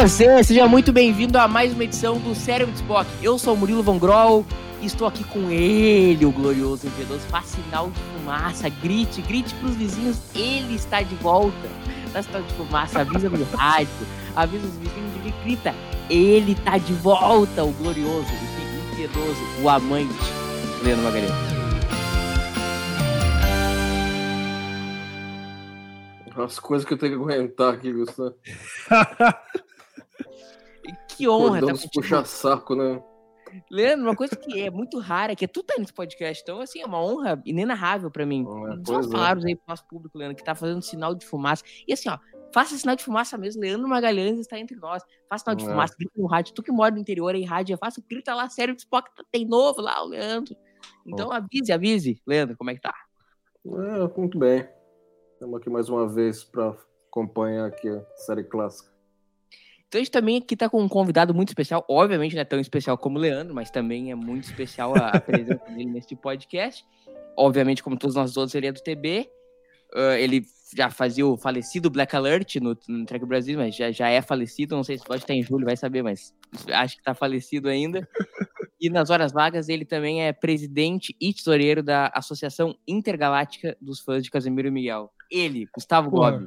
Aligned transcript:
Você, 0.00 0.42
seja 0.42 0.66
muito 0.66 0.94
bem-vindo 0.94 1.36
a 1.36 1.46
mais 1.46 1.74
uma 1.74 1.84
edição 1.84 2.16
do 2.16 2.34
Cérebro 2.34 2.72
de 2.72 2.80
Spock. 2.80 3.06
Eu 3.22 3.38
sou 3.38 3.52
o 3.52 3.56
Murilo 3.56 3.82
Von 3.82 3.98
Groll 3.98 4.46
e 4.80 4.86
estou 4.86 5.06
aqui 5.06 5.22
com 5.24 5.50
ele, 5.50 6.24
o 6.24 6.32
glorioso 6.32 6.86
enviadoso. 6.86 7.20
Faz 7.28 7.48
sinal 7.48 7.90
de 7.90 8.00
fumaça, 8.00 8.70
grite, 8.70 9.20
grite 9.20 9.54
pros 9.56 9.74
vizinhos, 9.74 10.18
ele 10.34 10.74
está 10.74 11.02
de 11.02 11.14
volta. 11.16 11.68
Dá 12.14 12.22
sinal 12.22 12.40
de 12.40 12.54
fumaça, 12.54 13.02
avisa 13.02 13.28
no 13.28 13.44
rádio, 13.54 13.90
avisa 14.34 14.66
os 14.66 14.74
vizinhos 14.76 15.22
de 15.22 15.30
grita, 15.44 15.74
ele 16.08 16.52
está 16.52 16.78
de 16.78 16.94
volta, 16.94 17.62
o 17.62 17.70
glorioso, 17.72 18.26
o 18.26 18.92
impiedoso, 18.92 19.62
o 19.62 19.68
amante, 19.68 20.14
Leandro 20.82 21.04
Magalhães. 21.04 21.30
As 26.38 26.58
coisas 26.58 26.88
que 26.88 26.94
eu 26.94 26.98
tenho 26.98 27.18
que 27.18 27.22
aguentar 27.22 27.74
aqui, 27.74 27.92
Gustavo. 27.92 28.34
Que 31.20 31.28
honra 31.28 31.60
Cordão 31.60 31.68
tá 31.68 31.74
contigo. 31.74 31.92
puxa-saco, 31.94 32.74
né? 32.74 33.02
Leandro, 33.70 34.06
uma 34.06 34.16
coisa 34.16 34.36
que 34.36 34.60
é 34.60 34.70
muito 34.70 34.98
rara, 34.98 35.34
que 35.34 35.44
é 35.44 35.48
tu 35.48 35.62
tá 35.62 35.74
nesse 35.78 35.92
podcast, 35.92 36.42
então, 36.42 36.60
assim, 36.60 36.80
é 36.80 36.86
uma 36.86 37.02
honra 37.02 37.40
inenarrável 37.44 38.10
pra 38.10 38.24
mim. 38.24 38.44
É, 38.44 38.86
Só 38.86 39.00
é. 39.00 39.46
aí 39.46 39.56
pro 39.56 39.64
nosso 39.68 39.84
público, 39.88 40.16
Leandro, 40.16 40.36
que 40.36 40.44
tá 40.44 40.54
fazendo 40.54 40.82
sinal 40.82 41.14
de 41.14 41.26
fumaça. 41.26 41.64
E 41.86 41.92
assim, 41.92 42.08
ó, 42.08 42.18
faça 42.54 42.76
sinal 42.76 42.94
de 42.94 43.02
fumaça 43.02 43.36
mesmo, 43.36 43.60
Leandro 43.62 43.88
Magalhães 43.88 44.38
está 44.38 44.58
entre 44.58 44.76
nós. 44.76 45.02
Faça 45.28 45.44
sinal 45.44 45.56
de 45.56 45.64
É. 45.64 45.68
fumaça, 45.68 45.94
grita 45.98 46.12
no 46.16 46.26
rádio. 46.26 46.54
Tu 46.54 46.62
que 46.62 46.70
mora 46.72 46.94
no 46.94 47.00
interior 47.00 47.34
aí, 47.34 47.44
rádio, 47.44 47.76
faça, 47.78 48.02
grita 48.08 48.34
lá, 48.34 48.48
sério, 48.48 48.74
de 48.74 48.82
Spock, 48.82 49.10
tem 49.32 49.44
novo 49.44 49.80
lá, 49.80 50.02
o 50.02 50.08
Leandro. 50.08 50.54
Então 51.06 51.32
avise, 51.32 51.72
avise, 51.72 52.22
Leandro, 52.26 52.56
como 52.56 52.70
é 52.70 52.74
que 52.74 52.80
tá? 52.80 52.94
É, 53.66 54.18
muito 54.18 54.38
bem. 54.38 54.68
Estamos 55.34 55.60
aqui 55.60 55.68
mais 55.68 55.88
uma 55.88 56.08
vez 56.08 56.44
para 56.44 56.74
acompanhar 57.08 57.66
aqui 57.66 57.88
a 57.88 58.04
série 58.16 58.44
clássica. 58.44 58.90
Então 59.90 59.98
a 59.98 60.04
gente 60.04 60.12
também 60.12 60.38
aqui 60.38 60.56
tá 60.56 60.70
com 60.70 60.80
um 60.80 60.88
convidado 60.88 61.34
muito 61.34 61.48
especial, 61.48 61.84
obviamente 61.88 62.36
não 62.36 62.42
é 62.42 62.44
tão 62.44 62.60
especial 62.60 62.96
como 62.96 63.18
o 63.18 63.20
Leandro, 63.20 63.52
mas 63.52 63.72
também 63.72 64.12
é 64.12 64.14
muito 64.14 64.44
especial 64.44 64.94
a, 64.94 65.08
a 65.08 65.20
presença 65.20 65.64
dele 65.66 65.90
nesse 65.90 66.14
podcast. 66.14 66.86
Obviamente, 67.36 67.82
como 67.82 67.98
todos 67.98 68.14
nós 68.14 68.36
outros, 68.36 68.54
ele 68.54 68.68
é 68.68 68.72
do 68.72 68.80
TB. 68.80 69.28
Ah, 69.92 70.16
ele 70.16 70.44
já 70.76 70.90
fazia 70.90 71.26
o 71.26 71.36
falecido 71.36 71.90
Black 71.90 72.14
Alert 72.14 72.54
no, 72.62 72.78
no 72.86 73.04
Track 73.04 73.26
Brasil, 73.26 73.58
mas 73.58 73.74
já, 73.74 73.90
já 73.90 74.08
é 74.08 74.22
falecido, 74.22 74.76
não 74.76 74.84
sei 74.84 74.96
se 74.96 75.04
pode 75.04 75.24
estar 75.24 75.34
em 75.34 75.42
julho, 75.42 75.66
vai 75.66 75.76
saber, 75.76 76.04
mas 76.04 76.32
acho 76.72 76.96
que 76.96 77.02
tá 77.02 77.12
falecido 77.12 77.68
ainda. 77.68 78.08
E 78.80 78.88
nas 78.88 79.10
horas 79.10 79.32
vagas, 79.32 79.68
ele 79.68 79.84
também 79.84 80.22
é 80.22 80.32
presidente 80.32 81.16
e 81.20 81.34
tesoureiro 81.34 81.82
da 81.82 82.12
Associação 82.14 82.76
Intergaláctica 82.86 83.76
dos 83.80 83.98
Fãs 83.98 84.22
de 84.22 84.30
Casemiro 84.30 84.70
Miguel. 84.70 85.10
Ele, 85.28 85.66
Gustavo 85.74 86.10
Gobi. 86.10 86.46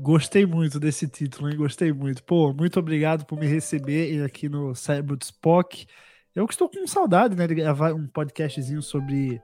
Gostei 0.00 0.46
muito 0.46 0.80
desse 0.80 1.06
título, 1.06 1.50
hein? 1.50 1.56
Gostei 1.56 1.92
muito. 1.92 2.22
Pô, 2.24 2.52
muito 2.52 2.78
obrigado 2.80 3.26
por 3.26 3.38
me 3.38 3.46
receber 3.46 4.24
aqui 4.24 4.48
no 4.48 4.72
de 4.72 5.24
Spock. 5.24 5.86
Eu 6.34 6.46
que 6.46 6.54
estou 6.54 6.68
com 6.68 6.86
saudade, 6.86 7.36
né, 7.36 7.46
de 7.46 7.54
gravar 7.54 7.92
um 7.92 8.06
podcastzinho 8.06 8.80
sobre, 8.80 9.40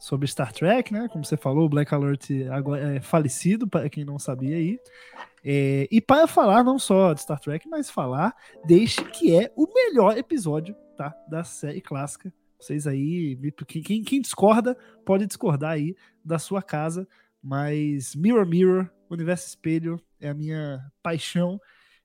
sobre 0.00 0.26
Star 0.26 0.52
Trek, 0.52 0.92
né? 0.92 1.08
Como 1.08 1.24
você 1.24 1.36
falou, 1.36 1.66
o 1.66 1.68
Black 1.68 1.94
Alert 1.94 2.30
agora 2.50 2.96
é 2.96 3.00
falecido, 3.00 3.68
para 3.68 3.88
quem 3.88 4.04
não 4.04 4.18
sabia 4.18 4.56
aí. 4.56 4.76
É, 5.44 5.86
e 5.90 6.00
para 6.00 6.26
falar 6.26 6.64
não 6.64 6.80
só 6.80 7.12
de 7.12 7.22
Star 7.22 7.38
Trek, 7.38 7.68
mas 7.68 7.88
falar 7.88 8.34
deste 8.66 9.04
que 9.04 9.36
é 9.36 9.52
o 9.54 9.72
melhor 9.72 10.18
episódio, 10.18 10.74
tá? 10.96 11.14
Da 11.28 11.44
série 11.44 11.80
clássica. 11.80 12.32
Vocês 12.58 12.88
aí, 12.88 13.38
quem, 13.66 14.02
quem 14.02 14.20
discorda, 14.20 14.76
pode 15.04 15.26
discordar 15.26 15.72
aí 15.72 15.94
da 16.24 16.40
sua 16.40 16.60
casa. 16.60 17.06
Mas 17.42 18.14
Mirror 18.14 18.46
Mirror, 18.46 18.90
Universo 19.14 19.46
Espelho, 19.46 20.00
é 20.20 20.28
a 20.28 20.34
minha 20.34 20.80
paixão. 21.02 21.60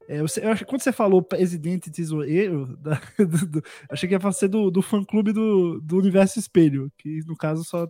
É, 0.07 0.19
eu, 0.21 0.25
eu 0.41 0.51
acho 0.51 0.63
que 0.63 0.69
quando 0.69 0.81
você 0.81 0.91
falou 0.91 1.21
presidente 1.21 1.91
tesoureiro, 1.91 2.77
da, 2.81 2.99
do, 3.17 3.45
do- 3.47 3.63
achei 3.89 4.07
que 4.07 4.15
ia 4.15 4.31
ser 4.31 4.47
do, 4.47 4.71
do 4.71 4.81
fã 4.81 5.03
clube 5.03 5.33
do, 5.33 5.79
do 5.81 5.97
Universo 5.97 6.39
Espelho, 6.39 6.91
que 6.97 7.19
no 7.27 7.35
caso 7.35 7.63
só, 7.63 7.87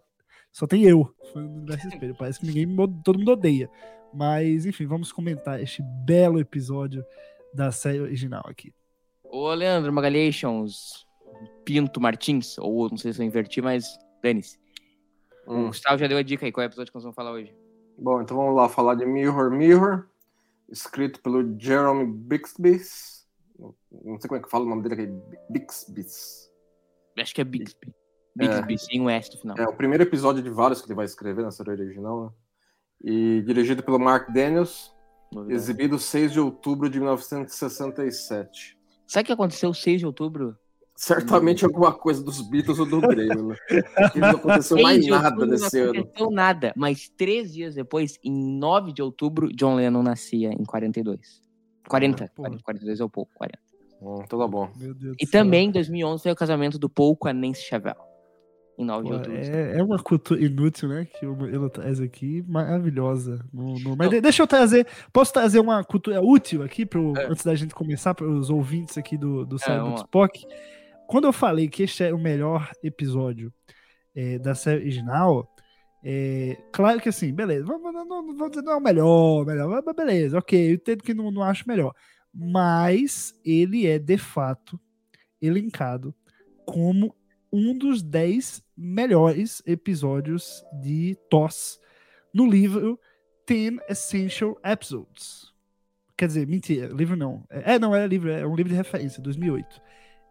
só 0.51 0.65
tem 0.65 0.83
eu, 0.83 1.13
fã 1.33 1.45
do 1.45 1.57
Universo 1.57 1.87
Espelho. 1.87 2.15
Parece 2.15 2.39
que 2.39 2.47
ninguém, 2.47 2.67
todo 3.03 3.19
mundo 3.19 3.31
odeia. 3.31 3.69
Mas, 4.13 4.65
enfim, 4.65 4.85
vamos 4.87 5.11
comentar 5.11 5.61
este 5.61 5.81
belo 6.05 6.39
episódio 6.39 7.03
da 7.53 7.71
série 7.71 7.99
original 7.99 8.43
aqui. 8.47 8.73
Ô, 9.23 9.53
Leandro 9.53 9.91
Magalhations, 9.91 11.05
Pinto 11.65 11.99
Martins, 11.99 12.57
ou 12.57 12.89
não 12.89 12.97
sei 12.97 13.11
se 13.13 13.21
eu 13.21 13.25
inverti, 13.25 13.61
mas 13.61 13.97
dane-se. 14.23 14.57
O 15.45 15.53
Hum. 15.53 15.67
Gustavo 15.67 15.97
já 15.97 16.07
deu 16.07 16.17
a 16.17 16.21
dica 16.23 16.45
aí, 16.45 16.51
qual 16.51 16.63
é 16.63 16.67
o 16.67 16.69
episódio 16.69 16.91
que 16.91 16.95
nós 16.95 17.03
vamos 17.03 17.15
falar 17.15 17.31
hoje? 17.31 17.53
Bom, 17.97 18.21
então 18.21 18.37
vamos 18.37 18.55
lá 18.55 18.69
falar 18.69 18.93
de 18.95 19.05
Mirror 19.05 19.49
Mirror, 19.49 20.05
escrito 20.69 21.19
pelo 21.21 21.59
Jeremy 21.59 22.05
Bixby. 22.05 22.79
Não 23.59 24.19
sei 24.19 24.27
como 24.27 24.39
é 24.39 24.43
que 24.43 24.49
fala 24.49 24.65
o 24.65 24.69
nome 24.69 24.83
dele 24.83 24.93
aqui. 24.93 25.37
Bixby. 25.49 26.05
Acho 27.17 27.33
que 27.33 27.41
é 27.41 27.43
Bixby. 27.43 27.91
Bixby, 28.35 28.77
sem 28.77 29.01
um 29.01 29.09
S 29.09 29.31
no 29.33 29.41
final. 29.41 29.57
É 29.57 29.67
o 29.67 29.73
primeiro 29.73 30.03
episódio 30.03 30.43
de 30.43 30.49
vários 30.49 30.79
que 30.79 30.87
ele 30.87 30.93
vai 30.93 31.05
escrever 31.05 31.41
na 31.41 31.49
série 31.49 31.71
original, 31.71 32.25
né? 32.25 32.31
E 33.03 33.41
dirigido 33.41 33.81
pelo 33.81 33.97
Mark 33.97 34.31
Daniels, 34.31 34.95
Novidade. 35.31 35.59
exibido 35.59 35.97
6 35.97 36.33
de 36.33 36.39
outubro 36.39 36.89
de 36.89 36.99
1967. 36.99 38.77
Sabe 39.07 39.23
o 39.23 39.25
que 39.25 39.33
aconteceu 39.33 39.73
6 39.73 39.99
de 39.99 40.05
outubro? 40.05 40.55
Certamente 40.99 41.63
alguma 41.63 41.93
coisa 41.93 42.23
dos 42.23 42.41
Beatles 42.41 42.79
ou 42.79 42.85
do 42.87 42.99
Grêmio, 43.01 43.49
né? 43.49 43.55
Não 44.15 44.29
aconteceu 44.31 44.77
6 44.77 44.81
mais 44.83 45.07
nada 45.07 45.45
nesse 45.45 45.79
não 45.79 45.89
ano. 45.91 45.99
aconteceu 46.01 46.31
nada, 46.31 46.73
mas 46.75 47.07
três 47.15 47.53
dias 47.53 47.75
depois, 47.75 48.17
em 48.23 48.57
9 48.57 48.91
de 48.91 49.03
outubro, 49.03 49.47
John 49.53 49.75
Lennon 49.75 50.01
nascia 50.01 50.49
em 50.51 50.65
42. 50.65 51.39
40, 51.87 52.23
Ah, 52.25 52.29
porra. 52.35 52.57
42 52.63 52.99
é 52.99 53.03
o 53.03 53.09
pouco, 53.09 53.31
40. 53.35 53.59
Hum, 54.01 54.21
então 54.25 54.39
tá 54.39 54.47
bom. 54.47 54.69
Meu 54.75 54.93
Deus 54.95 55.15
E 55.19 55.27
também 55.27 55.67
em 55.69 55.71
2011 55.71 56.23
foi 56.23 56.31
o 56.31 56.35
casamento 56.35 56.79
do 56.79 56.89
Paul 56.89 57.15
com 57.15 57.27
a 57.27 57.33
Nancy 57.33 57.61
Chavel. 57.61 57.95
Em 58.79 58.83
9 58.85 59.05
de 59.07 59.13
outubro. 59.13 59.37
É, 59.37 59.77
é 59.79 59.83
uma 59.83 59.97
cultura 59.99 60.43
inútil, 60.43 60.89
né? 60.89 61.05
Que 61.05 61.25
o 61.27 61.35
Murilo 61.35 61.69
traz 61.69 61.99
aqui, 61.99 62.43
maravilhosa. 62.47 63.43
No- 63.53 63.79
no- 63.79 63.95
Mas 63.95 64.07
Não. 64.07 64.09
de- 64.09 64.21
deixa 64.21 64.41
eu 64.43 64.47
trazer. 64.47 64.85
Posso 65.13 65.31
trazer 65.33 65.59
uma 65.59 65.83
cultura 65.83 66.21
útil 66.21 66.61
aqui, 66.63 66.85
pro, 66.85 67.13
É. 67.17 67.27
antes 67.27 67.43
da 67.43 67.53
gente 67.55 67.73
começar, 67.73 68.13
para 68.13 68.27
os 68.27 68.49
ouvintes 68.51 68.97
aqui 68.97 69.15
do, 69.17 69.45
do 69.45 69.57
vamos 69.57 69.93
do 69.93 70.01
lá. 70.01 70.07
Quando 71.07 71.25
eu 71.25 71.33
falei 71.33 71.67
que 71.67 71.83
este 71.83 72.03
é 72.03 72.13
o 72.13 72.19
melhor 72.19 72.69
episódio 72.83 73.53
é, 74.15 74.37
da 74.37 74.53
série 74.55 74.81
original, 74.81 75.49
é, 76.03 76.57
claro 76.71 76.99
que 76.99 77.09
assim, 77.09 77.33
beleza, 77.33 77.65
vamos- 77.65 77.93
não, 77.93 78.35
vou 78.35 78.49
dizer 78.49 78.61
não 78.61 78.73
é 78.73 78.75
o 78.77 78.81
melhor, 78.81 79.45
melhor, 79.45 79.83
mas 79.85 79.95
beleza, 79.95 80.37
ok, 80.37 80.69
eu 80.69 80.75
entendo 80.75 81.03
que 81.03 81.13
não, 81.13 81.31
não 81.31 81.43
acho 81.43 81.67
melhor. 81.67 81.93
Mas 82.33 83.33
ele 83.43 83.87
é, 83.87 83.97
de 83.97 84.17
fato, 84.17 84.79
elencado 85.41 86.13
como 86.65 87.15
um 87.51 87.77
dos 87.77 88.03
10 88.03 88.61
melhores 88.75 89.63
episódios 89.65 90.63
de 90.81 91.17
TOS 91.29 91.79
no 92.33 92.45
livro 92.45 92.99
10 93.47 93.77
Essential 93.89 94.59
Episodes. 94.63 95.51
Quer 96.17 96.27
dizer, 96.27 96.47
mentira, 96.47 96.87
livro 96.87 97.15
não. 97.15 97.43
É, 97.49 97.75
é, 97.75 97.79
não, 97.79 97.95
era 97.95 98.05
livro, 98.05 98.29
é 98.29 98.45
um 98.45 98.55
livro 98.55 98.71
de 98.71 98.75
referência, 98.75 99.21
2008. 99.21 99.81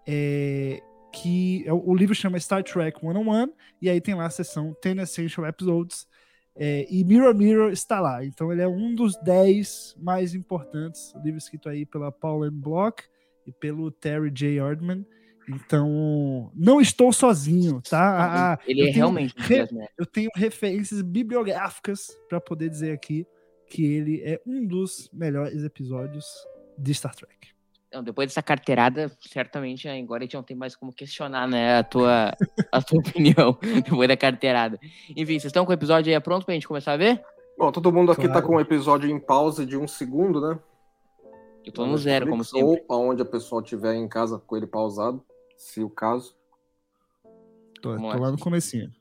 É, 0.06 0.80
que 1.12 1.64
é, 1.66 1.72
o 1.72 1.94
livro 1.94 2.14
chama 2.14 2.38
Star 2.38 2.62
Trek 2.62 3.00
101, 3.00 3.52
e 3.80 3.88
aí 3.90 4.00
tem 4.00 4.14
lá 4.14 4.26
a 4.26 4.30
seção 4.30 4.76
10 4.82 4.98
Essential 4.98 5.46
Episodes, 5.46 6.06
é, 6.54 6.86
e 6.90 7.04
Mirror 7.04 7.34
Mirror 7.34 7.70
está 7.70 8.00
lá. 8.00 8.24
Então 8.24 8.52
ele 8.52 8.62
é 8.62 8.68
um 8.68 8.94
dos 8.94 9.16
10 9.22 9.96
mais 9.98 10.34
importantes, 10.34 11.12
livro 11.24 11.38
escrito 11.38 11.68
aí 11.68 11.84
pela 11.86 12.10
Paula 12.12 12.46
M. 12.48 12.56
Block 12.60 13.02
e 13.46 13.52
pelo 13.52 13.90
Terry 13.90 14.30
J. 14.30 14.58
Erdman. 14.58 15.04
Então, 15.48 16.50
não 16.56 16.80
estou 16.80 17.12
sozinho, 17.12 17.80
tá? 17.80 18.54
Ah, 18.54 18.58
Ele 18.66 18.80
é 18.80 18.84
tenho 18.86 18.96
realmente 18.96 19.32
re- 19.38 19.66
melhores. 19.70 19.88
eu 19.96 20.04
tenho 20.04 20.28
referências 20.34 21.00
bibliográficas 21.02 22.08
para 22.28 22.40
poder 22.40 22.68
dizer 22.68 22.90
aqui 22.92 23.24
que 23.68 23.84
ele 23.84 24.22
é 24.24 24.40
um 24.44 24.66
dos 24.66 25.08
melhores 25.12 25.62
episódios 25.62 26.26
de 26.76 26.92
Star 26.94 27.14
Trek. 27.14 27.48
Não, 27.92 28.02
depois 28.02 28.28
dessa 28.28 28.42
carteirada, 28.42 29.10
certamente 29.20 29.88
agora 29.88 30.22
a 30.22 30.26
gente 30.26 30.34
não 30.34 30.42
tem 30.42 30.56
mais 30.56 30.74
como 30.74 30.92
questionar, 30.92 31.46
né, 31.48 31.78
a 31.78 31.84
tua, 31.84 32.32
a 32.72 32.82
tua 32.82 32.98
opinião 33.46 33.56
depois 33.84 34.08
da 34.08 34.16
carteirada. 34.16 34.78
Enfim, 35.10 35.24
vocês 35.38 35.46
estão 35.46 35.64
com 35.64 35.70
o 35.70 35.74
episódio 35.74 36.12
aí 36.12 36.20
pronto 36.20 36.44
pra 36.44 36.54
gente 36.54 36.66
começar 36.68 36.92
a 36.92 36.96
ver? 36.96 37.22
Bom, 37.56 37.72
todo 37.72 37.92
mundo 37.92 38.12
aqui 38.12 38.22
Claro. 38.26 38.40
tá 38.40 38.46
com 38.46 38.56
o 38.56 38.60
episódio 38.60 39.08
em 39.08 39.18
pausa 39.18 39.64
de 39.64 39.76
um 39.76 39.86
segundo, 39.88 40.40
né? 40.40 40.58
Eu 41.64 41.72
tô 41.72 41.86
no 41.86 41.96
zero, 41.96 42.28
como 42.28 42.44
sempre. 42.44 42.84
Ou 42.88 42.96
aonde 42.96 43.22
a 43.22 43.24
pessoa 43.24 43.62
estiver 43.62 43.94
em 43.94 44.06
casa 44.08 44.38
com 44.38 44.56
ele 44.56 44.66
pausado, 44.66 45.24
se 45.56 45.82
o 45.82 45.88
caso. 45.90 46.36
Tô, 47.80 47.96
tô 47.96 48.02
lá. 48.02 48.30
no 48.30 48.38
comecinho. 48.38 48.92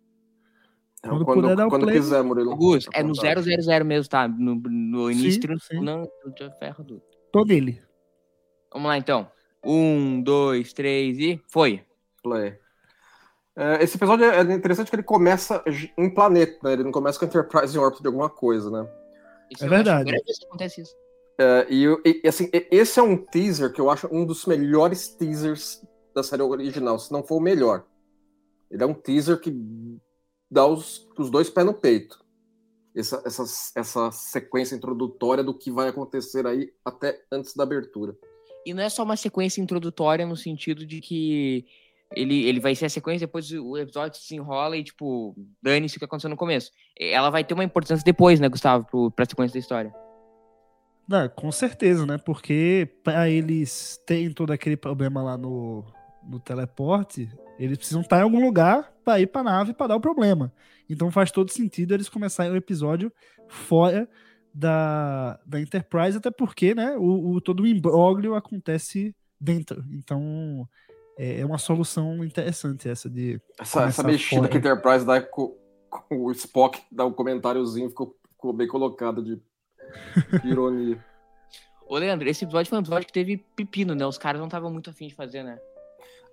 É, 1.04 1.10
Quando 1.10 1.26
quando 1.26 1.42
puder 1.42 1.56
dar 1.56 1.68
o 1.68 1.70
quando 1.70 1.84
play. 1.84 1.98
quiser, 1.98 2.24
Murilo. 2.24 2.52
À 2.52 3.00
é 3.00 3.04
no 3.04 3.14
vontade. 3.14 3.42
000 3.62 3.86
mesmo, 3.86 4.10
tá? 4.10 4.28
No, 4.28 4.56
no 4.56 5.12
início, 5.12 5.42
Sim, 5.60 5.78
sim. 5.78 5.80
não, 5.80 6.10
não 6.40 6.52
ferro 6.58 6.84
tudo. 6.84 7.02
Tô 7.32 7.44
nele. 7.44 7.85
Vamos 8.76 8.90
lá, 8.90 8.98
então. 8.98 9.32
Um, 9.64 10.22
dois, 10.22 10.74
três 10.74 11.18
e 11.18 11.42
foi. 11.48 11.82
Play. 12.22 12.60
É, 13.56 13.82
esse 13.82 13.96
episódio 13.96 14.26
é 14.26 14.42
interessante 14.42 14.90
que 14.90 14.96
ele 14.98 15.04
começa 15.04 15.64
em 15.98 16.14
planeta, 16.14 16.60
né? 16.62 16.74
Ele 16.74 16.84
não 16.84 16.92
começa 16.92 17.18
com 17.18 17.24
a 17.24 17.28
Enterprise 17.30 17.74
em 17.74 17.80
órbita 17.80 18.02
de 18.02 18.08
alguma 18.08 18.30
coisa, 18.30 18.70
né? 18.70 18.86
Isso 19.50 19.64
É 19.64 19.68
acho 19.68 19.76
verdade. 19.76 20.12
vez 20.12 20.40
que 20.40 20.46
acontece 20.46 20.82
isso. 20.82 20.94
É, 21.40 21.66
e, 21.70 21.86
e, 22.22 22.28
assim, 22.28 22.50
esse 22.70 23.00
é 23.00 23.04
um 23.04 23.16
teaser 23.16 23.72
que 23.72 23.80
eu 23.80 23.90
acho 23.90 24.10
um 24.12 24.26
dos 24.26 24.46
melhores 24.46 25.08
teasers 25.08 25.82
da 26.14 26.22
série 26.22 26.42
original, 26.42 27.00
se 27.00 27.14
não 27.14 27.24
for 27.24 27.38
o 27.38 27.42
melhor. 27.42 27.86
Ele 28.70 28.84
é 28.84 28.86
um 28.86 28.94
teaser 28.94 29.40
que 29.40 29.56
dá 30.52 30.68
os, 30.68 31.08
os 31.18 31.30
dois 31.30 31.50
pés 31.50 31.66
no 31.66 31.74
peito. 31.74 32.20
Essa, 32.94 33.24
essa, 33.26 33.44
essa 33.74 34.12
sequência 34.12 34.76
introdutória 34.76 35.46
do 35.46 35.58
que 35.58 35.72
vai 35.72 35.88
acontecer 35.88 36.46
aí 36.46 36.74
até 36.84 37.24
antes 37.32 37.56
da 37.56 37.64
abertura. 37.64 38.18
E 38.66 38.74
não 38.74 38.84
é 38.84 38.90
só 38.90 39.04
uma 39.04 39.16
sequência 39.16 39.62
introdutória 39.62 40.26
no 40.26 40.36
sentido 40.36 40.86
de 40.86 41.00
que 41.00 41.66
ele, 42.16 42.46
ele 42.46 42.60
vai 42.60 42.74
ser 42.76 42.86
a 42.86 42.90
sequência, 42.90 43.28
depois 43.28 43.52
o 43.52 43.78
episódio 43.78 44.20
se 44.20 44.36
enrola 44.36 44.78
e, 44.78 44.84
tipo, 44.84 45.36
dane-se 45.62 45.98
o 45.98 46.00
que 46.00 46.06
aconteceu 46.06 46.30
no 46.30 46.38
começo. 46.38 46.72
Ela 47.00 47.30
vai 47.30 47.44
ter 47.44 47.54
uma 47.54 47.64
importância 47.64 48.04
depois, 48.04 48.40
né, 48.40 48.50
Gustavo, 48.50 48.86
pro, 48.86 49.12
pra 49.12 49.26
sequência 49.26 49.54
da 49.54 49.60
história. 49.60 49.94
Não, 51.08 51.30
com 51.30 51.52
certeza, 51.52 52.06
né? 52.06 52.18
Porque 52.18 52.90
para 53.04 53.30
eles 53.30 54.00
terem 54.08 54.32
todo 54.32 54.52
aquele 54.52 54.76
problema 54.76 55.22
lá 55.22 55.38
no, 55.38 55.86
no 56.24 56.40
teleporte, 56.40 57.30
eles 57.60 57.78
precisam 57.78 58.02
estar 58.02 58.20
em 58.20 58.24
algum 58.24 58.44
lugar 58.44 58.92
para 59.04 59.20
ir 59.20 59.28
para 59.28 59.44
nave 59.44 59.74
para 59.74 59.88
dar 59.88 59.96
o 59.98 60.02
problema. 60.02 60.52
Então 60.90 61.12
faz 61.12 61.32
todo 61.32 61.52
sentido 61.52 61.94
eles 61.94 62.10
começarem 62.10 62.52
o 62.52 62.56
episódio 62.56 63.12
fora 63.48 64.10
da, 64.58 65.38
da 65.46 65.60
Enterprise, 65.60 66.18
até 66.18 66.32
porque, 66.32 66.74
né? 66.74 66.96
O, 66.98 67.34
o- 67.34 67.42
todo 67.42 67.64
o 67.64 67.68
imbróglio 67.68 68.36
acontece 68.36 69.14
dentro. 69.40 69.84
Então 69.92 70.66
é, 71.18 71.42
é 71.42 71.46
uma 71.46 71.58
solução 71.58 72.24
interessante 72.24 72.88
essa 72.88 73.10
de 73.10 73.40
Essa, 73.60 73.84
essa 73.84 74.02
mexida 74.04 74.42
fora. 74.42 74.50
que 74.50 74.56
a 74.56 74.60
Enterprise 74.60 75.06
dá 75.06 75.22
com, 75.22 75.56
com 75.90 76.24
o 76.26 76.32
Spock, 76.32 76.82
dá 76.90 77.06
um 77.06 77.12
comentáriozinho, 77.12 77.90
ficou, 77.90 78.16
ficou 78.30 78.54
bem 78.54 78.68
colocado 78.68 79.22
de, 79.22 79.36
de 80.42 80.48
ironia. 80.48 81.04
Ô, 81.88 81.98
Leandro, 81.98 82.28
esse 82.30 82.46
episódio 82.46 82.70
foi 82.70 82.78
um 82.80 82.82
episódio 82.82 83.06
que 83.08 83.14
teve 83.14 83.38
pepino, 83.56 83.94
né? 83.94 84.06
Os 84.08 84.18
caras 84.18 84.40
não 84.40 84.48
estavam 84.48 84.72
muito 84.72 84.90
afim 84.90 85.08
de 85.08 85.14
fazer, 85.16 85.44
né? 85.44 85.60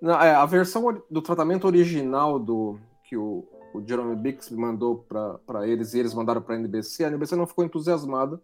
Não, 0.01 0.21
é, 0.21 0.35
a 0.35 0.47
versão 0.47 1.03
do 1.11 1.21
tratamento 1.21 1.67
original 1.67 2.39
do 2.39 2.79
que 3.05 3.17
o, 3.17 3.45
o 3.75 3.87
Jeremy 3.87 4.17
Bixby 4.17 4.57
mandou 4.57 5.07
para 5.09 5.67
eles 5.67 5.95
e 5.95 5.99
eles 5.99 6.15
mandaram 6.15 6.43
para 6.43 6.55
a 6.55 6.59
NBC, 6.59 7.05
a 7.05 7.09
NBC 7.09 7.37
não 7.37 7.47
ficou 7.47 7.65
entusiasmada 7.65 8.41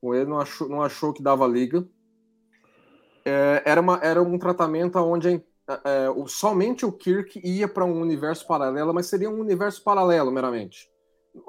com 0.00 0.14
ele, 0.14 0.28
não 0.30 0.40
achou, 0.40 0.68
não 0.68 0.82
achou 0.82 1.12
que 1.12 1.22
dava 1.22 1.46
liga. 1.46 1.86
É, 3.24 3.62
era, 3.66 3.80
uma, 3.80 3.98
era 4.02 4.22
um 4.22 4.38
tratamento 4.38 4.98
onde 4.98 5.44
é, 5.84 6.10
o- 6.10 6.26
somente 6.26 6.86
o 6.86 6.92
Kirk 6.92 7.40
ia 7.44 7.68
para 7.68 7.84
um 7.84 8.00
universo 8.00 8.46
paralelo, 8.46 8.94
mas 8.94 9.06
seria 9.06 9.30
um 9.30 9.38
universo 9.40 9.84
paralelo 9.84 10.30
meramente. 10.30 10.90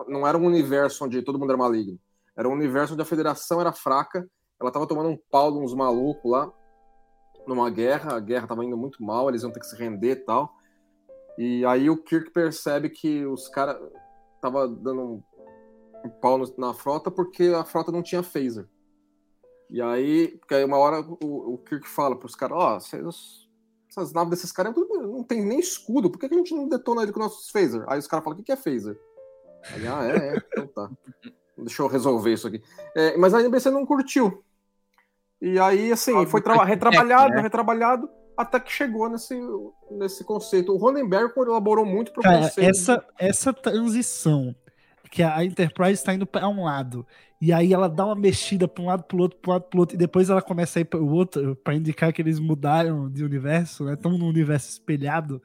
Não 0.07 0.27
era 0.27 0.37
um 0.37 0.45
universo 0.45 1.05
onde 1.05 1.21
todo 1.21 1.39
mundo 1.39 1.51
era 1.51 1.57
maligno. 1.57 1.97
Era 2.35 2.47
um 2.47 2.53
universo 2.53 2.93
onde 2.93 3.01
a 3.01 3.05
federação 3.05 3.59
era 3.61 3.71
fraca, 3.71 4.27
ela 4.59 4.69
estava 4.69 4.85
tomando 4.85 5.09
um 5.09 5.17
pau 5.31 5.51
de 5.51 5.57
uns 5.57 5.73
malucos 5.73 6.29
lá 6.29 6.51
numa 7.47 7.69
guerra, 7.69 8.15
a 8.15 8.19
guerra 8.19 8.47
tava 8.47 8.63
indo 8.63 8.77
muito 8.77 9.03
mal, 9.03 9.27
eles 9.27 9.41
iam 9.41 9.51
ter 9.51 9.59
que 9.59 9.65
se 9.65 9.75
render 9.75 10.11
e 10.11 10.15
tal. 10.17 10.53
E 11.37 11.65
aí 11.65 11.89
o 11.89 11.97
Kirk 11.97 12.31
percebe 12.31 12.89
que 12.89 13.25
os 13.25 13.47
caras 13.47 13.77
tava 14.41 14.67
dando 14.67 15.01
um, 15.01 16.09
pau 16.21 16.39
na 16.57 16.73
frota 16.73 17.09
porque 17.09 17.43
a 17.55 17.63
frota 17.63 17.91
não 17.91 18.03
tinha 18.03 18.23
phaser. 18.23 18.67
E 19.69 19.81
aí, 19.81 20.37
porque 20.39 20.55
aí 20.55 20.63
uma 20.65 20.77
hora 20.77 21.01
o, 21.23 21.53
o 21.53 21.57
Kirk 21.59 21.87
fala 21.87 22.17
pros 22.17 22.35
caras, 22.35 22.57
ó, 22.57 22.79
vocês- 22.79 23.49
essas 23.89 24.13
naves 24.13 24.29
desses 24.31 24.51
caras 24.51 24.73
não 24.75 25.23
tem 25.23 25.43
nem 25.45 25.59
escudo, 25.59 26.09
por 26.09 26.17
que, 26.19 26.27
que 26.29 26.35
a 26.35 26.37
gente 26.37 26.53
não 26.55 26.67
detona 26.67 27.03
ele 27.03 27.11
com 27.11 27.19
nossos 27.19 27.49
phaser? 27.49 27.83
Aí 27.87 27.99
os 27.99 28.07
caras 28.07 28.23
falam, 28.23 28.35
o 28.35 28.37
que, 28.39 28.45
que 28.45 28.51
é 28.51 28.55
phaser? 28.55 28.97
Aí, 29.73 29.87
ah, 29.87 30.05
é, 30.05 30.35
é, 30.35 30.37
então 30.37 30.67
tá. 30.67 30.89
Deixa 31.57 31.81
eu 31.83 31.87
resolver 31.87 32.33
isso 32.33 32.47
aqui. 32.47 32.61
É, 32.95 33.15
mas 33.17 33.33
a 33.33 33.41
NBC 33.41 33.69
não 33.69 33.85
curtiu. 33.85 34.43
E 35.41 35.59
aí, 35.59 35.91
assim, 35.91 36.25
foi 36.25 36.41
traba- 36.41 36.65
retrabalhado, 36.65 37.33
né? 37.35 37.41
retrabalhado, 37.41 38.09
até 38.37 38.59
que 38.59 38.71
chegou 38.71 39.09
nesse, 39.09 39.35
nesse 39.91 40.23
conceito. 40.23 40.73
O 40.73 40.77
Ronenberg 40.77 41.33
elaborou 41.37 41.85
muito 41.85 42.11
pro 42.13 42.23
Cara, 42.23 42.25
conceito. 42.25 42.69
essa, 42.69 43.03
essa 43.17 43.51
transição 43.53 44.55
que 45.11 45.23
a 45.23 45.43
Enterprise 45.43 45.93
está 45.93 46.13
indo 46.13 46.25
para 46.25 46.47
um 46.47 46.63
lado 46.63 47.05
e 47.41 47.51
aí 47.51 47.73
ela 47.73 47.89
dá 47.89 48.05
uma 48.05 48.15
mexida 48.15 48.67
para 48.67 48.83
um 48.83 48.87
lado, 48.87 49.03
para 49.03 49.17
outro, 49.17 49.39
para 49.39 49.53
lado, 49.53 49.63
pro 49.69 49.79
outro 49.79 49.95
e 49.95 49.97
depois 49.97 50.29
ela 50.29 50.41
começa 50.41 50.79
a 50.79 50.81
ir 50.81 50.85
para 50.85 50.99
o 51.01 51.09
outro 51.11 51.55
para 51.57 51.73
indicar 51.75 52.13
que 52.13 52.21
eles 52.21 52.39
mudaram 52.39 53.09
de 53.09 53.23
universo, 53.23 53.83
né? 53.85 53.93
Estão 53.93 54.17
num 54.17 54.27
universo 54.27 54.69
espelhado. 54.69 55.41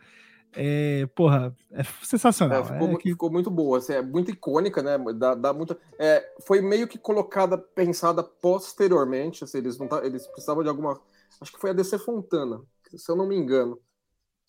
É, 0.55 1.07
porra, 1.15 1.57
é 1.73 1.83
sensacional. 2.03 2.61
É, 2.61 2.63
ficou, 2.65 2.87
É 2.89 2.89
mu- 2.89 2.99
que- 2.99 3.11
ficou 3.11 3.31
muito 3.31 3.51
boa, 3.51 3.79
assim, 3.79 3.93
é 3.95 4.03
muito 4.03 4.31
icônica, 4.31 4.83
né? 4.83 4.97
Dá, 5.15 5.35
dá 5.35 5.53
muito, 5.53 5.77
é, 5.99 6.25
foi 6.47 6.61
meio 6.61 6.87
que 6.87 6.97
colocada, 6.99 7.59
pensada 7.59 8.23
posteriormente, 8.23 9.43
assim, 9.43 9.59
eles, 9.59 9.77
não 9.79 9.89
tá- 9.89 10.05
eles 10.05 10.27
precisavam 10.29 10.63
de 10.63 10.69
alguma. 10.69 11.01
Acho 11.41 11.53
que 11.53 11.59
foi 11.61 11.71
a 11.71 11.73
DC 11.73 11.99
Fontana, 11.99 12.63
se 12.99 13.11
eu 13.11 13.17
não 13.17 13.27
me 13.27 13.37
engano. 13.37 13.79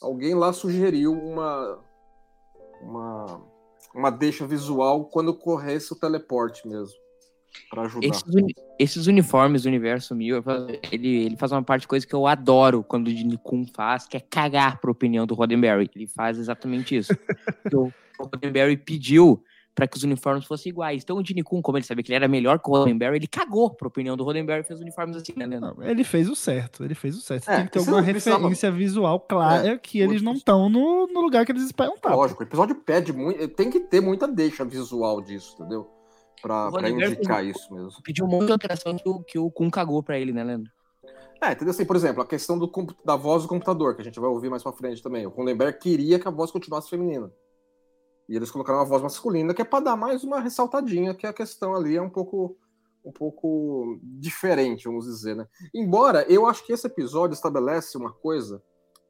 Alguém 0.02 0.34
lá 0.36 0.54
sugeriu 0.54 1.12
uma. 1.14 1.80
uma, 2.82 3.42
uma 3.94 4.10
deixa 4.12 4.46
visual 4.46 5.06
quando 5.06 5.34
corresse 5.34 5.92
o 5.94 5.96
teleporte 6.00 6.68
mesmo. 6.68 6.96
Pra 7.70 7.84
ajudar. 7.84 8.06
Esses, 8.08 8.24
uni- 8.36 8.56
esses 8.78 9.08
uniformes 9.08 9.64
do 9.64 9.68
universo 9.68 10.14
mil, 10.14 10.44
ele, 10.92 11.26
ele 11.26 11.38
faz 11.38 11.52
uma 11.52 11.64
parte 11.64 11.82
de 11.82 11.88
coisa 11.88 12.06
que 12.06 12.14
eu 12.14 12.28
adoro 12.28 12.84
quando 12.84 13.08
o 13.08 13.10
Gene 13.10 13.38
Kun 13.38 13.66
faz, 13.74 14.06
que 14.06 14.16
é 14.16 14.20
cagar 14.20 14.80
pra 14.80 14.92
opinião 14.92 15.26
do 15.26 15.34
Roddenberry. 15.34 15.90
Ele 15.96 16.08
faz 16.08 16.38
exatamente 16.38 16.96
isso. 16.96 17.14
O 18.20 18.24
Roddenberry 18.24 18.76
pediu 18.78 19.44
para 19.78 19.88
que 19.88 19.96
os 19.96 20.02
uniformes 20.02 20.44
fossem 20.44 20.72
iguais. 20.72 21.04
Então 21.04 21.18
o 21.18 21.24
Gene 21.24 21.44
Kun, 21.44 21.62
como 21.62 21.78
ele 21.78 21.86
sabia 21.86 22.04
que 22.04 22.10
ele 22.12 22.16
era 22.16 22.28
melhor 22.28 22.58
que 22.58 22.68
o 22.68 22.74
Roddenberry, 22.74 23.18
ele 23.18 23.28
cagou 23.28 23.70
pra 23.70 23.88
opinião 23.88 24.18
do 24.18 24.24
Roddenberry 24.24 24.62
e 24.62 24.64
fez 24.64 24.82
uniformes 24.82 25.16
assim, 25.16 25.34
né, 25.38 25.46
Leandro? 25.46 25.76
Não, 25.78 25.86
ele 25.88 26.04
fez 26.04 26.28
o 26.28 26.36
certo, 26.36 26.84
ele 26.84 26.96
fez 26.96 27.16
o 27.16 27.22
certo. 27.22 27.48
É, 27.48 27.58
Tem 27.58 27.66
que 27.68 27.72
ter 27.74 27.80
alguma 27.80 28.02
precisava- 28.02 28.38
referência 28.38 28.72
visual 28.72 29.20
clara 29.20 29.78
que 29.78 30.00
eles 30.00 30.24
não 30.24 30.34
estão 30.34 30.68
no, 30.68 31.06
no 31.06 31.22
lugar 31.22 31.46
que 31.46 31.52
eles 31.52 31.62
esperam 31.64 31.94
estar. 31.94 32.16
Lógico, 32.16 32.42
o 32.42 32.46
episódio 32.48 32.74
pede 32.74 33.14
muito. 33.14 33.48
Tem 33.50 33.70
que 33.70 33.80
ter 33.82 34.02
muita 34.02 34.28
deixa 34.28 34.66
visual 34.66 35.22
disso, 35.22 35.54
entendeu? 35.60 35.88
Pra, 36.42 36.70
O 36.70 36.72
pra 36.72 36.82
Roddenberry 36.82 37.14
indicar 37.14 37.44
fez- 37.44 37.56
isso 37.56 37.72
mesmo. 37.72 38.02
Pediu 38.04 38.26
um 38.26 38.28
monte 38.28 38.48
de 38.48 38.52
alteração 38.54 38.96
que 38.98 39.08
o, 39.08 39.20
que 39.24 39.38
o 39.38 39.52
Kun 39.52 39.70
cagou 39.70 40.02
pra 40.02 40.18
ele, 40.18 40.34
né, 40.34 40.44
Leandro? 40.44 40.72
É, 41.40 41.52
entendeu? 41.52 41.70
Assim, 41.70 41.86
por 41.86 41.96
exemplo, 41.96 42.24
a 42.24 42.26
questão 42.26 42.58
do, 42.58 42.68
da 43.06 43.16
voz 43.16 43.44
do 43.44 43.48
computador, 43.48 43.94
que 43.96 44.02
a 44.02 44.04
gente 44.04 44.20
vai 44.20 44.28
ouvir 44.28 44.50
mais 44.50 44.64
pra 44.64 44.72
frente 44.72 45.04
também. 45.04 45.24
O 45.28 45.30
Rondenberg 45.30 45.78
queria 45.80 46.18
que 46.18 46.28
a 46.28 46.32
voz 46.32 46.50
continuasse 46.50 46.90
feminina. 46.90 47.32
E 48.28 48.36
eles 48.36 48.52
colocaram 48.52 48.80
uma 48.80 48.86
voz 48.86 49.02
masculina, 49.02 49.54
que 49.54 49.62
é 49.62 49.66
pra 49.66 49.80
dar 49.80 49.96
mais 49.96 50.24
uma 50.24 50.40
ressaltadinha, 50.40 51.16
que 51.16 51.26
a 51.26 51.34
questão 51.34 51.74
ali 51.74 51.96
é 51.96 52.02
um 52.02 52.10
pouco 52.10 52.58
um 53.06 53.12
pouco 53.12 53.98
diferente, 54.04 54.84
vamos 54.84 55.06
dizer, 55.06 55.34
né? 55.34 55.48
Embora 55.74 56.26
eu 56.30 56.46
acho 56.46 56.66
que 56.66 56.74
esse 56.74 56.86
episódio 56.88 57.34
estabelece 57.34 57.98
uma 57.98 58.12
coisa 58.12 58.62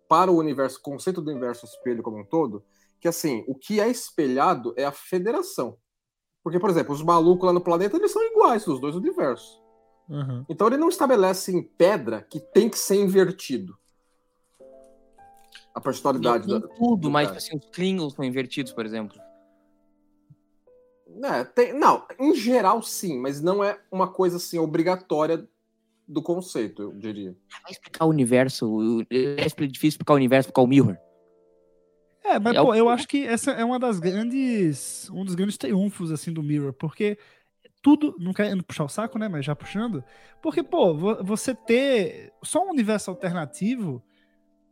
para 0.08 0.32
o 0.32 0.38
universo, 0.38 0.80
conceito 0.82 1.20
do 1.20 1.32
universo 1.32 1.66
espelho 1.66 2.04
como 2.04 2.20
um 2.20 2.24
todo, 2.24 2.64
que 3.00 3.08
assim, 3.08 3.44
o 3.48 3.56
que 3.56 3.80
é 3.80 3.90
espelhado 3.90 4.74
é 4.78 4.86
a 4.86 4.92
federação. 4.92 5.78
Porque, 6.44 6.60
por 6.60 6.70
exemplo, 6.70 6.94
os 6.94 7.02
malucos 7.02 7.46
lá 7.46 7.52
no 7.52 7.60
planeta, 7.60 7.98
eles 7.98 8.12
são 8.12 8.24
iguais 8.24 8.66
nos 8.66 8.80
dois 8.80 8.96
universos. 8.96 9.62
Uhum. 10.08 10.46
Então 10.48 10.68
ele 10.68 10.78
não 10.78 10.90
estabelece 10.90 11.52
em 11.52 11.62
pedra 11.62 12.22
que 12.22 12.40
tem 12.40 12.70
que 12.70 12.78
ser 12.78 12.96
invertido. 12.96 13.78
A 15.78 15.82
personalidade 15.82 16.48
da. 16.48 16.60
tudo, 16.60 17.02
do 17.04 17.12
mas 17.12 17.28
cara. 17.28 17.38
assim, 17.38 17.56
os 17.56 17.66
Klingons 17.70 18.14
são 18.14 18.26
invertidos, 18.26 18.74
por 18.74 18.84
exemplo. 18.84 19.16
É, 21.24 21.44
tem- 21.44 21.72
não, 21.72 22.04
em 22.20 22.34
geral 22.34 22.82
sim, 22.82 23.20
mas 23.20 23.42
não 23.44 23.64
é 23.64 23.80
uma 23.92 24.08
coisa 24.08 24.38
assim 24.38 24.58
obrigatória 24.58 25.48
do 26.08 26.20
conceito, 26.20 26.82
eu 26.82 26.94
diria. 26.94 27.38
Vai 27.62 27.72
explicar 27.72 28.06
o 28.06 28.10
universo, 28.10 28.68
o- 28.68 29.02
é 29.12 29.36
difícil 29.46 29.90
explicar 29.90 30.14
o 30.14 30.16
universo 30.16 30.52
por 30.52 30.62
o 30.64 30.68
Mirror. 30.68 30.98
É, 32.24 32.40
mas 32.40 32.56
É 32.56 32.62
o- 32.62 32.66
pô, 32.66 32.74
eu 32.76 32.90
acho 32.90 33.08
que 33.08 33.24
essa 33.26 33.52
é 33.52 33.64
uma 33.64 33.78
das 33.78 34.00
grandes, 34.00 35.08
um 35.12 35.24
dos 35.24 35.36
grandes 35.36 35.58
triunfos 35.58 36.12
assim 36.12 36.34
do 36.34 36.42
Mirror, 36.42 36.74
porque 36.74 37.20
tudo, 37.84 38.16
não 38.18 38.34
querendo 38.34 38.64
puxar 38.64 38.84
o 38.84 38.90
saco, 38.90 39.20
né, 39.20 39.28
mas 39.28 39.46
já 39.46 39.56
puxando, 39.56 40.04
porque 40.42 40.64
pô, 40.64 40.96
vo- 40.96 41.24
você 41.24 41.54
ter 41.54 42.34
só 42.44 42.66
um 42.66 42.72
universo 42.72 43.12
alternativo, 43.12 44.04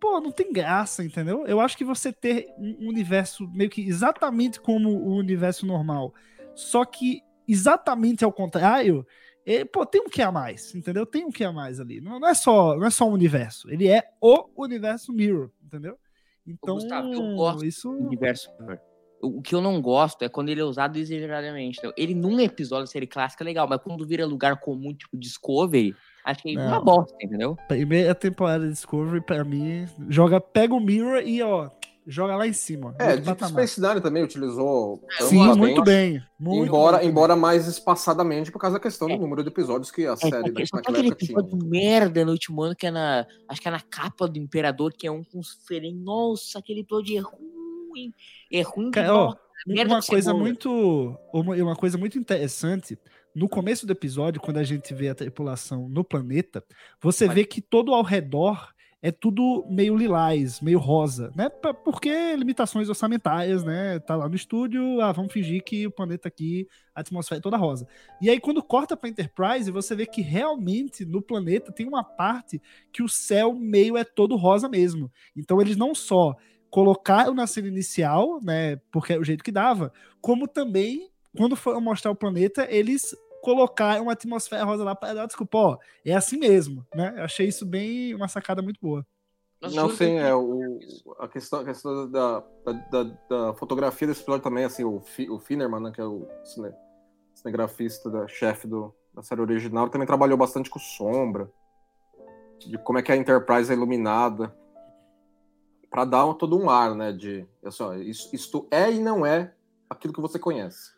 pô, 0.05 0.21
não 0.21 0.31
tem 0.31 0.53
graça, 0.53 1.03
entendeu? 1.03 1.47
Eu 1.47 1.59
acho 1.59 1.75
que 1.75 1.83
você 1.83 2.13
ter 2.13 2.47
um 2.59 2.87
universo 2.87 3.47
meio 3.47 3.71
que 3.71 3.81
exatamente 3.81 4.61
como 4.61 4.89
o 4.91 5.15
universo 5.15 5.65
normal, 5.65 6.13
só 6.53 6.85
que 6.85 7.23
exatamente 7.47 8.23
ao 8.23 8.31
contrário, 8.31 9.05
ele, 9.43 9.65
pô, 9.65 9.83
tem 9.83 10.01
um 10.01 10.09
que 10.09 10.21
a 10.21 10.31
mais, 10.31 10.75
entendeu? 10.75 11.07
Tem 11.07 11.25
um 11.25 11.31
que 11.31 11.43
a 11.43 11.51
mais 11.51 11.79
ali. 11.79 11.99
Não, 11.99 12.19
não 12.19 12.27
é 12.27 12.35
só, 12.35 12.77
não 12.77 12.85
é 12.85 12.91
só 12.91 13.09
um 13.09 13.13
universo, 13.13 13.67
ele 13.71 13.87
é 13.87 14.03
o 14.21 14.47
universo 14.55 15.11
Mirror, 15.11 15.49
entendeu? 15.63 15.97
Então, 16.45 16.75
Gustavo, 16.75 17.11
eu 17.11 17.35
gosto 17.35 17.65
isso 17.65 17.89
do 17.89 18.05
universo 18.05 18.51
Mirror. 18.59 18.79
O 19.23 19.41
que 19.41 19.55
eu 19.55 19.61
não 19.61 19.81
gosto 19.81 20.21
é 20.21 20.29
quando 20.29 20.49
ele 20.49 20.61
é 20.61 20.63
usado 20.63 20.97
exageradamente. 20.97 21.79
Então, 21.79 21.91
ele 21.97 22.13
num 22.13 22.39
episódio 22.39 22.85
de 22.85 22.91
série 22.91 23.07
clássica 23.07 23.43
é 23.43 23.45
legal, 23.45 23.67
mas 23.67 23.81
quando 23.81 24.05
vira 24.05 24.23
lugar 24.23 24.59
comum, 24.59 24.93
tipo 24.93 25.17
Discovery, 25.17 25.95
acho 26.25 26.41
que 26.41 26.57
é 26.57 26.59
uma 26.61 26.71
Não. 26.77 26.83
bosta, 26.83 27.15
entendeu? 27.21 27.57
primeira 27.67 28.13
temporada 28.15 28.65
de 28.65 28.71
Discovery 28.71 29.21
pra 29.21 29.43
mim 29.43 29.87
joga, 30.09 30.41
pega 30.41 30.73
o 30.73 30.79
Mirror 30.79 31.21
e 31.25 31.41
ó, 31.43 31.69
joga 32.07 32.35
lá 32.35 32.47
em 32.47 32.53
cima. 32.53 32.93
É, 32.99 33.13
Deep 33.17 33.25
patamar. 33.25 33.67
Space 33.67 33.81
Nine 33.81 34.01
também 34.01 34.23
utilizou. 34.23 35.01
Sim, 35.21 35.43
muito 35.55 35.83
bem. 35.83 36.21
Muito, 36.39 36.67
embora, 36.67 36.97
muito 36.97 37.09
embora 37.09 37.35
mais 37.35 37.67
espaçadamente 37.67 38.51
por 38.51 38.59
causa 38.59 38.75
da 38.77 38.79
questão 38.79 39.09
É. 39.09 39.15
do 39.15 39.21
número 39.21 39.41
de 39.43 39.49
episódios 39.49 39.89
que 39.91 40.05
a 40.05 40.11
É, 40.13 40.15
série 40.15 40.51
da- 40.51 40.65
só 40.65 40.77
aquele 40.77 40.97
tinha. 41.15 41.37
episódio 41.39 41.57
merda 41.63 42.23
no 42.25 42.31
último 42.31 42.61
ano 42.61 42.75
que 42.75 42.85
é 42.87 42.91
na. 42.91 43.25
Acho 43.49 43.61
que 43.61 43.67
é 43.67 43.71
na 43.71 43.79
capa 43.81 44.27
do 44.27 44.37
Imperador, 44.37 44.93
que 44.93 45.07
é 45.07 45.11
um 45.11 45.23
com 45.23 45.39
os 45.39 45.57
feren- 45.67 45.95
Nossa, 46.03 46.59
aquele 46.59 46.81
episódio 46.81 47.17
é 47.17 47.21
ruim. 47.21 48.13
É 48.51 48.61
ruim 48.61 48.85
de 48.85 48.91
Cara, 48.91 49.15
ó, 49.15 49.33
uma 49.67 49.99
de 50.01 50.07
coisa 50.07 50.33
muito 50.33 51.17
uma, 51.33 51.55
uma 51.55 51.75
coisa 51.75 51.97
muito 51.97 52.19
interessante 52.19 52.99
no 53.35 53.49
começo 53.49 53.85
do 53.85 53.91
episódio 53.91 54.41
quando 54.41 54.57
a 54.57 54.63
gente 54.63 54.93
vê 54.93 55.09
a 55.09 55.15
tripulação 55.15 55.89
no 55.89 56.03
planeta 56.03 56.63
você 57.01 57.27
vê 57.27 57.43
que 57.43 57.61
todo 57.61 57.93
ao 57.93 58.01
redor 58.01 58.73
é 59.01 59.11
tudo 59.11 59.65
meio 59.69 59.95
lilás 59.95 60.61
meio 60.61 60.79
rosa 60.79 61.31
né? 61.35 61.49
Porque 61.49 62.35
limitações 62.35 62.89
orçamentárias 62.89 63.63
né? 63.63 63.99
Tá 63.99 64.15
lá 64.15 64.29
no 64.29 64.35
estúdio 64.35 65.01
ah 65.01 65.11
vamos 65.11 65.33
fingir 65.33 65.63
que 65.63 65.85
o 65.85 65.91
planeta 65.91 66.27
aqui 66.27 66.67
a 66.95 67.01
atmosfera 67.01 67.39
é 67.39 67.41
toda 67.41 67.57
rosa. 67.57 67.85
E 68.21 68.29
aí 68.29 68.39
quando 68.39 68.63
corta 68.63 68.95
para 68.95 69.09
Enterprise 69.09 69.69
você 69.69 69.95
vê 69.95 70.05
que 70.05 70.21
realmente 70.21 71.05
no 71.05 71.21
planeta 71.21 71.71
tem 71.71 71.87
uma 71.87 72.03
parte 72.03 72.61
que 72.91 73.03
o 73.03 73.09
céu 73.09 73.53
meio 73.53 73.97
é 73.97 74.03
todo 74.03 74.37
rosa 74.37 74.69
mesmo. 74.69 75.11
Então 75.35 75.61
eles 75.61 75.75
não 75.75 75.93
só 75.93 76.35
colocaram 76.75 77.33
na 77.33 77.47
cena 77.47 77.69
inicial, 77.69 78.41
né, 78.43 78.75
porque 78.91 79.13
é 79.13 79.17
o 79.17 79.23
jeito 79.23 79.45
que 79.45 79.51
dava, 79.51 79.93
como 80.19 80.45
também, 80.45 81.09
quando 81.37 81.55
foram 81.55 81.79
mostrar 81.79 82.11
o 82.11 82.15
planeta, 82.15 82.67
eles 82.69 83.15
colocaram 83.45 84.03
uma 84.03 84.13
atmosfera 84.13 84.63
rosa 84.65 84.83
lá 84.83 84.95
para 84.95 85.13
dar 85.13 85.25
desculpa, 85.27 85.57
ó, 85.57 85.77
é 86.03 86.13
assim 86.15 86.37
mesmo, 86.37 86.83
né? 86.93 87.13
Eu 87.17 87.23
achei 87.25 87.47
isso 87.47 87.63
bem 87.65 88.13
uma 88.15 88.27
sacada 88.27 88.61
muito 88.61 88.79
boa. 88.81 89.05
Não, 89.61 89.87
sim, 89.89 90.17
é 90.17 90.33
o, 90.35 90.79
a 91.19 91.27
questão, 91.27 91.59
a 91.59 91.63
questão 91.65 92.09
da, 92.11 92.39
da, 92.65 92.73
da, 92.91 93.03
da 93.29 93.53
fotografia 93.53 94.07
desse 94.07 94.21
episódio 94.21 94.43
também, 94.43 94.63
assim, 94.65 94.83
o, 94.83 94.99
Fi- 94.99 95.29
o 95.29 95.39
Finnerman, 95.39 95.79
né, 95.81 95.91
que 95.91 96.01
é 96.01 96.03
o 96.03 96.27
cine, 96.43 96.71
cinegrafista, 97.35 98.09
da, 98.09 98.27
chefe 98.27 98.67
do, 98.67 98.93
da 99.13 99.21
série 99.23 99.41
original, 99.41 99.89
também 99.89 100.05
trabalhou 100.07 100.37
bastante 100.37 100.69
com 100.69 100.79
sombra, 100.79 101.51
de 102.59 102.77
como 102.79 102.97
é 102.99 103.01
que 103.03 103.11
a 103.11 103.15
Enterprise 103.15 103.71
é 103.71 103.75
iluminada, 103.75 104.55
para 105.89 106.03
dar 106.05 106.25
um- 106.25 106.33
todo 106.33 106.57
um 106.59 106.69
ar, 106.69 106.93
né, 106.95 107.11
de, 107.11 107.47
assim, 107.63 107.83
ó, 107.83 107.93
isso, 107.93 108.35
isto 108.35 108.67
é 108.71 108.91
e 108.91 108.99
não 108.99 109.25
é 109.25 109.53
aquilo 109.89 110.13
que 110.13 110.21
você 110.21 110.37
conhece. 110.37 110.94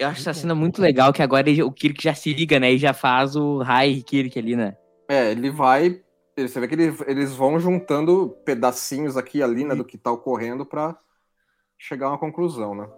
Eu 0.00 0.08
acho 0.08 0.20
essa 0.20 0.32
cena 0.32 0.54
muito 0.54 0.80
legal, 0.80 1.12
que 1.12 1.22
agora 1.22 1.50
ele- 1.50 1.62
o 1.62 1.70
Kirk 1.70 2.02
já 2.02 2.14
se 2.14 2.32
liga, 2.32 2.58
né? 2.58 2.72
E 2.72 2.78
já 2.78 2.94
faz 2.94 3.36
o 3.36 3.58
High 3.58 4.00
Kirk 4.02 4.38
ali, 4.38 4.56
né? 4.56 4.74
É, 5.06 5.30
ele 5.30 5.50
vai. 5.50 6.00
Você 6.38 6.58
vê 6.58 6.66
que 6.66 6.74
ele- 6.74 6.96
eles 7.06 7.34
vão 7.34 7.60
juntando 7.60 8.34
pedacinhos 8.46 9.18
aqui 9.18 9.38
e 9.38 9.42
ali, 9.42 9.62
né, 9.62 9.74
do 9.74 9.84
que 9.84 9.98
tá 9.98 10.10
ocorrendo 10.10 10.64
para 10.64 10.96
chegar 11.76 12.06
a 12.06 12.10
uma 12.12 12.18
conclusão, 12.18 12.74
né? 12.74 12.88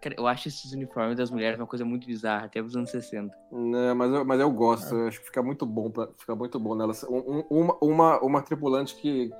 Cara, 0.00 0.16
eu 0.18 0.26
acho 0.26 0.48
esses 0.48 0.72
uniformes 0.72 1.16
das 1.16 1.30
mulheres 1.30 1.60
uma 1.60 1.66
coisa 1.66 1.84
muito 1.84 2.08
bizarra, 2.08 2.46
até 2.46 2.60
os 2.60 2.74
anos 2.74 2.90
60. 2.90 3.32
Né, 3.52 3.92
mas, 3.94 4.12
eu, 4.12 4.24
mas 4.24 4.40
eu 4.40 4.50
gosto, 4.50 4.96
eu 4.96 5.06
acho 5.06 5.20
que 5.20 5.26
fica 5.26 5.42
muito 5.44 5.64
bom, 5.64 5.90
pra, 5.92 6.08
fica 6.18 6.34
muito 6.34 6.58
bom 6.58 6.74
nelas. 6.74 7.04
Um- 7.04 7.18
um- 7.18 7.44
uma, 7.50 7.76
uma, 7.80 8.20
uma 8.20 8.42
tripulante 8.42 8.96
que, 8.96 9.30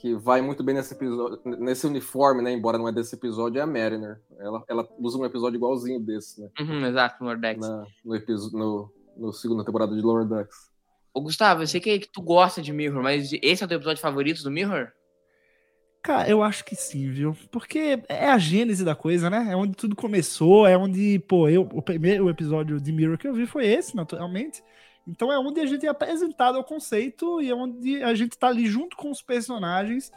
que 0.00 0.14
vai 0.14 0.40
muito 0.40 0.62
bem 0.62 0.74
nesse 0.74 0.94
episódio, 0.94 1.40
nesse 1.44 1.86
uniforme, 1.86 2.42
né? 2.42 2.52
Embora 2.52 2.78
não 2.78 2.88
é 2.88 2.92
desse 2.92 3.14
episódio, 3.16 3.58
é 3.58 3.62
a 3.62 3.66
Mariner. 3.66 4.20
Ela, 4.38 4.62
ela 4.68 4.88
usa 4.98 5.18
um 5.18 5.24
episódio 5.24 5.56
igualzinho 5.56 6.00
desse, 6.00 6.40
né? 6.40 6.48
Uhum, 6.60 6.86
exato, 6.86 7.16
no 7.22 7.26
Nordex. 7.30 7.60
Na, 7.60 7.84
no, 8.04 8.14
episo- 8.14 8.56
no, 8.56 8.92
no 9.16 9.32
segunda 9.32 9.64
temporada 9.64 9.94
de 9.94 10.00
Lower 10.00 10.24
Decks. 10.26 10.70
Ô, 11.12 11.20
Gustavo, 11.20 11.62
eu 11.62 11.66
sei 11.66 11.80
que, 11.80 11.98
que 11.98 12.12
tu 12.12 12.22
gosta 12.22 12.62
de 12.62 12.72
Mirror, 12.72 13.02
mas 13.02 13.30
esse 13.42 13.62
é 13.62 13.66
o 13.66 13.68
teu 13.68 13.76
episódio 13.78 14.00
favorito 14.00 14.42
do 14.42 14.50
Mirror? 14.50 14.88
Cara, 16.00 16.28
eu 16.28 16.42
acho 16.44 16.64
que 16.64 16.76
sim, 16.76 17.10
viu? 17.10 17.36
Porque 17.50 18.00
é 18.08 18.30
a 18.30 18.38
gênese 18.38 18.84
da 18.84 18.94
coisa, 18.94 19.28
né? 19.28 19.48
É 19.50 19.56
onde 19.56 19.74
tudo 19.74 19.96
começou, 19.96 20.66
é 20.66 20.76
onde, 20.78 21.18
pô, 21.28 21.48
eu, 21.48 21.62
o 21.72 21.82
primeiro 21.82 22.30
episódio 22.30 22.80
de 22.80 22.92
Mirror 22.92 23.18
que 23.18 23.26
eu 23.26 23.34
vi 23.34 23.46
foi 23.46 23.66
esse, 23.66 23.96
naturalmente. 23.96 24.62
Então 25.08 25.32
é 25.32 25.38
onde 25.38 25.60
a 25.60 25.66
gente 25.66 25.86
é 25.86 25.88
apresentado 25.88 26.58
ao 26.58 26.64
conceito 26.64 27.40
e 27.40 27.50
é 27.50 27.54
onde 27.54 28.02
a 28.02 28.14
gente 28.14 28.36
tá 28.36 28.48
ali 28.48 28.66
junto 28.66 28.96
com 28.96 29.10
os 29.10 29.22
personagens, 29.22 30.12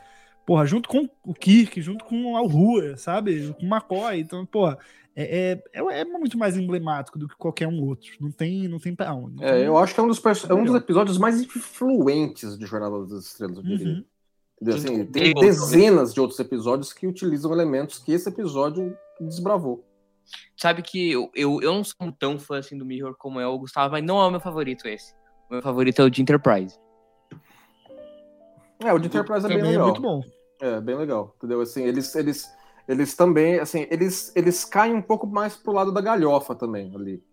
porra, 0.45 0.65
junto 0.65 0.89
com 0.89 1.09
o 1.25 1.33
Kirk, 1.33 1.81
junto 1.81 2.03
com 2.03 2.35
a 2.35 2.41
Uhura, 2.41 2.97
sabe? 2.97 3.53
Com 3.53 3.65
o 3.65 3.69
McCoy. 3.69 4.19
Então, 4.19 4.45
porra, 4.45 4.77
é, 5.15 5.59
é, 5.73 6.01
é 6.01 6.05
muito 6.05 6.37
mais 6.37 6.57
emblemático 6.57 7.17
do 7.17 7.27
que 7.27 7.35
qualquer 7.35 7.67
um 7.67 7.81
outro. 7.83 8.11
Não 8.19 8.31
tem, 8.31 8.67
não 8.67 8.79
tem 8.79 8.93
pra 8.93 9.13
onde. 9.13 9.43
É, 9.43 9.65
eu 9.65 9.77
acho 9.77 9.93
que 9.93 9.99
é 9.99 10.03
um 10.03 10.07
dos, 10.07 10.19
perso- 10.19 10.51
é 10.51 10.55
um 10.55 10.63
dos 10.63 10.75
episódios 10.75 11.17
mais 11.17 11.41
influentes 11.41 12.57
de 12.57 12.65
Jornada 12.65 13.05
das 13.05 13.25
Estrelas, 13.25 13.57
eu 13.57 13.63
diria. 13.63 13.93
Uhum. 13.93 14.05
Assim, 14.73 15.05
tem 15.05 15.33
dezenas 15.33 16.13
de 16.13 16.21
outros 16.21 16.39
episódios 16.39 16.93
que 16.93 17.07
utilizam 17.07 17.51
elementos 17.51 17.97
que 17.97 18.11
esse 18.11 18.29
episódio 18.29 18.95
desbravou. 19.19 19.83
Sabe 20.55 20.81
que 20.81 21.11
eu, 21.11 21.31
eu, 21.35 21.61
eu 21.61 21.73
não 21.73 21.83
sou 21.83 22.11
tão 22.11 22.39
fã 22.39 22.59
assim 22.59 22.77
do 22.77 22.85
Mirror 22.85 23.15
como 23.17 23.39
é 23.39 23.47
o 23.47 23.57
Gustavo, 23.57 23.91
mas 23.91 24.03
não 24.03 24.21
é 24.21 24.27
o 24.27 24.31
meu 24.31 24.39
favorito 24.39 24.87
esse. 24.87 25.13
O 25.49 25.53
meu 25.53 25.61
favorito 25.61 26.01
é 26.01 26.05
o 26.05 26.09
de 26.09 26.21
Enterprise. 26.21 26.79
É, 28.79 28.93
o 28.93 28.99
de 28.99 29.07
Enterprise 29.07 29.45
é 29.45 29.49
bem 29.49 29.59
é 29.59 29.63
legal. 29.63 29.85
muito 29.87 30.01
bom. 30.01 30.21
É, 30.59 30.79
bem 30.79 30.95
legal. 30.95 31.33
Entendeu? 31.37 31.61
Assim, 31.61 31.83
eles, 31.83 32.15
eles, 32.15 32.49
eles 32.87 33.15
também, 33.15 33.59
assim, 33.59 33.87
eles, 33.89 34.31
eles 34.35 34.65
caem 34.65 34.93
um 34.95 35.01
pouco 35.01 35.27
mais 35.27 35.55
pro 35.55 35.73
lado 35.73 35.91
da 35.91 36.01
galhofa 36.01 36.55
também 36.55 36.93
ali. 36.95 37.23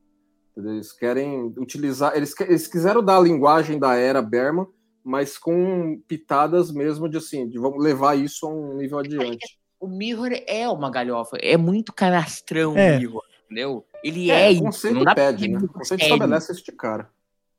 Entendeu? 0.52 0.74
Eles 0.74 0.92
querem 0.92 1.54
utilizar, 1.58 2.16
eles, 2.16 2.34
eles 2.40 2.66
quiseram 2.66 3.04
dar 3.04 3.18
a 3.18 3.22
linguagem 3.22 3.78
da 3.78 3.94
era 3.94 4.20
Berman, 4.20 4.66
mas 5.04 5.38
com 5.38 6.00
pitadas 6.06 6.70
mesmo 6.70 7.08
de 7.08 7.16
assim, 7.16 7.48
de 7.48 7.58
vamos 7.58 7.82
levar 7.82 8.18
isso 8.18 8.46
a 8.46 8.50
um 8.50 8.74
nível 8.74 8.98
adiante. 8.98 9.58
O 9.80 9.86
Mirror 9.86 10.30
é 10.46 10.68
uma 10.68 10.90
galhofa, 10.90 11.36
é 11.40 11.56
muito 11.56 11.92
canastrão 11.92 12.76
É. 12.76 12.96
o 12.96 12.98
Mirror, 12.98 13.22
entendeu? 13.44 13.84
Ele 14.02 14.30
é, 14.30 14.48
o 14.48 14.52
isso, 14.52 14.62
conceito 14.62 15.04
não 15.04 15.14
pede, 15.14 15.48
né? 15.48 15.58
O 15.58 15.68
conceito 15.68 16.00
sério. 16.00 16.14
estabelece 16.14 16.52
isso 16.52 16.64
de 16.64 16.72
cara. 16.72 17.04
Não 17.04 17.10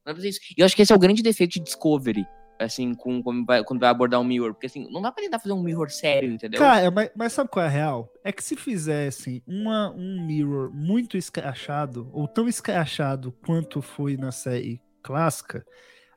dá 0.05 0.13
pra 0.13 0.15
fazer 0.15 0.29
isso. 0.29 0.39
E 0.57 0.61
eu 0.61 0.65
acho 0.65 0.75
que 0.75 0.81
esse 0.81 0.91
é 0.91 0.95
o 0.95 0.99
grande 0.99 1.21
defeito 1.21 1.53
de 1.53 1.59
Discovery, 1.61 2.25
assim, 2.59 2.93
com, 2.93 3.21
quando, 3.23 3.45
vai, 3.45 3.63
quando 3.63 3.79
vai 3.79 3.89
abordar 3.89 4.19
um 4.19 4.23
Mirror. 4.23 4.53
Porque 4.53 4.67
assim, 4.67 4.88
não 4.91 5.01
dá 5.01 5.11
pra 5.11 5.23
tentar 5.23 5.39
fazer 5.39 5.53
um 5.53 5.61
Mirror 5.61 5.89
sério, 5.89 6.31
entendeu? 6.31 6.59
Cara, 6.59 6.91
mas, 6.91 7.09
mas 7.15 7.33
sabe 7.33 7.49
qual 7.49 7.63
é 7.63 7.67
a 7.67 7.71
real? 7.71 8.11
É 8.23 8.31
que 8.31 8.43
se 8.43 8.55
fizessem 8.55 9.41
uma, 9.47 9.91
um 9.91 10.25
mirror 10.25 10.71
muito 10.73 11.17
escrachado, 11.17 12.09
ou 12.13 12.27
tão 12.27 12.47
escrachado 12.47 13.33
quanto 13.45 13.81
foi 13.81 14.17
na 14.17 14.31
série 14.31 14.81
clássica, 15.01 15.65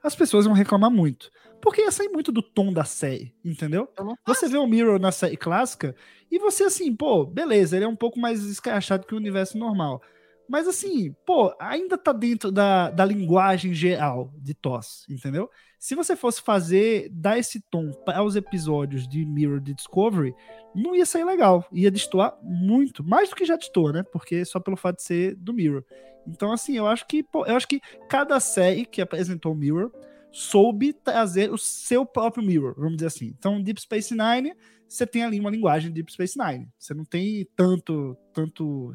as 0.03 0.15
pessoas 0.15 0.45
vão 0.45 0.55
reclamar 0.55 0.91
muito. 0.91 1.31
Porque 1.61 1.83
ia 1.83 1.93
sair 1.93 2.09
muito 2.09 2.33
do 2.33 2.43
tom 2.43 2.73
da 2.73 2.85
série, 2.85 3.33
entendeu? 3.45 3.89
Você 4.27 4.49
vê 4.49 4.59
o 4.59 4.67
Mirror 4.67 4.99
na 4.99 5.13
série 5.13 5.37
clássica 5.37 5.95
e 6.31 6.39
você 6.39 6.65
assim, 6.65 6.95
pô, 6.95 7.25
beleza, 7.25 7.77
ele 7.77 7.85
é 7.85 7.89
um 7.89 7.95
pouco 7.97 8.19
mais 8.19 8.43
escrachado 8.45 9.07
que 9.07 9.15
o 9.15 9.19
universo 9.19 9.57
normal. 9.57 10.03
Mas 10.49 10.67
assim, 10.67 11.15
pô, 11.25 11.55
ainda 11.61 11.97
tá 11.97 12.13
dentro 12.13 12.51
da, 12.51 12.91
da 12.91 13.05
linguagem 13.05 13.73
geral 13.73 14.33
de 14.37 14.55
TOS, 14.55 15.07
entendeu? 15.09 15.49
Se 15.79 15.95
você 15.95 16.15
fosse 16.15 16.43
fazer, 16.43 17.09
dar 17.11 17.39
esse 17.39 17.61
tom 17.71 17.91
para 18.05 18.23
os 18.23 18.37
episódios 18.37 19.09
de 19.09 19.25
Mirror 19.25 19.61
de 19.61 19.73
Discovery, 19.73 20.35
não 20.75 20.95
ia 20.95 21.07
sair 21.07 21.25
legal. 21.25 21.65
Ia 21.73 21.91
destoar 21.91 22.37
muito, 22.43 23.03
mais 23.03 23.31
do 23.31 23.35
que 23.35 23.45
já 23.45 23.57
destoa, 23.57 23.93
né? 23.93 24.03
Porque 24.03 24.45
só 24.45 24.61
pelo 24.61 24.77
fato 24.77 24.97
de 24.97 25.03
ser 25.03 25.35
do 25.37 25.53
Mirror. 25.53 25.85
Então, 26.27 26.53
assim, 26.53 26.77
eu 26.77 26.87
acho 26.87 27.07
que, 27.07 27.25
eu 27.35 27.57
acho 27.57 27.67
que 27.69 27.81
cada 28.09 28.39
série 28.41 28.85
que 28.87 29.01
apresentou 29.01 29.53
o 29.53 29.57
Mirror 29.57 29.91
soube 30.31 30.93
trazer 30.93 31.53
o 31.53 31.59
seu 31.59 32.07
próprio 32.07 32.45
Mirror, 32.45 32.75
vamos 32.77 32.95
dizer 32.97 33.07
assim. 33.09 33.35
Então, 33.39 33.61
Deep 33.63 33.81
Space 33.81 34.15
Nine, 34.15 34.55
você 34.89 35.07
tem 35.07 35.25
ali 35.25 35.39
uma 35.41 35.51
linguagem 35.51 35.89
de 35.91 35.95
Deep 35.97 36.13
Space 36.13 36.39
Nine. 36.39 36.69
Você 36.79 36.95
não 36.95 37.05
tem 37.05 37.47
tanto, 37.57 38.17
tanto, 38.33 38.95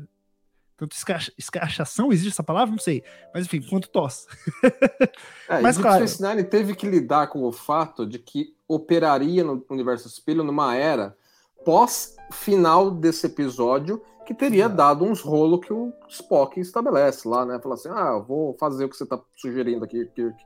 tanto 0.75 0.95
escracha- 0.95 1.31
escrachação, 1.37 2.11
existe 2.11 2.29
essa 2.33 2.43
palavra? 2.43 2.71
Não 2.71 2.79
sei. 2.79 3.03
Mas 3.33 3.45
enfim, 3.45 3.61
quanto 3.61 3.89
tosse. 3.89 4.25
É, 5.49 5.61
Mas, 5.61 5.77
Deep 5.77 5.87
claro- 5.87 6.07
Space 6.07 6.21
Nine 6.35 6.43
teve 6.43 6.75
que 6.75 6.85
lidar 6.89 7.27
com 7.27 7.43
o 7.43 7.51
fato 7.53 8.05
de 8.05 8.19
que 8.19 8.53
operaria 8.67 9.43
no 9.45 9.63
universo 9.69 10.07
espelho 10.07 10.43
numa 10.43 10.75
era 10.75 11.15
pós-final 11.63 12.91
desse 12.91 13.25
episódio 13.25 14.01
que 14.25 14.33
teria 14.33 14.67
dado 14.67 15.05
uns 15.05 15.21
rolos 15.21 15.65
que 15.65 15.71
o 15.71 15.93
Spock 16.09 16.59
estabelece 16.59 17.27
lá, 17.27 17.45
né? 17.45 17.59
Falar 17.61 17.75
assim, 17.75 17.89
ah, 17.89 18.15
eu 18.17 18.25
vou 18.25 18.57
fazer 18.59 18.85
o 18.85 18.89
que 18.89 18.97
você 18.97 19.05
está 19.05 19.21
sugerindo 19.35 19.85
aqui, 19.85 20.05
Kirk. 20.07 20.45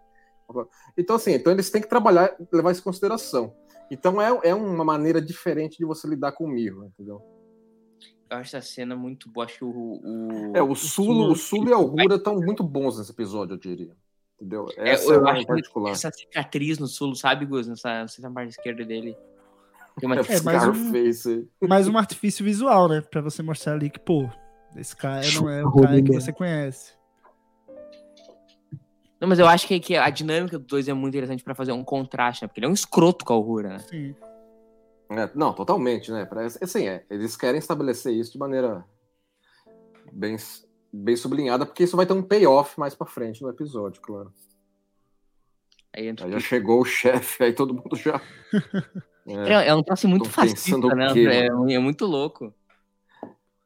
Então, 0.98 1.16
assim, 1.16 1.32
então 1.32 1.52
eles 1.52 1.70
têm 1.70 1.82
que 1.82 1.88
trabalhar, 1.88 2.36
levar 2.52 2.72
isso 2.72 2.82
em 2.82 2.84
consideração. 2.84 3.56
Então 3.90 4.22
é, 4.22 4.50
é 4.50 4.56
uma 4.56 4.86
maneira 4.86 5.22
diferente 5.22 5.78
de 5.78 5.86
você 5.86 6.08
lidar 6.08 6.32
com 6.34 6.46
o 6.46 6.48
Mirror, 6.48 6.86
entendeu? 6.86 7.22
Eu 8.30 8.38
acho 8.38 8.56
essa 8.56 8.66
cena 8.66 8.96
muito 8.96 9.30
boa. 9.30 9.46
Acho 9.46 9.58
que 9.58 9.66
o. 9.66 9.70
o 9.70 10.56
É, 10.56 10.62
o 10.62 10.74
Sulo, 10.74 11.32
o 11.32 11.36
Sulo 11.36 11.70
e 11.70 11.74
a 11.74 11.78
Uhura 11.78 12.16
estão 12.16 12.36
muito 12.36 12.64
bons 12.64 12.98
nesse 12.98 13.12
episódio, 13.12 13.56
eu 13.56 13.58
diria. 13.58 13.94
Entendeu? 14.40 14.68
É, 14.78 14.92
Essa 14.92 15.12
eu 15.12 15.28
é, 15.28 15.32
acho 15.32 15.46
particular. 15.46 15.92
essa 15.92 16.10
cicatriz 16.10 16.80
no 16.80 16.88
Sulo, 16.88 17.16
sabe, 17.16 17.46
Gus? 17.46 17.68
Nessa, 17.68 18.02
nessa 18.02 18.32
parte 18.32 18.52
esquerda 18.52 18.86
dele. 18.86 19.18
É, 20.02 20.08
mas 20.08 20.68
um-. 20.68 21.68
Mais 21.68 21.88
um 21.88 21.98
artifício 21.98 22.46
visual, 22.46 22.88
né? 22.88 23.02
Pra 23.02 23.22
você 23.22 23.44
mostrar 23.44 23.74
ali 23.74 23.90
que, 23.90 24.00
pô, 24.00 24.30
esse 24.76 24.96
cara 24.96 25.22
não 25.36 25.50
é 25.50 25.64
o 25.66 25.72
cara 25.72 26.02
que 26.02 26.12
você 26.12 26.32
conhece. 26.32 26.94
Não, 29.20 29.28
mas 29.28 29.38
eu 29.38 29.48
acho 29.48 29.68
que, 29.68 29.80
que 29.80 29.96
a 29.96 30.10
dinâmica 30.10 30.58
dos 30.58 30.68
dois 30.68 30.88
é 30.88 30.94
muito 30.94 31.14
interessante 31.14 31.44
pra 31.44 31.54
fazer 31.54 31.72
um 31.72 31.84
contraste, 31.84 32.44
né? 32.44 32.48
Porque 32.48 32.60
ele 32.60 32.66
é 32.66 32.70
um 32.70 32.74
escroto 32.74 33.24
com 33.24 33.34
a 33.34 33.38
Uhura, 33.38 33.70
né? 33.70 33.80
Sim. 33.80 34.16
É, 35.12 35.30
não, 35.36 35.54
totalmente, 35.54 36.12
né? 36.12 36.26
Parece, 36.26 36.58
assim, 36.64 36.88
é, 36.88 37.06
eles 37.10 37.36
querem 37.36 37.60
estabelecer 37.60 38.14
isso 38.14 38.32
de 38.32 38.40
maneira 38.40 38.84
bem, 40.12 40.38
bem 40.92 41.16
sublinhada, 41.16 41.66
porque 41.66 41.84
isso 41.84 41.98
vai 41.98 42.06
ter 42.06 42.14
um 42.14 42.24
payoff 42.24 42.80
mais 42.80 42.96
pra 42.96 43.06
frente 43.06 43.44
no 43.44 43.50
episódio, 43.50 44.02
claro. 44.02 44.34
Aí 45.96 46.08
entra 46.08 46.26
Aí 46.26 46.32
já 46.32 46.40
chegou 46.40 46.82
o 46.82 46.86
chefe, 46.86 47.44
aí 47.44 47.54
todo 47.54 47.74
mundo 47.74 47.96
já. 47.96 48.22
É. 49.24 49.54
É, 49.54 49.68
é 49.68 49.76
um 49.76 49.84
troço 49.84 50.08
muito 50.08 50.28
fascista, 50.28 50.76
o 50.76 50.96
né? 50.96 51.14
É, 51.16 51.46
é 51.76 51.80
muito 51.80 52.08
louco. 52.08 52.52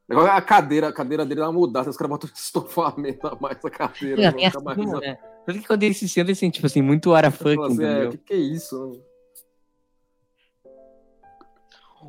Agora 0.10 0.34
a 0.34 0.41
cadeira, 0.41 0.89
a 0.89 0.94
cadeira 0.94 1.25
dele 1.25 1.39
uma 1.39 1.51
mudada, 1.51 1.89
os 1.89 1.96
caras 1.96 2.10
botam 2.10 2.29
estofamento 2.36 3.25
a 3.25 3.38
mais 3.39 3.63
a 3.63 3.70
cadeira. 3.70 4.22
É, 4.22 4.32
fica 4.34 4.46
essa 4.48 4.60
mais- 4.60 4.77
né? 4.77 5.17
Isso 5.48 5.62
que 5.62 5.65
quando 5.67 5.84
ele 5.84 5.94
se 5.94 6.10
senta, 6.10 6.32
assim, 6.32 6.50
tipo 6.50 6.65
assim, 6.67 6.82
muito 6.82 7.12
Fala 7.12 7.32
funk, 7.32 7.62
assim, 7.63 7.84
é, 7.86 8.08
que 8.10 8.17
que 8.17 8.34
é 8.34 8.38
isso? 8.38 8.86
né? 8.91 9.00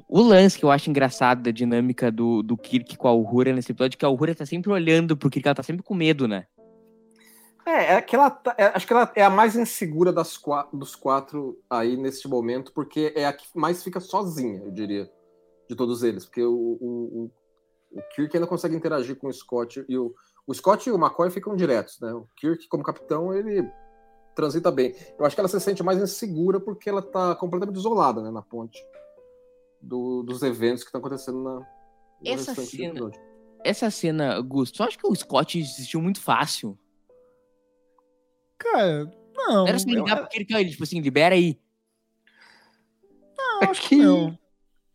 O 0.08 0.20
lance 0.20 0.58
que 0.58 0.64
eu 0.64 0.70
acho 0.70 0.90
engraçado 0.90 1.42
da 1.42 1.50
dinâmica 1.50 2.10
do, 2.10 2.42
do 2.42 2.56
Kirk 2.56 2.96
com 2.96 3.08
a 3.08 3.12
Uhura 3.12 3.52
nesse 3.52 3.72
episódio 3.72 3.96
é 3.96 3.98
que 3.98 4.04
a 4.04 4.08
Uhura 4.10 4.34
tá 4.34 4.44
sempre 4.44 4.70
olhando 4.70 5.16
pro 5.16 5.30
Kirk, 5.30 5.46
ela 5.46 5.54
tá 5.54 5.62
sempre 5.62 5.82
com 5.82 5.94
medo, 5.94 6.26
né? 6.28 6.46
É, 7.66 7.94
é 7.94 8.00
que 8.02 8.14
ela 8.14 8.30
tá- 8.30 8.54
é, 8.56 8.66
acho 8.66 8.86
que 8.86 8.92
ela 8.92 9.10
é 9.16 9.22
a 9.24 9.30
mais 9.30 9.56
insegura 9.56 10.12
das 10.12 10.36
quatro, 10.36 10.76
dos 10.78 10.94
quatro 10.94 11.58
aí 11.68 11.96
neste 11.96 12.28
momento, 12.28 12.72
porque 12.72 13.12
é 13.16 13.26
a 13.26 13.32
que 13.32 13.46
mais 13.54 13.82
fica 13.82 13.98
sozinha, 13.98 14.62
eu 14.64 14.70
diria, 14.70 15.10
de 15.68 15.74
todos 15.74 16.02
eles. 16.04 16.24
Porque 16.24 16.42
o, 16.44 16.52
o, 16.54 17.30
o, 17.92 17.98
o 17.98 18.02
Kirk 18.14 18.36
ainda 18.36 18.46
consegue 18.46 18.76
interagir 18.76 19.16
com 19.16 19.26
o 19.26 19.32
Scott 19.32 19.84
e 19.88 19.98
o, 19.98 20.14
o 20.46 20.54
Scott 20.54 20.88
e 20.88 20.92
o 20.92 20.96
McCoy 20.96 21.28
ficam 21.30 21.56
diretos, 21.56 21.98
né? 22.00 22.12
O 22.14 22.28
Kirk, 22.36 22.68
como 22.68 22.84
capitão, 22.84 23.34
ele 23.34 23.68
transita 24.36 24.70
bem. 24.70 24.94
Eu 25.18 25.24
acho 25.26 25.34
que 25.34 25.40
ela 25.40 25.48
se 25.48 25.58
sente 25.60 25.82
mais 25.82 25.98
insegura 26.00 26.60
porque 26.60 26.88
ela 26.88 27.02
tá 27.02 27.34
completamente 27.34 27.78
isolada, 27.78 28.22
né, 28.22 28.30
na 28.30 28.42
ponte 28.42 28.78
do- 29.80 30.22
dos 30.22 30.42
eventos 30.42 30.82
que 30.82 30.88
estão 30.88 31.00
acontecendo 31.00 31.42
na. 31.42 31.66
Essa 32.24 32.54
cena-. 32.78 33.10
Essa 33.64 33.90
cena, 33.90 34.40
Gusto, 34.40 34.82
eu 34.82 34.86
acho 34.86 34.98
que 34.98 35.06
o 35.06 35.14
Scott 35.16 35.58
desistiu 35.58 36.00
muito 36.00 36.20
fácil. 36.20 36.78
Cara, 38.58 39.10
não. 39.34 39.66
Era 39.66 39.78
só 39.78 39.88
eu- 39.88 39.94
ligar 39.94 40.16
pro 40.16 40.28
Kirk, 40.28 40.54
ó, 40.54 40.58
ele, 40.58 40.70
tipo 40.70 40.82
assim, 40.82 41.00
libera 41.00 41.34
aí. 41.34 41.58
não, 43.36 43.60
acho 43.70 43.82
que- 43.82 43.88
que 43.90 43.96
não. 43.96 44.38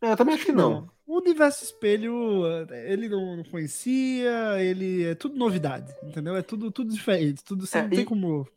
É, 0.00 0.12
eu 0.12 0.16
também 0.16 0.34
acho 0.34 0.44
que 0.46 0.52
não. 0.52 0.90
O 1.06 1.18
universo 1.18 1.64
espelho, 1.64 2.42
ele 2.86 3.08
não 3.08 3.42
conhecia, 3.50 4.60
ele 4.62 5.04
é 5.04 5.14
tudo 5.14 5.36
novidade, 5.36 5.94
entendeu? 6.02 6.36
É 6.36 6.42
tudo, 6.42 6.70
tudo 6.70 6.92
diferente, 6.92 7.44
tudo 7.44 7.66
você 7.66 7.78
É, 7.78 7.82
não 7.82 7.90
tem 7.90 8.00
e- 8.00 8.04
como. 8.04 8.48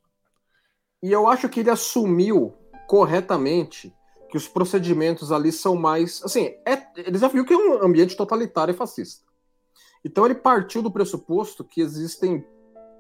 E 1.04 1.12
eu 1.12 1.28
acho 1.28 1.50
que 1.50 1.60
ele 1.60 1.70
assumiu 1.70 2.56
corretamente 2.88 3.94
que 4.30 4.38
os 4.38 4.48
procedimentos 4.48 5.32
ali 5.32 5.52
são 5.52 5.76
mais. 5.76 6.22
Assim, 6.24 6.56
é, 6.66 6.88
ele 6.98 7.18
já 7.18 7.28
viu 7.28 7.46
que 7.46 7.54
é 7.54 7.58
um 7.58 7.84
ambiente 7.84 8.16
totalitário 8.16 8.72
e 8.74 8.78
fascista. 8.78 9.26
Então 10.04 10.26
ele 10.26 10.36
partiu 10.36 10.82
do 10.82 10.92
pressuposto 10.92 11.64
que 11.64 11.82
existem 11.82 12.46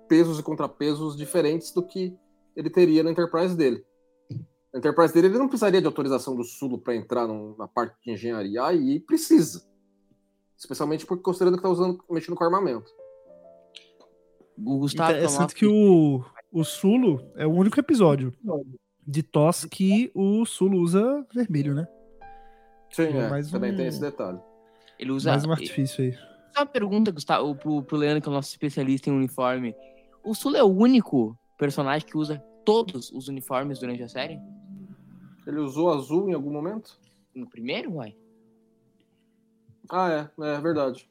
pesos 0.07 0.39
e 0.39 0.43
contrapesos 0.43 1.15
diferentes 1.15 1.71
do 1.71 1.83
que 1.83 2.15
ele 2.55 2.69
teria 2.69 3.03
na 3.03 3.11
Enterprise 3.11 3.55
dele. 3.55 3.83
Na 4.73 4.79
Enterprise 4.79 5.13
dele, 5.13 5.27
ele 5.27 5.37
não 5.37 5.47
precisaria 5.47 5.79
de 5.81 5.87
autorização 5.87 6.35
do 6.35 6.43
Sulo 6.43 6.77
para 6.79 6.95
entrar 6.95 7.27
num- 7.27 7.55
na 7.57 7.67
parte 7.67 7.95
de 8.03 8.11
engenharia, 8.11 8.63
aí 8.63 8.99
precisa. 8.99 9.63
Especialmente 10.57 11.05
porque 11.05 11.23
considerando 11.23 11.55
que 11.55 11.59
está 11.59 11.69
usando, 11.69 12.03
mexendo 12.09 12.35
com 12.35 12.43
armamento. 12.43 12.89
O 14.57 14.79
Gustavo 14.79 15.11
Interessante 15.11 15.53
que 15.53 15.65
o, 15.67 16.23
o 16.51 16.63
Sulo 16.63 17.21
é 17.35 17.45
o 17.45 17.51
único 17.51 17.79
episódio 17.79 18.33
de 19.05 19.21
TOS 19.21 19.65
que 19.65 20.09
o 20.15 20.45
Sulo 20.45 20.79
usa 20.79 21.25
vermelho, 21.33 21.73
né? 21.75 21.87
Sim, 22.91 23.03
É, 23.03 23.17
é, 23.17 23.29
mais 23.29 23.51
também 23.51 23.73
um- 23.73 23.75
tem 23.75 23.87
esse 23.87 23.99
detalhe. 23.99 24.39
ele 24.97 25.11
usa. 25.11 25.31
Mais 25.31 25.45
um 25.45 25.51
artifício 25.51 26.03
aí. 26.05 26.13
Só 26.53 26.61
uma 26.61 26.65
pergunta, 26.65 27.11
Gustavo, 27.11 27.53
pro, 27.55 27.83
pro 27.83 27.97
Leandro, 27.97 28.21
que 28.21 28.29
é 28.29 28.31
o 28.31 28.33
nosso 28.33 28.49
especialista 28.49 29.09
em 29.09 29.13
uniforme. 29.13 29.75
O 30.25 30.33
Sula 30.33 30.57
é 30.57 30.63
o 30.63 30.67
único 30.67 31.37
personagem 31.57 32.07
que 32.07 32.17
usa 32.17 32.39
todos 32.65 33.11
os 33.11 33.27
uniformes 33.27 33.79
durante 33.79 34.03
a 34.03 34.09
série? 34.09 34.39
Ele 35.45 35.59
usou 35.59 35.91
azul 35.93 36.29
em 36.29 36.33
algum 36.33 36.51
momento? 36.51 36.99
No 37.33 37.47
primeiro, 37.47 37.93
uai? 37.93 38.15
Ah, 39.89 40.09
é, 40.39 40.41
é 40.55 40.59
verdade. 40.59 41.07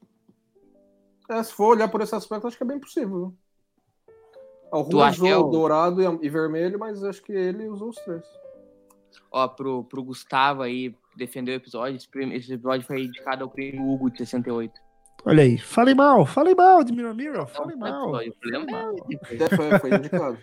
É, 1.30 1.42
se 1.42 1.52
for 1.52 1.76
olhar 1.76 1.88
por 1.88 2.00
esse 2.00 2.14
aspecto, 2.14 2.46
acho 2.46 2.56
que 2.56 2.64
é 2.64 2.66
bem 2.66 2.80
possível. 2.80 3.32
que 5.14 5.22
usou 5.22 5.28
é 5.28 5.36
o- 5.38 5.50
dourado 5.50 6.02
e, 6.02 6.26
e 6.26 6.28
vermelho, 6.28 6.78
mas 6.78 7.04
acho 7.04 7.22
que 7.22 7.32
ele 7.32 7.68
usou 7.68 7.90
os 7.90 7.96
três. 7.96 8.24
Ó, 9.30 9.46
pro, 9.46 9.84
pro 9.84 10.02
Gustavo 10.02 10.62
aí 10.62 10.94
defender 11.16 11.52
o 11.52 11.54
episódio, 11.54 11.96
esse, 11.96 12.08
esse 12.34 12.52
episódio 12.54 12.84
foi 12.84 13.02
dedicado 13.06 13.44
ao 13.44 13.50
prêmio 13.50 13.88
Hugo 13.88 14.10
de 14.10 14.18
68. 14.18 14.72
Olha 15.24 15.42
aí, 15.42 15.58
falei 15.58 15.94
mal, 15.94 16.26
falei 16.26 16.54
mal 16.54 16.84
de 16.84 16.92
Mirror 16.92 17.14
Mirror, 17.14 17.46
falei 17.46 17.76
mal. 17.76 18.20
é- 18.20 19.56
foi, 19.56 19.78
foi 19.78 19.94
indicado. 19.94 20.38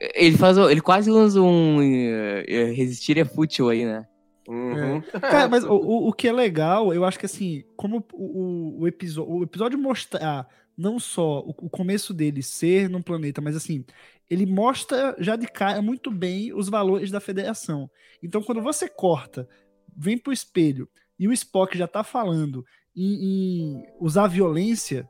Ele 0.00 0.36
faz, 0.36 0.56
ele 0.56 0.80
quase 0.80 1.10
usa 1.10 1.42
um 1.42 1.82
eh, 1.82 2.72
resistir 2.72 3.18
é 3.18 3.24
fútil 3.24 3.68
aí, 3.68 3.84
né? 3.84 4.06
Uhum. 4.48 5.02
Cara, 5.20 5.48
mas 5.48 5.64
o, 5.64 5.74
o, 5.74 6.08
o 6.08 6.12
que 6.12 6.28
é 6.28 6.32
legal, 6.32 6.94
eu 6.94 7.04
acho 7.04 7.18
que 7.18 7.26
assim, 7.26 7.64
como 7.76 8.06
o, 8.12 8.24
o, 8.24 8.80
o, 8.82 8.88
episódio, 8.88 9.30
o 9.30 9.42
episódio 9.42 9.78
mostrar 9.78 10.48
não 10.76 10.98
só 10.98 11.40
o, 11.40 11.50
o 11.50 11.68
começo 11.68 12.14
dele 12.14 12.42
ser 12.42 12.88
num 12.88 13.02
planeta, 13.02 13.42
mas 13.42 13.56
assim, 13.56 13.84
ele 14.30 14.46
mostra 14.46 15.14
já 15.18 15.36
de 15.36 15.46
cara 15.46 15.82
muito 15.82 16.10
bem 16.10 16.54
os 16.54 16.68
valores 16.68 17.10
da 17.10 17.20
federação. 17.20 17.90
Então, 18.22 18.42
quando 18.42 18.62
você 18.62 18.88
corta, 18.88 19.48
vem 19.94 20.16
pro 20.16 20.32
espelho 20.32 20.88
e 21.18 21.26
o 21.26 21.32
Spock 21.32 21.76
já 21.76 21.88
tá 21.88 22.04
falando 22.04 22.64
em, 22.96 23.14
em 23.24 23.86
usar 24.00 24.26
violência, 24.26 25.08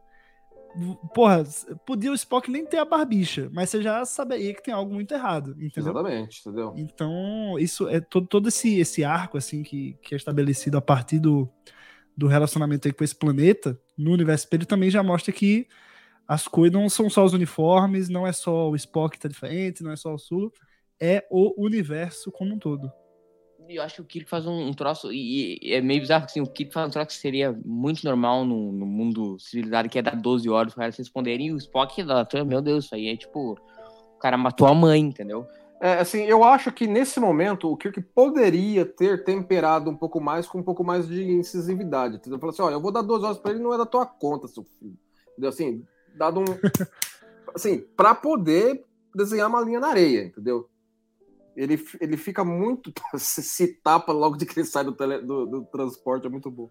porra, 1.15 1.45
podia 1.87 2.11
o 2.11 2.15
Spock 2.15 2.51
nem 2.51 2.65
ter 2.65 2.79
a 2.79 2.85
barbicha, 2.85 3.49
mas 3.53 3.71
você 3.71 3.83
já 3.83 4.05
saberia 4.05 4.55
que 4.55 4.63
tem 4.63 4.73
algo 4.73 4.93
muito 4.93 5.13
errado, 5.13 5.51
entendeu? 5.61 5.93
Exatamente, 5.93 6.41
entendeu? 6.41 6.75
Então, 6.77 7.59
isso 7.59 7.89
é 7.89 8.01
todo, 8.01 8.27
todo 8.27 8.49
esse, 8.49 8.79
esse 8.79 9.05
arco 9.05 9.39
assim 9.39 9.63
que, 9.63 9.99
que 10.03 10.15
é 10.15 10.17
estabelecido 10.17 10.77
a 10.77 10.81
partir 10.81 11.19
do, 11.19 11.49
do 12.17 12.27
relacionamento 12.27 12.87
aí 12.87 12.93
com 12.93 13.05
esse 13.05 13.15
planeta, 13.15 13.81
no 13.97 14.13
universo 14.13 14.45
espelho, 14.45 14.67
também 14.67 14.91
já 14.91 15.03
mostra 15.03 15.33
que 15.33 15.67
as 16.27 16.47
coisas 16.47 16.79
não 16.79 16.89
são 16.91 17.09
só 17.09 17.25
os 17.25 17.33
uniformes, 17.33 18.09
não 18.09 18.27
é 18.27 18.33
só 18.33 18.69
o 18.69 18.77
Spock 18.77 19.17
que 19.17 19.23
tá 19.23 19.29
diferente, 19.29 19.83
não 19.83 19.91
é 19.91 19.97
só 19.97 20.15
o 20.15 20.19
Sulo, 20.19 20.53
é 21.01 21.27
o 21.31 21.55
universo 21.65 22.31
como 22.31 22.55
um 22.55 22.59
todo. 22.59 22.93
E 23.69 23.77
eu 23.77 23.83
acho 23.83 23.97
que 23.97 24.01
o 24.01 24.05
Kirk 24.05 24.31
faz 24.31 24.47
um, 24.47 24.69
um 24.69 24.73
troço, 24.73 25.13
e, 25.13 25.59
e 25.63 25.75
é 25.75 25.81
meio 25.83 26.01
bizarro, 26.01 26.23
porque 26.23 26.41
assim, 26.41 26.49
o 26.49 26.51
Kirk 26.51 26.73
faz 26.73 26.89
um 26.89 26.91
troço 26.91 27.09
que 27.09 27.15
seria 27.15 27.53
muito 27.67 28.03
normal 28.03 28.43
no, 28.43 28.73
no 28.73 28.87
mundo 28.87 29.39
civilizado, 29.39 29.91
que 29.91 29.99
é 29.99 30.03
dar 30.03 30.17
12 30.17 30.49
horas 30.49 30.75
para 30.75 30.85
eles 30.85 30.97
responderem, 30.97 31.49
e 31.49 31.53
o 31.53 31.59
Spock, 31.59 32.03
meu 32.47 32.63
Deus, 32.63 32.87
isso 32.87 32.95
aí 32.95 33.09
é 33.09 33.17
tipo, 33.17 33.59
o 34.17 34.19
cara 34.19 34.39
matou 34.39 34.67
a 34.67 34.75
mãe, 34.75 35.01
entendeu? 35.01 35.47
É, 35.81 35.99
assim, 35.99 36.23
eu 36.23 36.43
acho 36.43 36.73
que 36.73 36.87
nesse 36.87 37.21
momento 37.21 37.71
o 37.71 37.77
Kirk 37.77 38.01
poderia 38.15 38.87
ter 38.87 39.23
temperado 39.23 39.91
um 39.91 39.97
pouco 39.97 40.19
mais 40.19 40.47
com 40.47 40.59
um 40.59 40.63
pouco 40.63 40.83
mais 40.83 41.07
de 41.07 41.23
incisividade. 41.31 42.17
Entendeu? 42.17 42.39
Falar 42.39 42.53
assim, 42.53 42.63
olha, 42.63 42.75
eu 42.75 42.81
vou 42.81 42.91
dar 42.91 43.03
duas 43.03 43.23
horas 43.23 43.39
pra 43.39 43.53
ele, 43.53 43.61
não 43.61 43.73
é 43.73 43.79
da 43.79 43.87
tua 43.87 44.05
conta, 44.05 44.49
seu 44.49 44.65
filho. 44.65 44.99
Entendeu? 45.33 45.51
Assim, 45.51 45.85
dado 46.17 46.41
um. 46.41 46.45
assim, 47.55 47.85
pra 47.97 48.13
poder 48.13 48.85
desenhar 49.15 49.49
uma 49.49 49.61
linha 49.61 49.79
na 49.79 49.89
areia, 49.89 50.25
entendeu? 50.25 50.69
Ele, 51.59 51.85
ele 52.01 52.17
fica 52.17 52.45
muito. 52.45 52.93
se, 53.19 53.43
se 53.43 53.81
tapa 53.83 54.13
logo 54.13 54.37
de 54.37 54.47
que 54.47 54.59
ele 54.59 54.67
sai 54.67 54.85
do, 54.85 54.93
tele, 54.93 55.19
do, 55.21 55.47
do 55.47 55.65
transporte, 55.67 56.27
é 56.27 56.31
muito 56.31 56.51
bom. 56.51 56.71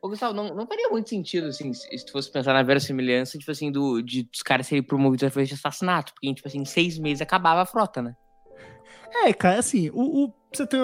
Ô, 0.00 0.08
Gustavo, 0.08 0.32
não, 0.32 0.54
não 0.54 0.66
faria 0.66 0.88
muito 0.90 1.08
sentido, 1.08 1.48
assim, 1.48 1.72
se 1.74 1.98
se 1.98 2.06
tu 2.06 2.12
fosse 2.12 2.30
pensar 2.30 2.52
na 2.52 2.62
verossimilhança, 2.62 3.36
tipo 3.36 3.50
assim, 3.50 3.72
do, 3.72 4.00
de 4.00 4.28
os 4.32 4.42
caras 4.42 4.66
serem 4.68 4.82
promovidos 4.82 5.36
a 5.36 5.42
de 5.42 5.54
assassinato, 5.54 6.14
porque, 6.14 6.32
tipo 6.32 6.46
assim, 6.46 6.60
em 6.60 6.64
seis 6.64 6.96
meses 6.98 7.20
acabava 7.20 7.62
a 7.62 7.66
frota, 7.66 8.00
né? 8.00 8.14
É, 9.24 9.32
cara, 9.32 9.58
assim, 9.58 9.90
o, 9.90 10.26
o- 10.26 10.34
você 10.52 10.66
tem, 10.66 10.80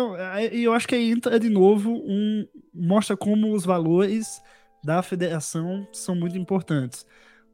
e 0.53 0.65
eu 0.65 0.73
acho 0.73 0.87
que 0.87 0.95
aí 0.95 1.11
entra 1.11 1.39
de 1.39 1.49
novo 1.49 1.91
um 1.91 2.47
mostra 2.75 3.17
como 3.17 3.55
os 3.55 3.65
valores 3.65 4.43
da 4.83 5.01
federação 5.03 5.87
são 5.93 6.15
muito 6.15 6.37
importantes. 6.37 7.07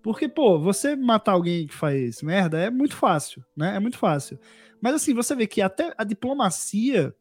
Porque, 0.02 0.28
pô, 0.28 0.58
você 0.58 0.96
matar 0.96 1.32
alguém 1.32 1.66
que 1.66 1.74
faz 1.74 2.22
merda 2.22 2.58
é 2.58 2.70
muito 2.70 2.96
fácil, 2.96 3.44
né? 3.56 3.76
É 3.76 3.78
muito 3.80 3.98
fácil. 3.98 4.38
Mas 4.80 4.94
assim, 4.94 5.14
você 5.14 5.34
vê 5.34 5.46
que 5.46 5.60
até 5.60 5.92
a 5.96 6.04
diplomacia 6.04 7.14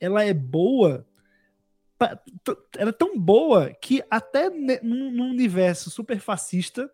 ela 0.00 0.24
é 0.24 0.32
boa 0.32 1.06
ela 2.76 2.90
é 2.90 2.92
tão 2.92 3.18
boa 3.18 3.70
que 3.80 4.02
até 4.08 4.48
num, 4.50 5.30
universo 5.30 5.90
super 5.90 6.20
fascista 6.20 6.88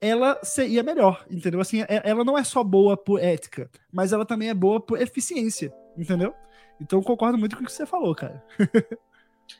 ela 0.00 0.38
seria 0.44 0.82
melhor, 0.82 1.26
entendeu? 1.30 1.60
Assim, 1.60 1.82
é- 1.82 2.02
ela 2.04 2.24
não 2.24 2.38
é 2.38 2.44
só 2.44 2.62
boa 2.62 2.96
por 2.96 3.20
ética, 3.20 3.70
mas 3.90 4.12
ela 4.12 4.24
também 4.24 4.48
é 4.48 4.54
boa 4.54 4.80
por 4.80 5.00
eficiência, 5.00 5.74
entendeu? 5.96 6.34
Então 6.80 7.02
concordo 7.02 7.38
muito 7.38 7.56
com 7.56 7.62
o 7.62 7.66
que 7.66 7.72
você 7.72 7.86
falou, 7.86 8.14
cara. 8.14 8.44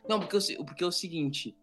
Não, 0.08 0.18
porque, 0.18 0.36
eu 0.36 0.64
porque 0.64 0.84
é 0.84 0.86
o 0.86 0.92
seguinte. 0.92 1.56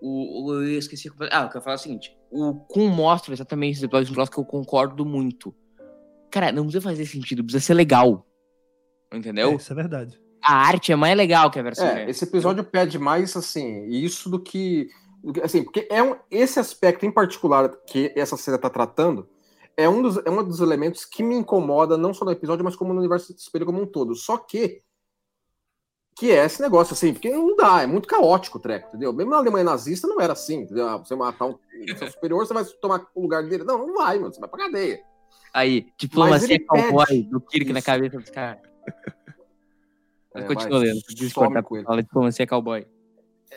O, 0.00 0.52
eu 0.54 0.78
esqueci. 0.78 1.10
Ah, 1.30 1.42
eu 1.42 1.48
quero 1.48 1.62
falar 1.62 1.76
o 1.76 1.78
seguinte. 1.78 2.16
O 2.30 2.54
Kun 2.54 2.88
mostra 2.88 3.34
exatamente 3.34 3.76
esse 3.76 3.84
episódio 3.84 4.06
de 4.06 4.12
um 4.12 4.14
troço 4.14 4.30
que 4.30 4.38
eu 4.38 4.44
concordo 4.44 5.04
muito. 5.04 5.54
Cara, 6.30 6.52
não 6.52 6.62
precisa 6.64 6.82
fazer 6.82 7.06
sentido, 7.06 7.42
precisa 7.44 7.64
ser 7.64 7.74
legal. 7.74 8.26
Entendeu? 9.12 9.50
É, 9.50 9.54
isso 9.54 9.72
é 9.72 9.76
verdade. 9.76 10.20
A 10.42 10.54
arte 10.54 10.92
é 10.92 10.96
mais 10.96 11.16
legal 11.16 11.50
que 11.50 11.58
a 11.58 11.62
versão. 11.62 11.86
É, 11.86 12.08
esse 12.08 12.24
episódio 12.24 12.64
pede 12.64 12.98
mais, 12.98 13.36
assim, 13.36 13.86
isso 13.88 14.30
do 14.30 14.40
que. 14.40 14.88
do 15.22 15.32
que- 15.32 15.40
Assim, 15.42 15.62
porque 15.62 15.86
é 15.90 16.02
um, 16.02 16.16
esse 16.30 16.58
aspecto 16.58 17.04
em 17.04 17.10
particular 17.10 17.68
que 17.86 18.12
essa 18.16 18.36
cena 18.36 18.56
tá 18.56 18.70
tratando 18.70 19.28
é 19.76 19.88
um, 19.88 20.00
dos, 20.02 20.16
é 20.24 20.30
um 20.30 20.42
dos 20.44 20.60
elementos 20.60 21.04
que 21.04 21.22
me 21.22 21.34
incomoda, 21.34 21.96
não 21.96 22.14
só 22.14 22.24
no 22.24 22.30
episódio, 22.30 22.64
mas 22.64 22.76
como 22.76 22.92
no 22.94 23.00
universo 23.00 23.32
do 23.34 23.38
espelho 23.38 23.66
como 23.66 23.80
um 23.82 23.86
todo. 23.86 24.14
Só 24.14 24.36
que. 24.38 24.80
Que 26.16 26.32
é 26.32 26.44
esse 26.44 26.60
negócio, 26.60 26.92
assim, 26.92 27.12
porque 27.14 27.30
não 27.30 27.56
dá, 27.56 27.82
é 27.82 27.86
muito 27.86 28.06
caótico 28.06 28.58
o 28.58 28.60
treco, 28.60 28.88
entendeu? 28.88 29.12
Mesmo 29.12 29.30
na 29.30 29.38
Alemanha 29.38 29.64
nazista 29.64 30.06
não 30.06 30.20
era 30.20 30.34
assim, 30.34 30.62
entendeu? 30.62 30.86
Ah, 30.86 30.98
Você 30.98 31.14
matar 31.14 31.46
um 31.46 31.56
seu 31.96 32.10
superior, 32.10 32.44
você 32.46 32.52
vai 32.52 32.64
tomar 32.64 33.06
o 33.14 33.22
lugar 33.22 33.42
dele. 33.44 33.64
Não, 33.64 33.78
não 33.86 33.94
vai, 33.94 34.18
mano, 34.18 34.32
você 34.34 34.40
vai 34.40 34.48
pra 34.48 34.58
cadeia. 34.66 35.00
Aí, 35.52 35.86
diplomacia 35.98 36.64
cowboy 36.64 37.22
do 37.24 37.40
Kirk 37.40 37.72
na 37.72 37.78
isso. 37.80 37.86
cabeça 37.86 38.18
dos 38.18 38.30
caras. 38.30 38.60
É, 40.34 40.42
continua 40.42 40.78
vai, 40.78 40.88
lendo. 40.88 41.00
some 41.00 41.14
Discorda, 41.16 41.62
com 41.62 41.76
ele. 41.76 41.84
fala 41.84 42.02
diplomacia 42.02 42.46
cowboy. 42.46 42.86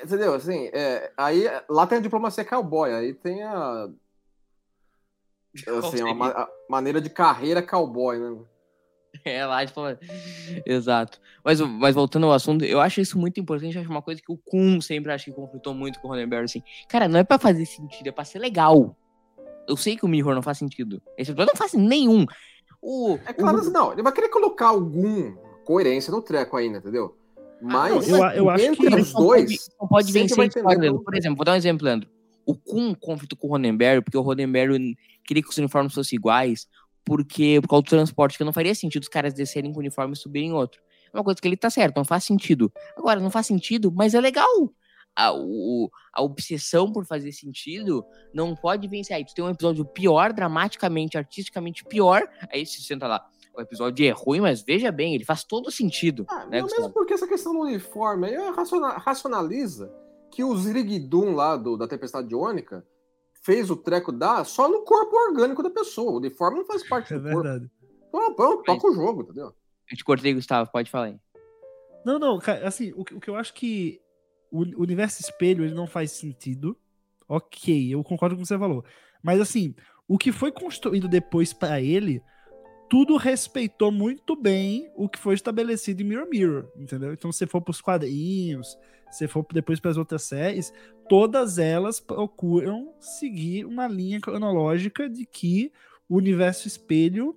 Entendeu? 0.04 0.34
Assim, 0.34 0.70
é, 0.74 1.12
aí 1.16 1.44
lá 1.70 1.86
tem 1.86 2.00
a 2.00 2.02
diplomacia 2.02 2.44
cowboy, 2.44 2.92
aí 2.92 3.14
tem 3.14 3.44
a. 3.44 3.88
Assim, 5.68 6.02
uma 6.02 6.16
ma- 6.16 6.30
a 6.32 6.50
maneira 6.68 7.00
de 7.00 7.12
carreira 7.12 7.62
cowboy, 7.62 8.18
né? 8.18 8.44
É 9.24 9.46
lá, 9.46 9.64
tipo, 9.64 9.80
exato. 10.66 11.22
Mas, 11.46 11.62
mas 11.62 11.94
voltando 11.94 12.26
ao 12.26 12.34
assunto, 12.34 12.66
eu 12.66 12.82
acho 12.82 13.00
isso 13.00 13.20
muito 13.20 13.40
importante. 13.40 13.76
Eu 13.76 13.82
acho 13.82 13.90
uma 13.92 14.02
coisa 14.02 14.20
que 14.20 14.32
o 14.32 14.38
Kun 14.38 14.82
sempre 14.82 15.12
acho 15.14 15.26
que 15.26 15.32
conflitou 15.32 15.76
muito 15.76 16.00
com 16.00 16.08
o 16.08 16.12
Ronenberg, 16.12 16.46
assim. 16.46 16.64
Cara, 16.90 17.08
não 17.08 17.20
é 17.20 17.24
pra 17.24 17.38
fazer 17.38 17.66
sentido, 17.68 18.08
é 18.08 18.12
pra 18.12 18.26
ser 18.26 18.40
legal. 18.40 18.98
Eu 19.68 19.78
sei 19.78 19.96
que 19.98 20.06
o 20.06 20.08
Mirror 20.08 20.36
não 20.36 20.42
faz 20.42 20.58
sentido. 20.58 21.02
Esse 21.18 21.32
episódio 21.32 21.54
não 21.54 21.58
faz 21.58 21.74
nenhum. 21.74 22.26
O, 22.82 23.18
É 23.26 23.34
claro, 23.34 23.62
o- 23.62 23.70
não, 23.72 23.94
ele 23.94 24.04
vai 24.04 24.12
querer 24.12 24.30
colocar 24.30 24.68
alguma 24.68 25.32
coerência 25.66 26.12
no 26.12 26.22
treco 26.22 26.58
ainda, 26.58 26.80
entendeu? 26.80 27.16
Mas 27.62 28.08
não, 28.10 28.18
eu- 28.18 28.32
eu 28.34 28.50
acho 28.50 28.66
entre 28.66 28.88
que- 28.90 28.96
os 28.96 29.14
não 29.14 29.22
pode- 29.26 29.46
dois. 29.46 29.70
não 29.80 29.88
pode 29.88 30.12
sempre 30.12 30.36
vencer 30.36 30.64
como- 30.64 31.04
Por 31.04 31.16
exemplo, 31.16 31.38
vou 31.38 31.46
dar 31.46 31.54
um 31.54 31.56
exemplo, 31.56 31.86
Leandro. 31.86 32.10
O 32.46 32.56
Kun 32.56 32.94
conflito 32.94 33.38
com 33.38 33.48
o 33.48 33.52
Ronenberg, 33.52 34.04
porque 34.04 34.18
o 34.18 34.22
Ronenberg 34.22 34.98
queria 35.26 35.42
que 35.42 35.50
os 35.50 35.58
uniformes 35.58 35.94
fossem 35.94 36.18
iguais, 36.18 36.68
porque 37.06 37.60
por 37.62 37.70
causa 37.70 37.84
do 37.84 37.90
transporte, 37.90 38.38
que 38.38 38.44
não 38.44 38.52
faria 38.52 38.76
sentido 38.76 39.04
os 39.04 39.08
caras 39.08 39.34
descerem 39.34 39.72
com 39.72 39.78
o 39.78 39.80
uniforme 39.80 40.14
e 40.14 40.18
subirem 40.18 40.50
em 40.50 40.54
outro. 40.54 40.82
É 41.14 41.18
uma 41.18 41.24
coisa 41.24 41.40
que 41.40 41.48
ele 41.48 41.56
tá 41.56 41.70
certo, 41.70 41.96
não 41.96 42.04
faz 42.04 42.26
sentido. 42.26 42.70
Agora, 42.98 43.22
não 43.22 43.30
faz 43.32 43.46
sentido, 43.48 43.94
mas 43.96 44.14
é 44.14 44.20
legal. 44.20 44.70
A, 45.16 45.32
o- 45.34 45.90
a 46.12 46.22
obsessão 46.24 46.92
por 46.92 47.06
fazer 47.06 47.32
sentido 47.32 48.04
não 48.34 48.56
pode 48.56 48.88
vencer. 48.88 49.16
Aí 49.16 49.24
tu 49.26 49.34
tem 49.36 49.44
um 49.46 49.50
episódio 49.50 49.86
pior, 49.86 50.34
dramaticamente, 50.34 51.18
artisticamente 51.18 51.84
pior, 51.86 52.28
aí 52.52 52.66
se 52.66 52.82
senta 52.82 53.08
lá. 53.08 53.30
O 53.56 53.62
episódio 53.62 54.04
é 54.08 54.10
ruim, 54.10 54.40
mas 54.42 54.64
veja 54.64 54.92
bem, 54.92 55.14
ele 55.14 55.24
faz 55.24 55.44
todo 55.44 55.70
sentido. 55.70 56.26
Ah, 56.28 56.46
né, 56.48 56.60
não, 56.62 56.68
mesmo 56.68 56.90
porque 56.92 57.14
essa 57.14 57.28
questão 57.28 57.54
do 57.54 57.60
uniforme 57.62 58.28
aí 58.28 58.52
raciona- 58.52 58.98
racionaliza 58.98 59.94
que 60.32 60.44
o 60.44 60.56
Zirigdum 60.58 61.36
lá 61.36 61.56
do, 61.56 61.78
da 61.78 61.88
Tempestade 61.88 62.34
Ônica 62.34 62.84
fez 63.44 63.70
o 63.70 63.76
treco 63.76 64.12
dar 64.12 64.44
só 64.46 64.68
no 64.68 64.82
corpo 64.84 65.16
orgânico 65.16 65.62
da 65.62 65.70
pessoa. 65.70 66.14
O 66.14 66.18
uniforme 66.18 66.58
não 66.58 66.66
faz 66.66 66.88
parte 66.90 67.14
É 67.14 67.18
do 67.20 67.24
corpo. 67.24 67.42
verdade. 67.44 67.70
Então, 68.10 68.34
pronto, 68.34 68.64
toca 68.64 68.88
o 68.88 68.94
jogo, 68.96 69.22
entendeu? 69.22 69.54
Eu 69.92 69.98
te 69.98 70.04
cortei, 70.04 70.34
Gustavo, 70.34 70.72
pode 70.72 70.90
falar 70.90 71.06
aí. 71.06 71.20
Não, 72.04 72.18
não, 72.18 72.40
cara, 72.40 72.68
assim, 72.68 72.92
o, 72.94 73.02
o 73.02 73.20
que 73.22 73.30
eu 73.30 73.36
acho 73.36 73.54
que 73.54 74.02
o 74.62 74.82
universo 74.82 75.22
espelho 75.22 75.64
ele 75.66 75.74
não 75.74 75.88
faz 75.88 76.12
sentido. 76.12 76.78
Ok, 77.28 77.94
eu 77.94 78.04
concordo 78.04 78.36
com 78.36 78.42
o 78.42 78.44
que 78.44 78.48
você 78.48 78.58
falou. 78.58 78.86
Mas 79.22 79.42
assim, 79.42 79.74
o 80.08 80.18
que 80.18 80.32
foi 80.32 80.52
construído 80.52 81.08
depois 81.08 81.54
pra 81.54 81.82
ele, 81.82 82.22
tudo 82.90 83.18
respeitou 83.18 83.92
muito 83.92 84.36
bem 84.36 84.92
o 84.96 85.10
que 85.10 85.18
foi 85.18 85.34
estabelecido 85.34 86.02
em 86.02 86.06
Mirror 86.06 86.30
Mirror, 86.30 86.72
entendeu? 86.78 87.14
Então, 87.14 87.32
se 87.32 87.48
for 87.48 87.62
pros 87.62 87.82
quadrinhos, 87.82 88.78
se 89.10 89.28
for 89.28 89.46
depois 89.52 89.80
para 89.80 89.92
as 89.92 89.98
outras 89.98 90.24
séries, 90.24 90.74
todas 91.10 91.58
elas 91.58 92.00
procuram 92.00 92.94
seguir 93.00 93.66
uma 93.66 93.88
linha 93.88 94.20
cronológica 94.20 95.10
de 95.10 95.26
que 95.26 95.72
o 96.08 96.18
universo 96.18 96.68
espelho 96.68 97.36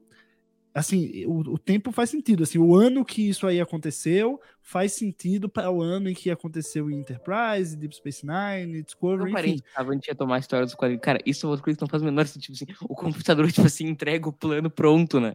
assim, 0.76 1.24
o, 1.24 1.38
o 1.54 1.58
tempo 1.58 1.90
faz 1.90 2.10
sentido. 2.10 2.42
Assim, 2.42 2.58
o 2.58 2.76
ano 2.76 3.02
que 3.02 3.30
isso 3.30 3.46
aí 3.46 3.58
aconteceu 3.60 4.38
faz 4.60 4.92
sentido 4.92 5.48
para 5.48 5.70
o 5.70 5.80
ano 5.80 6.10
em 6.10 6.14
que 6.14 6.30
aconteceu 6.30 6.90
em 6.90 6.98
Enterprise, 6.98 7.74
Deep 7.74 7.96
Space 7.96 8.26
Nine, 8.26 8.82
Discovery, 8.82 9.32
parei 9.32 9.50
enfim. 9.52 9.62
de 9.62 9.64
a 9.74 9.92
gente 9.92 10.08
ia 10.08 10.14
tomar 10.14 10.36
a 10.36 10.38
história 10.38 10.66
dos 10.66 10.74
quadrinhos. 10.74 11.02
Cara, 11.02 11.18
isso 11.24 11.46
é 11.46 11.48
outra 11.48 11.64
coisa 11.64 11.78
que 11.78 11.82
não 11.82 11.88
faz 11.88 12.02
o 12.02 12.04
menor 12.04 12.26
sentido. 12.26 12.54
Assim, 12.54 12.66
o 12.82 12.94
computador, 12.94 13.46
tipo 13.50 13.66
assim, 13.66 13.86
entrega 13.86 14.28
o 14.28 14.32
plano 14.32 14.68
pronto, 14.68 15.18
né? 15.18 15.34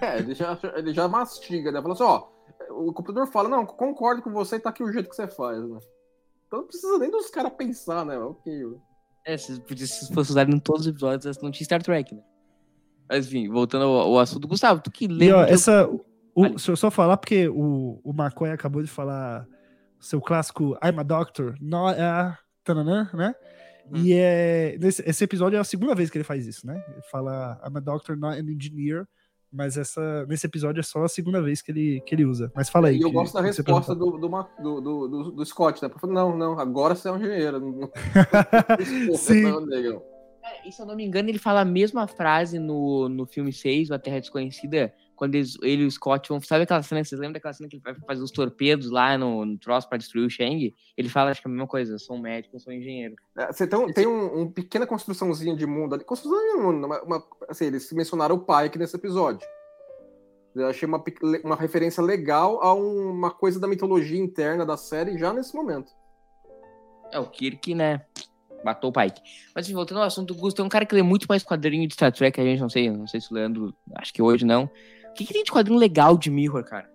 É, 0.00 0.18
ele 0.18 0.34
já, 0.34 0.58
ele 0.74 0.92
já 0.92 1.06
mastiga, 1.06 1.70
né? 1.70 1.80
Fala 1.80 1.94
assim, 1.94 2.02
ó, 2.02 2.26
o 2.70 2.92
computador 2.92 3.28
fala, 3.28 3.48
não, 3.48 3.64
concordo 3.64 4.20
com 4.20 4.32
você 4.32 4.56
e 4.56 4.60
tá 4.60 4.70
aqui 4.70 4.82
o 4.82 4.92
jeito 4.92 5.08
que 5.08 5.14
você 5.14 5.28
faz, 5.28 5.62
né? 5.62 5.78
Então 6.46 6.60
não 6.60 6.66
precisa 6.66 6.98
nem 6.98 7.10
dos 7.10 7.30
caras 7.30 7.52
pensar, 7.52 8.04
né? 8.04 8.18
Ok. 8.18 8.52
É, 9.24 9.36
se, 9.36 9.62
se 9.86 10.12
fosse 10.12 10.30
usado 10.30 10.50
em 10.50 10.58
todos 10.58 10.82
os 10.82 10.88
episódios, 10.88 11.38
não 11.40 11.52
tinha 11.52 11.64
Star 11.64 11.82
Trek, 11.82 12.14
né? 12.14 12.22
Mas 13.10 13.26
enfim, 13.26 13.48
voltando 13.48 13.84
ao, 13.84 13.94
ao 13.96 14.18
assunto, 14.20 14.46
Gustavo, 14.46 14.80
tu 14.80 14.90
que 14.90 15.06
E 15.06 15.08
lembra. 15.08 15.38
ó, 15.38 15.44
de- 15.44 15.52
essa. 15.52 15.88
O, 16.32 16.42
Vale. 16.42 16.54
deixa 16.54 16.70
eu 16.70 16.76
só 16.76 16.90
falar, 16.90 17.16
porque 17.16 17.48
o, 17.48 18.00
o 18.04 18.10
McCoy 18.16 18.50
acabou 18.50 18.80
de 18.82 18.88
falar 18.88 19.46
seu 19.98 20.20
clássico 20.20 20.78
I'm 20.82 20.98
a 21.00 21.02
Doctor, 21.02 21.56
not 21.60 22.00
a. 22.00 22.38
Tananã, 22.62 23.10
né? 23.12 23.34
Uhum. 23.90 23.96
E 23.96 24.12
é, 24.12 24.76
nesse, 24.78 25.02
esse 25.04 25.24
episódio 25.24 25.56
é 25.56 25.60
a 25.60 25.64
segunda 25.64 25.94
vez 25.94 26.08
que 26.08 26.18
ele 26.18 26.24
faz 26.24 26.46
isso, 26.46 26.64
né? 26.66 26.84
Ele 26.92 27.02
fala 27.10 27.60
I'm 27.66 27.76
a 27.76 27.80
Doctor, 27.80 28.16
not 28.16 28.38
an 28.38 28.50
engineer. 28.50 29.06
Mas 29.52 29.76
essa, 29.76 30.24
nesse 30.26 30.46
episódio 30.46 30.78
é 30.78 30.82
só 30.82 31.02
a 31.02 31.08
segunda 31.08 31.42
vez 31.42 31.60
que 31.60 31.72
ele, 31.72 32.00
que 32.02 32.14
ele 32.14 32.24
usa. 32.24 32.52
Mas 32.54 32.68
fala 32.68 32.86
aí. 32.86 32.98
E 32.98 33.02
eu 33.02 33.10
gosto 33.10 33.34
da 33.34 33.40
resposta 33.40 33.96
do, 33.96 34.12
do, 34.12 34.28
do, 34.28 34.80
do, 34.80 35.30
do, 35.32 35.44
Scott, 35.44 35.82
né? 35.82 35.90
Não, 36.04 36.36
não, 36.36 36.60
agora 36.60 36.94
você 36.94 37.08
é 37.08 37.12
um 37.12 37.16
engenheiro. 37.16 37.58
Não, 37.58 37.72
não, 37.72 37.90
Sim. 39.18 39.42
Cara, 40.50 40.62
e 40.68 40.72
se 40.72 40.80
eu 40.82 40.86
não 40.86 40.96
me 40.96 41.04
engano, 41.04 41.28
ele 41.28 41.38
fala 41.38 41.60
a 41.60 41.64
mesma 41.64 42.06
frase 42.06 42.58
no, 42.58 43.08
no 43.08 43.26
filme 43.26 43.52
6, 43.52 43.90
A 43.90 43.98
Terra 43.98 44.18
Desconhecida, 44.20 44.92
quando 45.14 45.34
eles- 45.36 45.56
ele 45.62 45.82
e 45.82 45.86
o 45.86 45.90
Scott 45.90 46.28
vão. 46.28 46.40
Sabe 46.40 46.64
aquela 46.64 46.82
cena? 46.82 47.04
Vocês 47.04 47.20
lembram 47.20 47.34
daquela 47.34 47.52
cena 47.54 47.68
que 47.68 47.76
ele 47.76 47.82
vai 47.82 47.94
fazer 48.06 48.22
os 48.22 48.30
torpedos 48.30 48.90
lá 48.90 49.16
no, 49.16 49.44
no 49.44 49.58
troço 49.58 49.88
pra 49.88 49.98
destruir 49.98 50.26
o 50.26 50.30
Shang? 50.30 50.74
Ele 50.96 51.08
fala, 51.08 51.30
acho 51.30 51.40
que 51.40 51.46
é 51.46 51.50
a 51.50 51.52
mesma 51.52 51.66
coisa, 51.68 51.94
eu 51.94 51.98
sou 51.98 52.16
um 52.16 52.20
médico, 52.20 52.56
eu 52.56 52.60
sou 52.60 52.72
um 52.72 52.76
engenheiro. 52.76 53.14
É, 53.36 53.52
Você 53.52 53.66
tem, 53.66 53.92
tem 53.92 54.06
um, 54.06 54.40
um 54.40 54.50
pequena 54.50 54.86
construçãozinha 54.86 55.54
de 55.56 55.66
mundo 55.66 55.94
ali. 55.94 56.04
Construção 56.04 56.38
de 56.56 56.62
mundo, 56.62 56.86
uma, 56.86 57.02
uma- 57.02 57.24
assim, 57.48 57.66
eles 57.66 57.92
mencionaram 57.92 58.34
o 58.36 58.40
Pike 58.40 58.78
nesse 58.78 58.96
episódio. 58.96 59.46
Eu 60.54 60.66
achei 60.66 60.88
uma, 60.88 61.02
uma 61.44 61.54
referência 61.54 62.02
legal 62.02 62.60
a 62.62 62.74
um- 62.74 63.10
uma 63.10 63.30
coisa 63.30 63.60
da 63.60 63.68
mitologia 63.68 64.18
interna 64.18 64.66
da 64.66 64.76
série 64.76 65.16
já 65.16 65.32
nesse 65.32 65.54
momento. 65.54 65.92
É, 67.12 67.18
o 67.20 67.26
Kirk, 67.28 67.74
né? 67.74 68.04
Matou 68.64 68.90
o 68.90 68.92
Pike. 68.92 69.20
Mas 69.54 69.66
enfim, 69.66 69.74
voltando 69.74 69.98
ao 69.98 70.04
assunto, 70.06 70.32
o 70.32 70.36
Gusto 70.36 70.56
tem 70.56 70.64
um 70.64 70.68
cara 70.68 70.84
que 70.84 70.94
lê 70.94 71.02
muito 71.02 71.26
mais 71.28 71.42
quadrinho 71.42 71.86
de 71.86 71.94
Star 71.94 72.12
Trek, 72.12 72.40
a 72.40 72.44
gente 72.44 72.60
não 72.60 72.68
sei, 72.68 72.90
não 72.90 73.06
sei 73.06 73.20
se 73.20 73.30
o 73.30 73.34
Leandro, 73.34 73.74
acho 73.96 74.12
que 74.12 74.22
hoje 74.22 74.44
não. 74.44 74.64
O 75.10 75.12
que, 75.14 75.24
que 75.24 75.32
tem 75.32 75.42
de 75.44 75.50
quadrinho 75.50 75.78
legal 75.78 76.16
de 76.16 76.30
Mirror, 76.30 76.64
cara? 76.64 76.88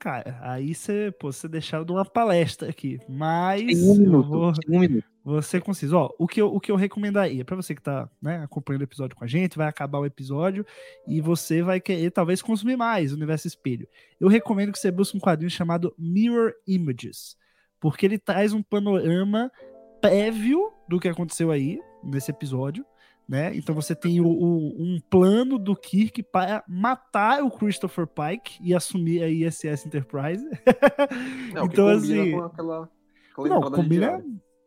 Cara, 0.00 0.38
aí 0.40 0.74
você, 0.74 1.12
pô, 1.20 1.30
você 1.30 1.46
deixar 1.46 1.84
de 1.84 1.92
uma 1.92 2.06
palestra 2.06 2.70
aqui. 2.70 2.98
Mas 3.06 3.66
Tem 3.66 3.90
um 3.90 3.94
minuto. 3.96 4.28
vou, 4.30 4.52
Tem 4.54 4.76
um 4.78 4.80
minuto. 4.80 5.42
ser 5.42 5.60
conciso. 5.60 5.94
Ó, 5.94 6.10
o 6.18 6.26
que 6.26 6.40
eu, 6.40 6.46
o 6.54 6.58
que 6.58 6.72
eu 6.72 6.76
recomendaria, 6.76 7.44
pra 7.44 7.54
você 7.54 7.74
que 7.74 7.82
tá 7.82 8.08
né, 8.20 8.42
acompanhando 8.42 8.80
o 8.80 8.84
episódio 8.84 9.14
com 9.14 9.24
a 9.24 9.26
gente, 9.26 9.58
vai 9.58 9.68
acabar 9.68 9.98
o 9.98 10.06
episódio 10.06 10.64
e 11.06 11.20
você 11.20 11.60
vai 11.60 11.80
querer 11.80 12.10
talvez 12.12 12.40
consumir 12.40 12.76
mais 12.78 13.12
o 13.12 13.16
Universo 13.16 13.46
Espelho. 13.46 13.86
Eu 14.18 14.28
recomendo 14.28 14.72
que 14.72 14.78
você 14.78 14.90
busque 14.90 15.18
um 15.18 15.20
quadrinho 15.20 15.50
chamado 15.50 15.94
Mirror 15.98 16.54
Images, 16.66 17.36
porque 17.78 18.06
ele 18.06 18.18
traz 18.18 18.54
um 18.54 18.62
panorama 18.62 19.52
prévio 20.00 20.72
do 20.88 20.98
que 21.00 21.08
aconteceu 21.08 21.50
aí 21.50 21.78
nesse 22.02 22.30
episódio. 22.30 22.84
Né? 23.28 23.52
Então 23.54 23.72
você 23.74 23.94
tem 23.94 24.20
o- 24.20 24.26
o- 24.26 24.74
um 24.82 24.98
plano 25.08 25.56
do 25.56 25.76
Kirk 25.76 26.20
para 26.20 26.64
matar 26.66 27.44
o 27.44 27.50
Christopher 27.50 28.04
Pike 28.04 28.58
e 28.60 28.74
assumir 28.74 29.22
a 29.22 29.28
ISS 29.28 29.86
Enterprise. 29.86 30.44
É, 31.54 31.62
o 31.62 31.68
que 31.68 31.74
então, 31.74 31.88
assim. 31.88 32.32
com 32.32 32.42
aquela, 32.42 32.88
aquela 33.32 33.48
Não, 33.48 33.70
combina 33.70 34.24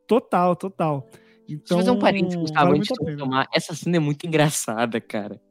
total, 0.07 0.55
total. 0.55 1.09
Então, 1.47 1.57
Deixa 1.57 1.73
eu 1.73 1.77
fazer 1.77 1.91
um 1.91 1.99
parênteses, 1.99 2.39
Gustavo, 2.39 2.67
vale 2.67 2.79
antes 2.79 3.05
de 3.05 3.17
tomar. 3.17 3.47
Essa 3.53 3.75
cena 3.75 3.97
é 3.97 3.99
muito 3.99 4.25
engraçada, 4.25 5.01
cara. 5.01 5.41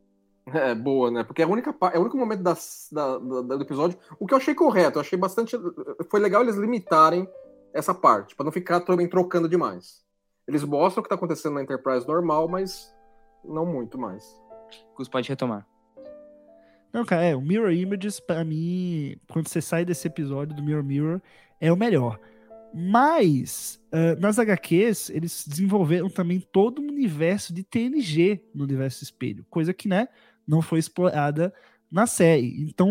É 0.47 0.75
boa, 0.75 1.11
né? 1.11 1.23
Porque 1.23 1.43
é, 1.43 1.45
a 1.45 1.49
única, 1.49 1.75
é 1.93 1.99
o 1.99 2.01
único 2.01 2.17
momento 2.17 2.43
das- 2.43 2.89
da- 2.91 3.19
da- 3.19 3.43
do 3.57 3.63
episódio. 3.63 3.99
O 4.19 4.27
que 4.27 4.33
eu 4.33 4.39
achei 4.39 4.55
correto, 4.55 4.97
eu 4.99 5.03
achei 5.03 5.19
bastante. 5.19 5.55
Foi 6.11 6.19
legal 6.19 6.43
eles 6.43 6.57
limitarem 6.57 7.29
essa 7.73 7.95
parte, 7.95 8.35
para 8.35 8.45
não 8.45 8.53
ficar 8.53 8.81
também 8.81 9.09
trocando 9.09 9.49
demais. 9.49 10.03
Eles 10.47 10.65
mostram 10.65 11.01
o 11.01 11.03
que 11.03 11.09
tá 11.09 11.15
acontecendo 11.15 11.55
na 11.55 11.63
Enterprise 11.63 12.07
normal, 12.07 12.49
mas 12.49 12.95
não 13.45 13.65
muito 13.65 13.99
mais. 13.99 14.25
Gus 14.97 15.09
pode 15.09 15.29
retomar. 15.29 15.67
Não, 16.93 17.05
cara, 17.05 17.25
é, 17.25 17.35
o 17.35 17.41
Mirror 17.41 17.73
Images, 17.73 18.21
pra 18.21 18.45
mim, 18.45 19.17
quando 19.31 19.49
você 19.49 19.63
sai 19.63 19.85
desse 19.85 20.07
episódio 20.07 20.55
do 20.55 20.63
Mirror 20.63 20.85
Mirror, 20.85 21.21
é 21.59 21.73
o 21.73 21.77
melhor. 21.77 22.21
Mas, 22.75 23.81
uh, 23.93 24.19
nas 24.21 24.39
HQs, 24.39 25.11
eles 25.11 25.47
desenvolveram 25.47 26.09
também 26.09 26.41
todo 26.41 26.83
um 26.83 26.89
universo 26.89 27.53
de 27.53 27.63
TNG 27.63 28.43
no 28.55 28.65
universo 28.65 29.05
espelho, 29.05 29.45
coisa 29.49 29.73
que, 29.73 29.89
né, 29.89 30.09
não 30.47 30.61
foi 30.61 30.79
explorada 30.79 31.53
na 31.91 32.07
série. 32.07 32.63
Então, 32.63 32.89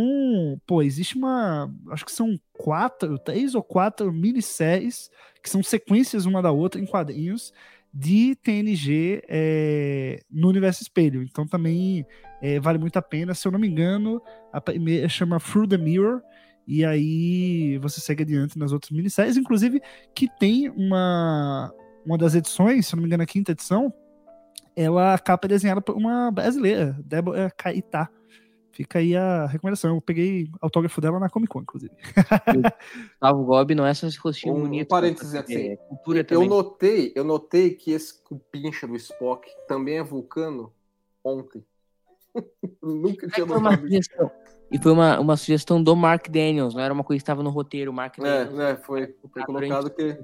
pô, 0.65 0.83
existe 0.83 1.17
uma. 1.17 1.73
Acho 1.89 2.05
que 2.05 2.11
são 2.11 2.39
quatro, 2.61 3.17
três 3.17 3.55
ou 3.55 3.63
quatro 3.63 4.13
minisséries 4.13 5.09
que 5.41 5.49
são 5.49 5.63
sequências 5.63 6.27
uma 6.27 6.43
da 6.43 6.51
outra 6.51 6.79
em 6.79 6.85
quadrinhos 6.85 7.51
de 7.91 8.35
TNG 8.35 9.23
é, 9.27 10.21
no 10.29 10.47
universo 10.47 10.83
espelho. 10.83 11.23
Então 11.23 11.47
também 11.47 12.05
é, 12.39 12.59
vale 12.59 12.77
muito 12.77 12.97
a 12.97 13.01
pena. 13.01 13.33
Se 13.33 13.47
eu 13.47 13.51
não 13.51 13.59
me 13.59 13.67
engano, 13.67 14.21
a 14.53 14.61
primeira 14.61 15.09
chama 15.09 15.39
Through 15.39 15.69
the 15.69 15.77
Mirror. 15.77 16.21
E 16.67 16.85
aí 16.85 17.79
você 17.79 17.99
segue 17.99 18.21
adiante 18.21 18.59
nas 18.59 18.71
outras 18.71 18.91
minisséries, 18.91 19.35
inclusive 19.35 19.81
que 20.13 20.27
tem 20.39 20.69
uma, 20.69 21.73
uma 22.05 22.17
das 22.17 22.35
edições, 22.35 22.85
se 22.85 22.93
eu 22.93 22.97
não 22.97 23.01
me 23.01 23.07
engano, 23.07 23.23
a 23.23 23.25
quinta 23.25 23.51
edição, 23.51 23.91
ela 24.75 25.15
a 25.15 25.19
capa 25.19 25.47
é 25.47 25.49
desenhada 25.49 25.81
por 25.81 25.97
uma 25.97 26.31
brasileira, 26.31 26.95
Débora 27.03 27.51
Caetá. 27.57 28.07
Fica 28.83 28.99
aí 28.99 29.15
a 29.15 29.45
recomendação. 29.45 29.95
Eu 29.95 30.01
peguei 30.01 30.49
autógrafo 30.59 30.99
dela 31.01 31.19
na 31.19 31.29
Comic 31.29 31.51
Con, 31.51 31.61
inclusive. 31.61 31.91
Gustavo 33.13 33.43
Gobi 33.45 33.75
não 33.75 33.85
é 33.85 33.93
só 33.93 34.07
esse 34.07 34.17
rostinho 34.17 34.55
Um, 34.55 34.61
bonito. 34.61 34.87
um 34.87 34.89
parênteses 34.89 35.33
é 35.33 35.39
assim. 35.39 35.75
cultura 35.87 36.19
Eu 36.19 36.25
também. 36.25 36.49
notei, 36.49 37.13
eu 37.15 37.23
notei 37.23 37.71
que 37.75 37.91
esse 37.91 38.21
cupincha 38.23 38.87
do 38.87 38.95
Spock 38.95 39.47
também 39.67 39.97
é 39.99 40.03
vulcano 40.03 40.73
ontem. 41.23 41.63
Nunca 42.81 43.27
É 43.27 43.29
tinha 43.29 43.45
notado 43.45 43.87
isso. 43.87 44.09
E 44.71 44.79
foi 44.79 44.91
uma, 44.93 45.19
uma 45.19 45.35
sugestão 45.37 45.83
do 45.83 45.95
Mark 45.95 46.27
Daniels, 46.29 46.73
não 46.73 46.81
era 46.81 46.93
uma 46.93 47.03
coisa 47.03 47.19
que 47.19 47.23
estava 47.23 47.43
no 47.43 47.49
roteiro. 47.49 47.91
O 47.91 47.93
Mark 47.93 48.17
É, 48.19 48.21
Daniels. 48.21 48.53
né, 48.53 48.75
foi, 48.77 49.15
foi 49.31 49.43
colocado 49.43 49.89
que, 49.89 50.17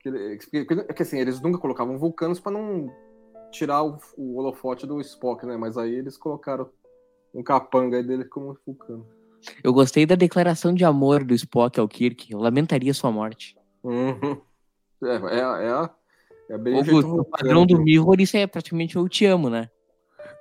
que, 0.00 0.38
que, 0.38 0.64
que- 0.66 0.84
que, 0.94 1.02
assim, 1.02 1.18
eles 1.18 1.40
nunca 1.40 1.58
colocavam 1.58 1.98
vulcanos 1.98 2.38
para 2.38 2.52
não 2.52 2.92
tirar 3.50 3.82
o, 3.82 3.98
o 4.16 4.36
holofote 4.36 4.86
do 4.86 5.00
Spock, 5.00 5.46
né? 5.46 5.56
Mas 5.56 5.76
aí 5.78 5.94
eles 5.94 6.16
colocaram 6.18 6.68
um 7.34 7.42
capanga 7.42 7.96
aí 7.96 8.02
dele 8.02 8.24
como 8.24 8.56
vulcano. 8.66 9.06
Eu 9.62 9.72
gostei 9.72 10.06
da 10.06 10.14
declaração 10.14 10.72
de 10.72 10.84
amor 10.84 11.24
do 11.24 11.34
Spock 11.34 11.78
ao 11.80 11.88
Kirk. 11.88 12.32
Eu 12.32 12.38
lamentaria 12.38 12.94
sua 12.94 13.10
morte. 13.10 13.56
Uhum. 13.82 14.40
É, 15.02 15.16
é, 15.16 15.38
é, 15.38 15.70
a- 15.70 15.90
é 16.50 16.58
bem 16.58 16.78
O, 16.78 17.24
padrão 17.24 17.66
do 17.66 17.80
Mirror, 17.80 18.20
isso 18.20 18.36
é 18.36 18.46
praticamente 18.46 18.94
eu 18.96 19.08
te 19.08 19.26
amo, 19.26 19.50
né? 19.50 19.68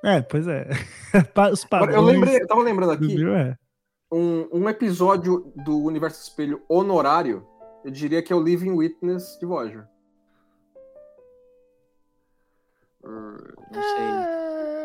É, 0.04 0.22
pois 0.22 0.48
é. 0.48 0.68
Os 1.52 1.66
padrões 1.66 1.96
eu 1.96 2.02
lembrei, 2.04 2.42
eu 2.42 2.48
tava 2.48 2.62
lembrando 2.62 2.90
do 2.90 2.94
aqui, 3.06 3.16
Mirror 3.16 3.36
é. 3.38 3.58
um, 4.12 4.48
um 4.52 4.70
episódio 4.70 5.52
do 5.56 5.80
Universo 5.80 6.22
Espelho 6.22 6.62
honorário, 6.70 7.46
eu 7.84 7.90
diria 7.92 8.22
que 8.22 8.32
é 8.32 8.36
o 8.36 8.44
Living 8.44 8.72
Witness 8.72 9.38
de 9.40 9.46
Voyager. 9.48 9.88
Não 13.04 13.38
sei. 13.74 14.81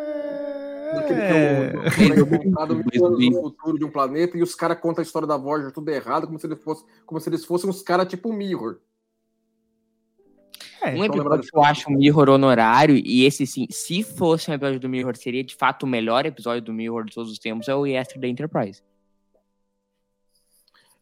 Daquele 1.14 1.20
É. 1.20 1.72
que 2.90 2.96
é 2.98 3.30
no 3.30 3.40
futuro 3.42 3.78
de 3.78 3.84
um 3.84 3.90
planeta 3.90 4.36
e 4.36 4.42
os 4.42 4.54
caras 4.54 4.78
contam 4.80 5.02
a 5.02 5.06
história 5.06 5.26
da 5.28 5.36
Voyager 5.36 5.72
tudo 5.72 5.88
errado, 5.90 6.26
como 6.26 6.38
se 6.38 6.46
eles 6.46 6.62
fossem, 6.62 6.86
como 7.04 7.20
se 7.20 7.28
eles 7.28 7.44
fossem 7.44 7.68
uns 7.70 7.82
caras 7.82 8.06
tipo 8.08 8.32
Mirror. 8.32 8.78
É, 10.82 10.90
Um 10.94 11.04
episódio 11.04 11.50
que 11.50 11.56
eu 11.56 11.62
acho 11.64 11.90
um 11.90 11.96
Mirror 11.96 12.28
honorário, 12.28 12.94
e 12.96 13.24
esse 13.24 13.46
sim, 13.46 13.66
se 13.70 14.02
fosse 14.02 14.50
um 14.50 14.54
episódio 14.54 14.78
do 14.78 14.88
Mirror, 14.88 15.16
seria 15.16 15.42
de 15.42 15.54
fato 15.56 15.84
o 15.84 15.86
melhor 15.86 16.26
episódio 16.26 16.62
do 16.62 16.72
Mirror 16.72 17.04
de 17.06 17.14
todos 17.14 17.32
os 17.32 17.38
tempos, 17.38 17.66
é 17.66 17.74
o 17.74 17.86
Yesterday 17.86 18.30
Enterprise. 18.30 18.82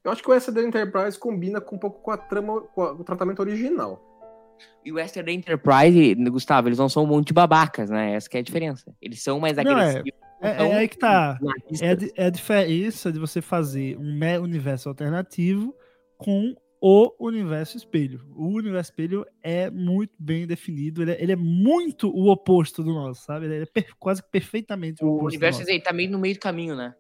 Eu 0.02 0.12
acho 0.12 0.22
que 0.22 0.30
o 0.30 0.34
SD 0.34 0.66
Enterprise 0.66 1.18
combina 1.18 1.60
com 1.60 1.76
um 1.76 1.78
pouco 1.78 2.00
com 2.02 2.10
a 2.10 2.16
trama, 2.16 2.60
com 2.60 2.82
a- 2.82 2.92
o 2.92 3.02
tratamento 3.04 3.40
original. 3.40 4.13
E 4.84 4.92
o 4.92 4.98
Yesterday 4.98 5.34
Enterprise, 5.34 6.14
Gustavo, 6.30 6.68
eles 6.68 6.78
não 6.78 6.88
são 6.88 7.04
um 7.04 7.06
monte 7.06 7.28
de 7.28 7.32
babacas, 7.32 7.88
né? 7.90 8.14
Essa 8.14 8.28
que 8.28 8.36
é 8.36 8.40
a 8.40 8.42
diferença. 8.42 8.94
Eles 9.00 9.22
são 9.22 9.40
mais 9.40 9.56
Não, 9.56 9.62
é. 9.62 9.70
agressivos. 9.70 10.10
É, 10.42 10.48
é 10.48 10.76
aí 10.76 10.88
que 10.88 10.98
tá. 10.98 11.38
É 11.80 12.22
é 12.24 12.26
a 12.26 12.30
diferença 12.30 13.10
de 13.10 13.18
você 13.18 13.40
fazer 13.40 13.96
um 13.98 14.42
universo 14.42 14.88
alternativo 14.90 15.74
com 16.18 16.54
o 16.86 17.14
universo 17.18 17.78
espelho. 17.78 18.20
O 18.36 18.48
universo 18.48 18.90
espelho 18.90 19.24
é 19.42 19.70
muito 19.70 20.12
bem 20.18 20.46
definido, 20.46 21.00
ele 21.00 21.12
é, 21.12 21.22
ele 21.22 21.32
é 21.32 21.36
muito 21.36 22.10
o 22.10 22.28
oposto 22.30 22.82
do 22.82 22.92
nosso, 22.92 23.24
sabe? 23.24 23.46
Ele 23.46 23.62
é 23.62 23.66
per- 23.66 23.94
quase 23.98 24.22
que 24.22 24.28
perfeitamente 24.30 25.02
o, 25.02 25.06
O 25.06 25.10
oposto 25.14 25.28
universo 25.28 25.58
do 25.60 25.62
nosso. 25.62 25.72
aí 25.72 25.82
tá 25.82 25.94
meio 25.94 26.10
no 26.10 26.18
meio 26.18 26.34
do 26.34 26.40
caminho, 26.40 26.76
né? 26.76 26.94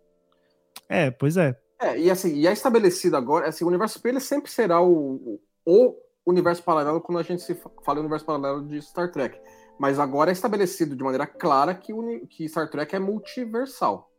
É, 0.88 1.10
pois 1.10 1.36
é. 1.36 1.54
É, 1.82 1.98
e 1.98 2.10
assim, 2.10 2.34
e 2.34 2.46
é 2.46 2.52
estabelecido 2.52 3.14
agora, 3.14 3.48
assim, 3.48 3.62
o 3.64 3.68
universo 3.68 3.98
espelho 3.98 4.20
sempre 4.22 4.50
será 4.50 4.80
o, 4.80 5.38
o 5.66 5.94
universo 6.26 6.62
paralelo 6.62 7.00
quando 7.00 7.18
a 7.18 7.22
gente 7.22 7.42
se 7.42 7.54
fa- 7.54 7.70
fala 7.82 7.98
em 7.98 8.00
universo 8.02 8.24
paralelo 8.24 8.66
de 8.66 8.80
Star 8.82 9.10
Trek. 9.10 9.40
Mas 9.78 9.98
agora 9.98 10.30
é 10.30 10.32
estabelecido 10.32 10.94
de 10.96 11.02
maneira 11.02 11.26
clara 11.26 11.74
que, 11.74 11.92
que 12.28 12.48
Star 12.48 12.70
Trek 12.70 12.94
é 12.94 12.98
multiversal. 12.98 14.10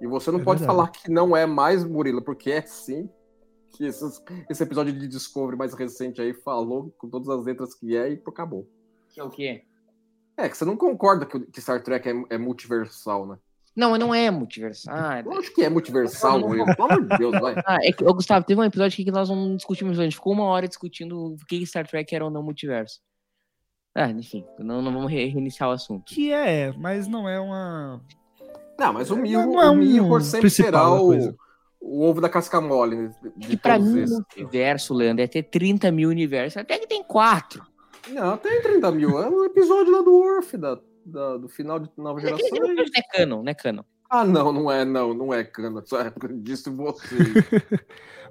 E 0.00 0.06
você 0.06 0.30
não 0.30 0.40
É 0.40 0.44
pode 0.44 0.60
verdade. 0.60 0.76
falar 0.78 0.90
que 0.90 1.10
não 1.10 1.36
é 1.36 1.46
mais, 1.46 1.84
Murilo, 1.84 2.22
porque 2.22 2.50
é 2.50 2.62
sim. 2.62 3.08
Que 3.70 3.86
esses- 3.86 4.22
esse 4.50 4.62
episódio 4.62 4.92
de 4.92 5.06
Discovery 5.08 5.56
mais 5.56 5.72
recente 5.74 6.20
aí 6.20 6.34
falou 6.34 6.90
com 6.98 7.08
todas 7.08 7.28
as 7.28 7.44
letras 7.44 7.74
que 7.74 7.96
é 7.96 8.10
e 8.12 8.22
acabou. 8.26 8.68
Que 9.08 9.20
é 9.20 9.24
o 9.24 9.30
quê? 9.30 9.64
É, 10.36 10.48
que 10.48 10.56
você 10.56 10.64
não 10.64 10.76
concorda 10.76 11.24
que, 11.24 11.36
o- 11.36 11.46
que 11.46 11.60
Star 11.60 11.82
Trek 11.82 12.08
é, 12.08 12.24
é 12.34 12.38
multiversal, 12.38 13.26
né? 13.26 13.38
Não, 13.74 13.96
não 13.96 14.14
é 14.14 14.30
multiverso. 14.30 14.90
Ah, 14.90 15.20
Eu 15.24 15.32
acho 15.32 15.54
que 15.54 15.62
é 15.62 15.68
multiversal, 15.70 16.38
Murilo. 16.40 16.66
Pelo 16.76 16.90
amor 16.92 17.06
de 17.08 17.16
Deus, 17.18 17.32
vai. 17.40 17.54
Ah, 17.66 17.78
é 17.82 17.90
que, 17.92 18.04
ô, 18.04 18.12
Gustavo, 18.12 18.44
teve 18.44 18.60
um 18.60 18.64
episódio 18.64 18.94
aqui 18.94 19.04
que 19.04 19.10
nós 19.10 19.28
não 19.30 19.56
discutimos, 19.56 19.98
a 19.98 20.02
gente 20.04 20.16
ficou 20.16 20.32
uma 20.34 20.44
hora 20.44 20.68
discutindo 20.68 21.34
o 21.34 21.36
que 21.48 21.64
Star 21.66 21.86
Trek 21.86 22.14
era 22.14 22.24
ou 22.24 22.30
não 22.30 22.42
multiverso. 22.42 23.00
Ah, 23.94 24.08
enfim, 24.10 24.44
não, 24.58 24.80
não 24.82 24.92
vamos 24.92 25.10
re- 25.10 25.26
reiniciar 25.26 25.68
o 25.68 25.72
assunto. 25.72 26.04
Que 26.06 26.32
é, 26.32 26.72
mas 26.78 27.06
não 27.08 27.28
é 27.28 27.38
uma. 27.40 28.00
Não, 28.78 28.92
mas 28.92 29.10
o 29.10 29.16
Mirror, 29.16 29.46
não 29.46 29.62
é 29.62 29.68
o 29.68 29.72
um 29.72 29.76
Mirror 29.76 30.20
sempre 30.22 30.48
será 30.50 30.90
o, 30.90 31.12
o 31.80 32.02
ovo 32.02 32.20
da 32.20 32.28
casca 32.28 32.58
mole. 32.60 32.96
né, 32.96 33.14
De 33.36 33.52
E 33.52 33.56
pra 33.56 33.76
todos 33.76 33.92
mim, 33.92 34.02
esses. 34.02 34.18
o 34.18 34.24
universo, 34.36 34.94
Leandro, 34.94 35.22
é 35.24 35.26
ter 35.26 35.42
30 35.42 35.90
mil 35.92 36.08
universos. 36.08 36.56
Até 36.58 36.78
que 36.78 36.86
tem 36.86 37.02
quatro. 37.02 37.62
Não, 38.08 38.36
tem 38.38 38.60
30 38.62 38.90
mil. 38.92 39.18
É 39.22 39.28
um 39.28 39.44
episódio 39.44 39.92
lá 39.92 40.00
do 40.02 40.14
Orf, 40.16 40.56
da, 40.56 40.78
da- 41.04 41.36
do 41.36 41.48
final 41.48 41.78
de 41.78 41.90
Nova 41.96 42.20
Geração. 42.20 42.48
não 42.50 42.82
é 42.82 43.02
canon, 43.16 43.42
não 43.42 43.50
é 43.50 43.54
canon. 43.54 43.82
Ah, 44.10 44.24
não, 44.26 44.52
não 44.52 44.70
é, 44.70 44.84
não, 44.84 45.14
não 45.14 45.32
é 45.32 45.42
cana. 45.42 45.82
Só 45.86 46.00
é 46.00 46.12
disse 46.42 46.68
você. 46.68 47.06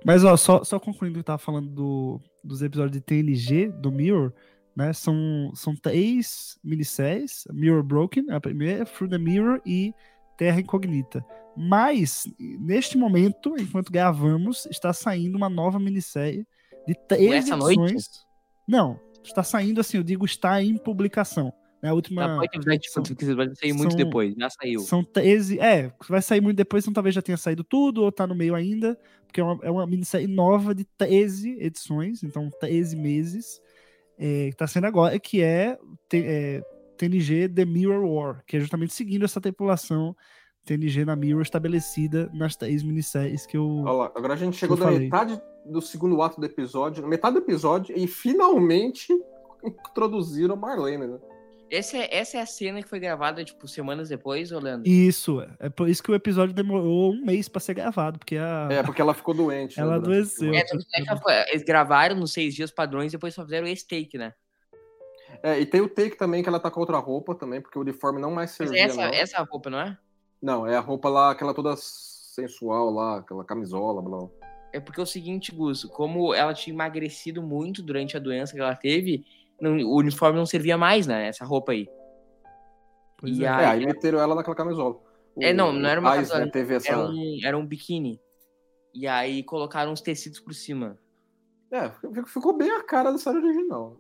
Mas, 0.05 0.23
ó, 0.23 0.36
só, 0.38 0.63
só 0.63 0.79
concluindo 0.79 1.13
o 1.13 1.15
que 1.15 1.19
eu 1.19 1.23
tava 1.23 1.38
falando 1.39 1.69
do, 1.69 2.21
dos 2.43 2.62
episódios 2.62 2.91
de 2.93 3.01
TNG 3.01 3.67
do 3.69 3.91
Mirror, 3.91 4.31
né? 4.75 4.93
São, 4.93 5.51
são 5.55 5.75
três 5.75 6.57
minisséries: 6.63 7.45
Mirror 7.51 7.84
Broken, 7.84 8.31
a 8.31 8.39
primeira, 8.39 8.86
Through 8.86 9.10
the 9.10 9.17
Mirror 9.17 9.62
e 9.65 9.93
Terra 10.38 10.60
Incognita. 10.62 11.25
Mas, 11.57 12.23
neste 12.39 12.97
momento, 12.97 13.55
enquanto 13.60 13.91
gravamos, 13.91 14.65
está 14.67 14.93
saindo 14.93 15.36
uma 15.36 15.49
nova 15.49 15.77
minissérie 15.79 16.47
de 16.88 16.95
três 17.07 17.45
Essa 17.45 17.55
edições. 17.55 17.77
noite? 17.77 18.10
Não, 18.67 18.99
está 19.23 19.43
saindo 19.43 19.81
assim, 19.81 19.97
eu 19.97 20.03
digo, 20.03 20.25
está 20.25 20.62
em 20.63 20.77
publicação. 20.77 21.51
A 21.84 21.94
última. 21.94 22.28
Na 22.28 22.36
pode 22.38 22.50
avisar, 22.56 22.78
tipo, 22.78 22.94
são- 22.94 23.04
que 23.04 23.34
vai 23.34 23.50
sair 23.56 23.74
muito 23.74 23.91
são- 23.91 23.98
depois. 23.98 24.36
Já 24.38 24.50
saiu. 24.50 24.80
São 24.82 25.04
13. 25.04 25.60
É, 25.60 25.91
vai 26.08 26.22
sair 26.22 26.41
muito 26.41 26.58
depois, 26.58 26.84
então 26.84 26.94
talvez 26.94 27.15
já 27.15 27.22
tenha 27.22 27.38
saído 27.38 27.63
tudo, 27.63 28.04
ou 28.04 28.12
tá 28.12 28.28
no 28.28 28.36
meio 28.36 28.54
ainda, 28.54 28.98
porque 29.26 29.41
é 29.41 29.44
uma, 29.44 29.60
é 29.63 29.72
uma 29.72 29.88
minissérie 29.88 30.28
nova 30.28 30.76
de 30.76 30.86
13 30.98 31.58
edições, 31.60 32.24
então 32.24 32.50
13 32.60 32.96
meses, 32.96 33.60
é, 34.20 34.50
que 34.52 34.56
tá 34.56 34.67
sendo 34.67 34.86
agora, 34.86 35.17
que 35.20 35.41
é, 35.41 35.78
é, 36.13 36.62
TNG 36.98 37.50
The 37.50 37.65
Mirror 37.65 38.06
War, 38.06 38.44
que 38.46 38.58
é 38.58 38.60
justamente 38.60 38.94
seguindo 38.94 39.26
essa 39.26 39.41
tripulação 39.41 40.15
TNG 40.63 41.04
na 41.06 41.15
Mirror 41.15 41.41
estabelecida 41.41 42.30
nas 42.32 42.56
três 42.56 42.84
minisséries 42.84 43.48
que 43.48 43.58
eu. 43.58 43.65
Olha 43.80 43.91
lá, 43.91 44.12
agora 44.15 44.34
a 44.36 44.38
gente 44.38 44.56
chegou 44.56 44.78
na 44.78 44.91
metade 44.91 45.41
do 45.65 45.82
segundo 45.82 46.22
ato 46.22 46.39
do 46.39 46.46
episódio, 46.46 47.08
metade 47.08 47.36
do 47.36 47.41
episódio, 47.41 47.98
e 47.98 48.06
finalmente 48.08 49.08
introduziram 49.65 50.54
a 50.54 50.58
Marlene, 50.58 51.08
né? 51.08 51.20
Essa 51.71 51.97
é, 51.99 52.17
essa 52.17 52.38
é 52.38 52.41
a 52.41 52.45
cena 52.45 52.84
que 52.84 52.89
foi 52.89 52.99
gravada, 52.99 53.45
tipo, 53.45 53.65
semanas 53.65 54.10
depois, 54.10 54.51
ô 54.51 54.60
Leandro? 54.60 54.89
Isso, 54.89 55.41
é 55.57 55.69
por 55.69 55.88
isso 55.88 56.03
que 56.03 56.12
o 56.12 56.15
episódio 56.15 56.53
demorou 56.53 57.13
um 57.13 57.25
mês 57.25 57.47
pra 57.47 57.62
ser 57.62 57.73
gravado, 57.75 58.19
porque 58.19 58.36
a. 58.36 58.67
É, 58.69 58.84
porque 58.84 59.01
ela 59.01 59.13
ficou 59.13 59.34
doente. 59.34 59.77
né, 59.77 59.84
Ela 59.84 59.93
o 59.93 59.95
adoeceu. 59.95 60.53
É, 60.53 60.60
é 60.60 61.51
eles 61.51 61.63
gravaram 61.63 62.17
nos 62.17 62.34
seis 62.34 62.53
dias 62.53 62.71
padrões, 62.71 63.13
depois 63.13 63.34
só 63.34 63.45
fizeram 63.45 63.67
esse 63.67 63.88
take, 63.88 64.17
né? 64.17 64.34
É, 65.41 65.62
e 65.62 65.65
tem 65.65 65.79
o 65.79 65.88
take 65.88 66.17
também 66.17 66.43
que 66.43 66.49
ela 66.49 66.60
tá 66.60 66.69
com 66.69 66.81
outra 66.81 66.97
roupa 66.97 67.34
também, 67.34 67.62
porque 67.62 67.77
o 67.77 67.81
uniforme 67.81 68.19
não 68.19 68.31
mais 68.31 68.49
Mas 68.60 68.69
servia, 68.69 68.84
essa, 68.84 68.97
não. 68.97 69.13
essa 69.13 69.41
roupa, 69.43 69.69
não 69.69 69.79
é? 69.79 69.97
Não, 70.41 70.67
é 70.67 70.75
a 70.75 70.81
roupa 70.81 71.07
lá, 71.07 71.31
aquela 71.31 71.53
toda 71.53 71.75
sensual 71.77 72.89
lá, 72.89 73.19
aquela 73.19 73.45
camisola, 73.45 74.01
blá. 74.01 74.27
É 74.73 74.79
porque 74.79 74.99
é 74.99 75.03
o 75.03 75.07
seguinte, 75.07 75.53
Gus, 75.53 75.86
como 75.86 76.34
ela 76.34 76.53
tinha 76.53 76.73
emagrecido 76.73 77.41
muito 77.41 77.81
durante 77.81 78.15
a 78.15 78.19
doença 78.19 78.53
que 78.53 78.60
ela 78.60 78.75
teve, 78.75 79.25
não- 79.62 79.78
o 79.88 79.95
uniforme 79.97 80.38
não 80.38 80.45
servia 80.45 80.78
mais, 80.78 81.06
né? 81.08 81.28
Essa 81.28 81.45
roupa 81.45 81.71
aí. 81.71 81.88
Pois 83.17 83.38
E 83.38 83.45
é. 83.45 83.47
a- 83.47 83.62
É, 83.62 83.65
aí 83.67 83.86
meteram 83.86 84.19
ela 84.19 84.36
naquela 84.36 84.56
camisola. 84.56 84.95
O- 85.36 85.43
É, 85.43 85.54
não, 85.54 85.71
não 85.71 85.88
era 85.88 86.02
uma 86.02 86.13
camisola, 86.13 86.45
né, 86.45 86.52
teve 86.52 86.76
essa... 86.76 86.89
Era 86.91 87.00
um, 87.00 87.38
era 87.43 87.58
um 87.58 87.65
biquíni. 87.65 88.19
E 88.93 89.08
aí 89.08 89.43
colocaram 89.43 89.91
uns 89.91 90.02
tecidos 90.02 90.39
por 90.39 90.54
cima. 90.54 90.97
É, 91.71 91.89
ficou- 91.91 92.26
ficou 92.26 92.58
bem 92.58 92.69
a 92.71 92.84
cara 92.84 93.12
da 93.12 93.17
série 93.17 93.38
original. 93.38 93.95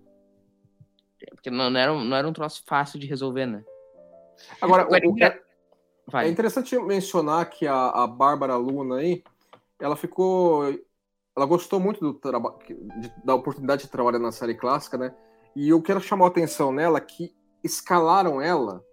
Porque 1.29 1.49
não, 1.49 1.69
não 1.69 1.79
era, 1.79 1.93
um- 1.93 2.03
não 2.03 2.17
era 2.17 2.27
um 2.27 2.33
troço 2.33 2.63
fácil 2.65 2.99
de 2.99 3.07
resolver, 3.07 3.45
né? 3.45 3.63
Agora, 4.59 4.83
Agora, 4.83 5.07
o- 5.07 5.13
o- 5.13 5.23
é, 5.23 5.39
Vai. 6.07 6.25
é 6.27 6.29
interessante 6.29 6.77
mencionar 6.79 7.49
que 7.49 7.67
a, 7.67 7.89
a 7.89 8.07
Bárbara 8.07 8.55
Luna 8.57 8.97
aí, 8.97 9.23
ela 9.79 9.95
ficou. 9.95 10.63
Ela 11.37 11.45
gostou 11.45 11.79
muito 11.79 12.01
do 12.01 12.13
traba- 12.13 12.57
da 13.23 13.35
oportunidade 13.35 13.83
de 13.83 13.89
trabalhar 13.89 14.19
na 14.19 14.31
série 14.31 14.55
clássica, 14.55 14.97
né? 14.97 15.15
E 15.55 15.73
o 15.73 15.81
que 15.81 15.91
ela 15.91 16.01
chamou 16.01 16.25
a 16.25 16.29
atenção 16.29 16.71
nela 16.71 16.97
é 16.97 17.01
que 17.01 17.35
escalaram 17.63 18.41
ela 18.41 18.83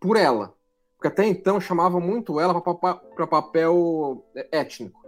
por 0.00 0.16
ela. 0.16 0.54
Porque 0.96 1.08
até 1.08 1.24
então 1.24 1.60
chamavam 1.60 2.00
muito 2.00 2.40
ela 2.40 2.60
para 2.60 3.26
papel 3.26 4.24
étnico. 4.50 5.06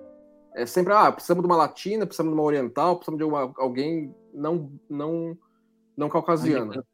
É 0.54 0.64
sempre, 0.66 0.92
ah, 0.92 1.10
precisamos 1.10 1.42
de 1.42 1.46
uma 1.46 1.56
latina, 1.56 2.06
precisamos 2.06 2.32
de 2.32 2.38
uma 2.38 2.46
oriental, 2.46 2.96
precisamos 2.96 3.18
de 3.18 3.24
uma- 3.24 3.52
alguém 3.56 4.14
não, 4.32 4.72
não, 4.88 5.36
não 5.96 6.08
caucasiana. 6.08 6.84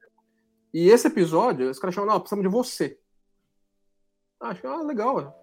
E 0.72 0.88
esse 0.88 1.06
episódio, 1.06 1.70
os 1.70 1.78
caras 1.78 1.94
chamaram, 1.94 2.14
não, 2.14 2.20
precisamos 2.20 2.42
de 2.42 2.50
você. 2.50 2.98
Acho 4.40 4.66
ah, 4.66 4.82
legal. 4.82 5.42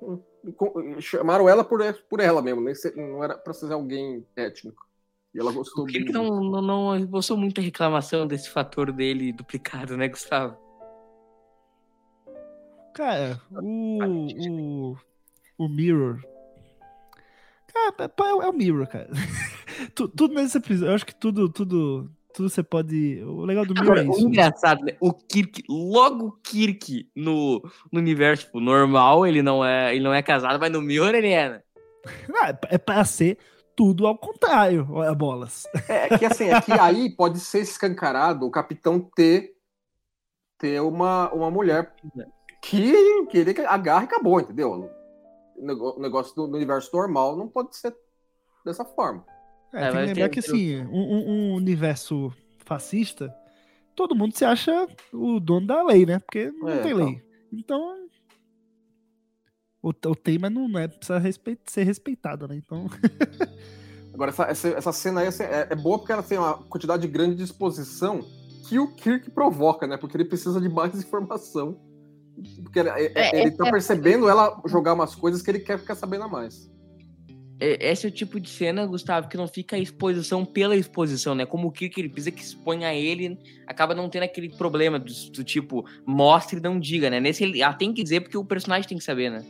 Chamaram 0.99 1.49
ela 1.49 1.63
por, 1.63 1.81
por 2.09 2.19
ela 2.19 2.41
mesmo, 2.41 2.61
não 2.95 3.23
era 3.23 3.37
pra 3.37 3.53
ser 3.53 3.71
alguém 3.71 4.25
étnico. 4.35 4.85
E 5.33 5.39
ela 5.39 5.51
gostou 5.51 5.85
bem. 5.85 6.05
não, 6.05 6.39
não, 6.43 6.61
não 6.61 6.95
esboçou 6.95 7.35
muita 7.35 7.59
reclamação 7.61 8.27
desse 8.27 8.49
fator 8.49 8.91
dele 8.91 9.33
duplicado, 9.33 9.97
né, 9.97 10.07
Gustavo? 10.07 10.55
Cara, 12.93 13.41
o, 13.51 14.27
o, 14.27 14.97
o 15.57 15.67
Mirror. 15.67 16.19
Cara, 17.73 17.95
é, 17.99 18.33
o- 18.35 18.41
é 18.43 18.49
o 18.49 18.53
Mirror, 18.53 18.87
cara. 18.87 19.09
Tu- 19.95 20.07
tudo 20.07 20.35
nesse 20.35 20.57
episódio, 20.57 20.91
eu 20.91 20.95
acho 20.95 21.05
que 21.05 21.15
tudo, 21.15 21.49
tudo, 21.49 22.07
tudo 22.31 22.47
você 22.47 22.61
pode. 22.61 23.23
O 23.23 23.43
legal 23.43 23.65
do 23.65 23.73
Mirror 23.73 23.91
Agora, 23.93 24.05
é 24.05 24.07
o 24.07 24.11
isso. 24.11 24.27
engraçado, 24.27 24.83
né? 24.85 24.95
O 25.01 25.11
Kirk, 25.11 25.63
logo 25.67 26.27
o 26.27 26.31
Kirk 26.31 27.09
no, 27.15 27.59
no 27.91 27.99
universo 27.99 28.45
tipo, 28.45 28.59
normal, 28.59 29.25
ele 29.25 29.41
não, 29.41 29.65
é, 29.65 29.95
ele 29.95 30.03
não 30.03 30.13
é 30.13 30.21
casado, 30.21 30.59
mas 30.59 30.71
no 30.71 30.79
Mirror 30.81 31.15
ele 31.15 31.29
é, 31.29 31.49
né? 31.49 31.61
Não, 32.29 32.43
é, 32.45 32.59
é 32.69 32.77
pra 32.77 33.03
ser 33.03 33.39
tudo 33.75 34.05
ao 34.07 34.17
contrário, 34.17 34.87
olha 34.91 35.13
bolas. 35.13 35.65
É 35.87 36.17
que 36.17 36.25
assim, 36.25 36.45
é 36.49 36.61
que 36.61 36.71
aí 36.73 37.09
pode 37.09 37.39
ser 37.39 37.59
escancarado 37.61 38.45
o 38.45 38.51
capitão 38.51 38.99
ter, 39.15 39.53
ter 40.57 40.81
uma, 40.81 41.31
uma 41.33 41.49
mulher 41.51 41.93
que, 42.61 43.25
que 43.25 43.37
ele 43.37 43.55
agarra 43.67 44.03
e 44.03 44.05
acabou, 44.05 44.39
entendeu? 44.39 44.89
O 45.57 45.99
negócio 45.99 46.35
do, 46.35 46.47
do 46.47 46.55
universo 46.57 46.89
normal 46.95 47.35
não 47.35 47.47
pode 47.47 47.75
ser 47.75 47.95
dessa 48.65 48.85
forma. 48.85 49.25
É, 49.73 49.77
É, 49.77 49.81
tem 49.81 49.89
que 49.89 49.95
mas 49.95 50.07
lembrar 50.07 50.23
tem- 50.25 50.31
que 50.31 50.39
assim, 50.39 50.81
um, 50.85 50.97
um- 50.97 51.29
um 51.29 51.53
universo 51.55 52.31
fascista, 52.65 53.33
todo 53.95 54.15
mundo 54.15 54.35
se 54.37 54.45
acha 54.45 54.87
o 55.11 55.39
dono 55.39 55.67
da 55.67 55.83
lei, 55.83 56.05
né? 56.05 56.19
Porque 56.19 56.51
não 56.51 56.69
É, 56.69 56.81
tem 56.81 56.91
então. 56.93 57.05
lei. 57.05 57.23
Então. 57.51 58.02
O, 59.83 59.89
o 59.89 60.15
tema 60.15 60.49
não 60.49 60.79
é 60.79 60.87
precisa 60.87 61.19
respeit- 61.19 61.59
ser 61.69 61.83
respeitado, 61.83 62.47
né? 62.47 62.55
Então. 62.55 62.87
Agora, 64.13 64.29
essa, 64.29 64.43
essa, 64.45 64.67
essa 64.69 64.91
cena 64.93 65.21
aí 65.21 65.27
assim, 65.27 65.43
é, 65.43 65.67
é 65.71 65.75
boa 65.75 65.97
porque 65.97 66.11
ela 66.11 66.23
tem 66.23 66.37
uma 66.37 66.53
quantidade 66.53 67.05
grande 67.07 67.35
de 67.35 67.43
exposição 67.43 68.21
que 68.69 68.79
o 68.79 68.87
Kirk 68.95 69.29
provoca, 69.31 69.85
né? 69.85 69.97
Porque 69.97 70.15
ele 70.15 70.23
precisa 70.25 70.61
de 70.61 70.69
mais 70.69 70.95
informação. 71.03 71.77
Porque 72.63 72.79
ele, 72.79 72.89
é- 72.89 73.11
É, 73.13 73.39
ele 73.41 73.49
é- 73.49 73.51
tá 73.51 73.69
percebendo 73.69 74.29
ela 74.29 74.61
jogar 74.65 74.93
umas 74.93 75.13
coisas 75.15 75.41
que 75.41 75.51
ele 75.51 75.59
quer 75.59 75.77
ficar 75.77 75.95
sabendo 75.95 76.23
a 76.23 76.27
mais. 76.27 76.71
É- 77.59 77.91
Esse 77.91 78.05
é 78.05 78.09
o 78.09 78.11
tipo 78.13 78.39
de 78.39 78.49
cena, 78.49 78.85
Gustavo, 78.85 79.27
que 79.27 79.35
não 79.35 79.47
fica 79.47 79.75
a 79.75 79.79
exposição 79.79 80.45
pela 80.45 80.75
exposição, 80.77 81.35
né? 81.35 81.45
Como 81.45 81.67
o 81.67 81.71
Kirk 81.71 81.99
ele 81.99 82.09
precisa 82.09 82.31
que 82.31 82.41
expõe 82.41 82.85
a 82.85 82.93
ele, 82.95 83.37
acaba 83.67 83.93
não 83.93 84.07
tendo 84.09 84.23
aquele 84.23 84.49
problema 84.55 84.97
do, 84.99 85.11
do 85.31 85.43
tipo, 85.43 85.83
mostre 86.05 86.57
e 86.59 86.61
não 86.61 86.79
diga, 86.79 87.09
né? 87.09 87.19
Nesse 87.19 87.43
ele, 87.43 87.61
ela 87.61 87.73
tem 87.73 87.93
que 87.93 88.01
dizer 88.03 88.21
porque 88.21 88.37
o 88.37 88.45
personagem 88.45 88.87
tem 88.87 88.97
que 88.97 89.03
saber, 89.03 89.29
né? 89.29 89.43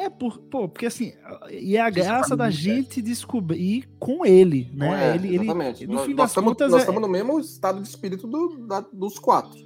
É, 0.00 0.08
por, 0.08 0.38
pô, 0.38 0.68
porque 0.68 0.86
assim, 0.86 1.12
e 1.50 1.76
é 1.76 1.80
a 1.80 1.88
Isso 1.88 1.96
graça 1.98 2.28
pra 2.28 2.44
da 2.46 2.50
gente 2.50 3.02
descobrir 3.02 3.88
com 3.98 4.24
ele, 4.24 4.70
né? 4.72 4.86
Não 4.86 4.94
é, 4.94 5.14
ele, 5.16 5.26
ele, 5.28 5.36
exatamente. 5.44 5.86
no 5.88 5.94
nós, 5.94 6.06
fim 6.06 6.14
das 6.14 6.30
estamos, 6.30 6.50
contas, 6.50 6.70
nós 6.70 6.78
é- 6.78 6.82
estamos 6.82 7.02
no 7.02 7.08
mesmo 7.08 7.40
estado 7.40 7.82
de 7.82 7.88
espírito 7.88 8.26
do- 8.28 8.64
da- 8.66 8.80
dos 8.92 9.18
quatro. 9.18 9.58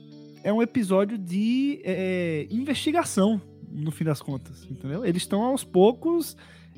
é 0.42 0.50
um 0.52 0.62
episódio 0.62 1.18
de 1.18 1.80
é, 1.84 2.46
investigação, 2.50 3.40
no 3.70 3.90
fim 3.90 4.04
das 4.04 4.22
contas, 4.22 4.66
entendeu? 4.70 5.04
Eles 5.04 5.22
estão 5.22 5.42
aos 5.42 5.62
poucos 5.64 6.34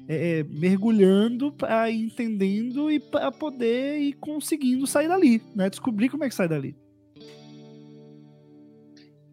é, 0.08 0.42
mergulhando 0.50 1.50
para 1.52 1.88
ir 1.88 2.04
entendendo 2.06 2.90
e 2.90 2.98
para 3.00 3.30
poder 3.32 4.00
ir 4.00 4.14
conseguindo 4.14 4.84
sair 4.86 5.06
dali, 5.08 5.40
né? 5.54 5.70
Descobrir 5.70 6.08
como 6.08 6.24
é 6.24 6.28
que 6.28 6.34
sai 6.34 6.48
dali. 6.48 6.76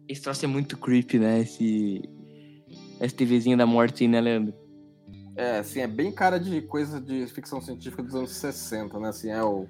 Esse 0.08 0.22
troço 0.22 0.44
é 0.44 0.48
muito 0.48 0.76
creepy, 0.78 1.18
né? 1.18 1.40
Esse. 1.40 2.02
Esse 3.02 3.16
TVzinho 3.16 3.58
da 3.58 3.66
morte, 3.66 4.06
né, 4.06 4.20
Leandro? 4.20 4.54
É, 5.34 5.58
assim, 5.58 5.80
é 5.80 5.88
bem 5.88 6.12
cara 6.12 6.38
de 6.38 6.62
coisa 6.62 7.00
de 7.00 7.26
ficção 7.26 7.60
científica 7.60 8.02
dos 8.02 8.14
anos 8.14 8.30
60, 8.30 8.98
né? 9.00 9.08
Assim, 9.08 9.28
é 9.28 9.42
o, 9.42 9.66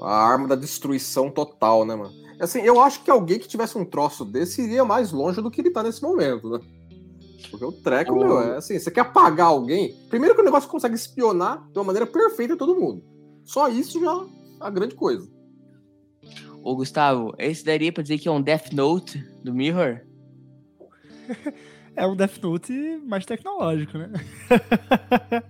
a 0.00 0.14
arma 0.14 0.46
da 0.46 0.54
destruição 0.54 1.30
total, 1.30 1.84
né, 1.84 1.96
mano? 1.96 2.12
Assim, 2.38 2.60
eu 2.60 2.80
acho 2.80 3.02
que 3.02 3.10
alguém 3.10 3.40
que 3.40 3.48
tivesse 3.48 3.76
um 3.76 3.84
troço 3.84 4.24
desse 4.24 4.62
iria 4.62 4.84
mais 4.84 5.10
longe 5.10 5.42
do 5.42 5.50
que 5.50 5.60
ele 5.60 5.70
tá 5.70 5.82
nesse 5.82 6.00
momento, 6.00 6.48
né? 6.48 6.60
Porque 7.50 7.64
o 7.64 7.72
treco, 7.72 8.14
meu, 8.14 8.40
é 8.40 8.56
assim, 8.58 8.78
você 8.78 8.90
quer 8.90 9.00
apagar 9.00 9.48
alguém, 9.48 9.96
primeiro 10.08 10.34
que 10.34 10.40
o 10.40 10.44
negócio 10.44 10.68
consegue 10.68 10.94
espionar 10.94 11.66
de 11.72 11.78
uma 11.78 11.86
maneira 11.86 12.06
perfeita 12.06 12.56
todo 12.56 12.78
mundo. 12.78 13.02
Só 13.44 13.68
isso 13.68 13.98
já 13.98 14.12
é 14.12 14.26
a 14.60 14.70
grande 14.70 14.94
coisa. 14.94 15.28
Ô, 16.62 16.76
Gustavo, 16.76 17.34
esse 17.38 17.64
daria 17.64 17.92
pra 17.92 18.02
dizer 18.02 18.18
que 18.18 18.28
é 18.28 18.30
um 18.30 18.42
Death 18.42 18.72
Note 18.72 19.18
do 19.42 19.52
Mirror? 19.52 20.02
É 21.98 22.06
um 22.06 22.14
Death 22.14 22.38
Note 22.40 22.72
mais 23.04 23.26
tecnológico, 23.26 23.98
né? 23.98 24.12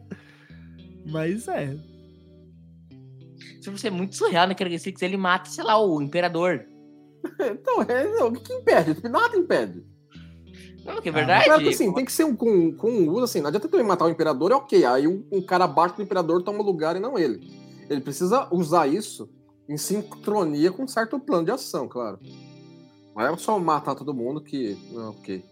Mas 1.04 1.46
é. 1.46 1.76
Se 3.60 3.68
você 3.68 3.88
é 3.88 3.90
muito 3.90 4.16
surreal, 4.16 4.48
né? 4.48 4.54
Que 4.54 4.64
ele 4.64 5.16
mata, 5.18 5.50
sei 5.50 5.62
lá, 5.62 5.78
o 5.78 6.00
imperador. 6.00 6.64
Então, 7.40 7.82
é, 7.82 8.08
não, 8.16 8.28
o 8.28 8.32
que, 8.32 8.40
que 8.40 8.52
impede? 8.52 8.96
Nada 9.08 9.36
impede. 9.36 9.84
Não, 10.84 11.02
que 11.02 11.08
é 11.08 11.12
Ah, 11.12 11.14
verdade. 11.14 11.44
Claro 11.44 11.62
que 11.62 11.68
assim, 11.68 11.92
tem 11.92 12.04
que 12.04 12.12
ser 12.12 12.24
um, 12.24 12.34
com, 12.34 12.72
com 12.72 12.90
um 12.90 13.10
uso 13.10 13.24
assim, 13.24 13.40
não 13.40 13.48
adianta 13.48 13.68
também 13.68 13.86
matar 13.86 14.06
o 14.06 14.08
imperador, 14.08 14.50
é 14.52 14.54
ok. 14.54 14.84
Aí 14.84 15.06
um, 15.06 15.24
um 15.30 15.42
cara 15.42 15.64
abaixo 15.64 15.96
do 15.96 16.02
imperador 16.02 16.42
toma 16.42 16.62
lugar 16.62 16.96
e 16.96 17.00
não 17.00 17.18
ele. 17.18 17.52
Ele 17.90 18.00
precisa 18.00 18.48
usar 18.50 18.86
isso 18.86 19.28
em 19.68 19.76
sincronia 19.76 20.72
com 20.72 20.84
um 20.84 20.88
certo 20.88 21.18
plano 21.18 21.44
de 21.44 21.50
ação, 21.50 21.86
claro. 21.86 22.18
Não 23.14 23.22
é 23.22 23.36
só 23.36 23.58
matar 23.58 23.94
todo 23.94 24.14
mundo 24.14 24.40
que. 24.40 24.78
Não, 24.92 25.10
ok. 25.10 25.44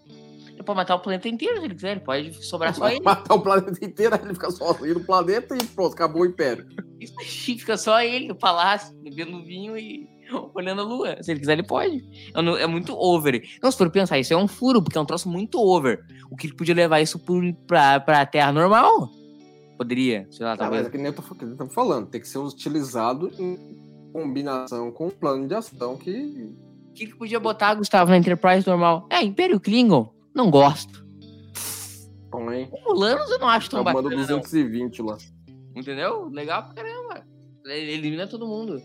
Ele 0.56 0.64
pode 0.64 0.76
matar 0.78 0.94
o 0.94 1.00
planeta 1.00 1.28
inteiro 1.28 1.58
se 1.58 1.64
ele 1.66 1.74
quiser, 1.74 1.90
ele 1.92 2.00
pode 2.00 2.32
sobrar 2.46 2.74
só 2.74 2.88
ele. 2.88 3.04
Matar 3.04 3.34
o 3.34 3.42
planeta 3.42 3.84
inteiro, 3.84 4.18
ele 4.22 4.32
fica 4.32 4.50
sozinho 4.50 4.94
no 4.94 5.04
planeta 5.04 5.54
e 5.54 5.62
pronto, 5.66 5.92
acabou 5.92 6.22
o 6.22 6.26
império. 6.26 6.66
Isso 6.98 7.14
aí, 7.20 7.26
Fica 7.26 7.76
só 7.76 8.00
ele 8.00 8.28
no 8.28 8.34
palácio, 8.34 8.96
bebendo 9.02 9.44
vinho 9.44 9.76
e 9.76 10.08
olhando 10.54 10.80
a 10.80 10.84
lua. 10.84 11.22
Se 11.22 11.30
ele 11.30 11.40
quiser, 11.40 11.52
ele 11.52 11.62
pode. 11.62 12.02
É 12.34 12.62
É 12.62 12.66
muito 12.66 12.96
over. 12.96 13.42
Então, 13.56 13.70
se 13.70 13.76
for 13.76 13.90
pensar, 13.90 14.18
isso 14.18 14.32
é 14.32 14.36
um 14.36 14.48
furo, 14.48 14.82
porque 14.82 14.96
é 14.96 15.00
um 15.00 15.04
troço 15.04 15.28
muito 15.28 15.60
over. 15.60 16.02
O 16.30 16.36
que 16.36 16.46
ele 16.46 16.56
podia 16.56 16.74
levar 16.74 17.02
isso 17.02 17.20
pra, 17.66 18.00
pra 18.00 18.24
terra 18.24 18.50
normal? 18.50 19.10
Poderia, 19.76 20.26
sei 20.30 20.46
lá, 20.46 20.52
mas 20.52 20.58
talvez. 20.58 20.86
é 20.86 20.90
que 20.90 20.96
nem 20.96 21.06
eu 21.08 21.12
tô, 21.12 21.22
que 21.22 21.44
eu 21.44 21.54
tô 21.54 21.66
falando, 21.66 22.06
tem 22.06 22.18
que 22.18 22.26
ser 22.26 22.38
utilizado 22.38 23.30
em 23.38 23.76
combinação 24.10 24.90
com 24.90 25.08
um 25.08 25.10
plano 25.10 25.46
de 25.46 25.54
ação 25.54 25.98
que. 25.98 26.56
O 26.88 26.92
que 26.94 27.04
ele 27.04 27.14
podia 27.14 27.38
botar, 27.38 27.74
Gustavo, 27.74 28.10
na 28.10 28.16
Enterprise 28.16 28.66
normal? 28.66 29.06
É, 29.10 29.22
Império 29.22 29.60
Klingon. 29.60 30.15
Não 30.36 30.50
gosto. 30.50 31.04
Põe. 32.30 32.70
O 32.86 32.92
Lanos 32.92 33.30
eu 33.30 33.38
não 33.38 33.48
acho 33.48 33.70
tão 33.70 33.82
Tá 33.82 33.92
manda 33.92 34.10
bacana, 34.10 34.20
não. 34.28 34.38
220 34.40 35.00
lá. 35.02 35.16
Entendeu? 35.74 36.26
Legal 36.28 36.64
pra 36.64 36.74
caramba. 36.74 37.26
Ele 37.64 37.92
elimina 37.92 38.26
todo 38.26 38.46
mundo. 38.46 38.80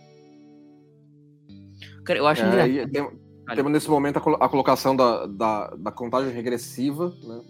Cara, 2.05 2.19
eu 2.19 2.25
acho 2.27 2.41
É, 2.43 2.47
engraçado. 2.67 2.91
tem- 2.91 3.55
temos 3.55 3.71
nesse 3.73 3.89
momento 3.89 4.17
a, 4.17 4.21
colo- 4.21 4.37
a 4.39 4.47
colocação 4.47 4.95
da, 4.95 5.25
da, 5.27 5.67
da 5.75 5.91
contagem 5.91 6.31
regressiva, 6.33 7.13
né? 7.23 7.41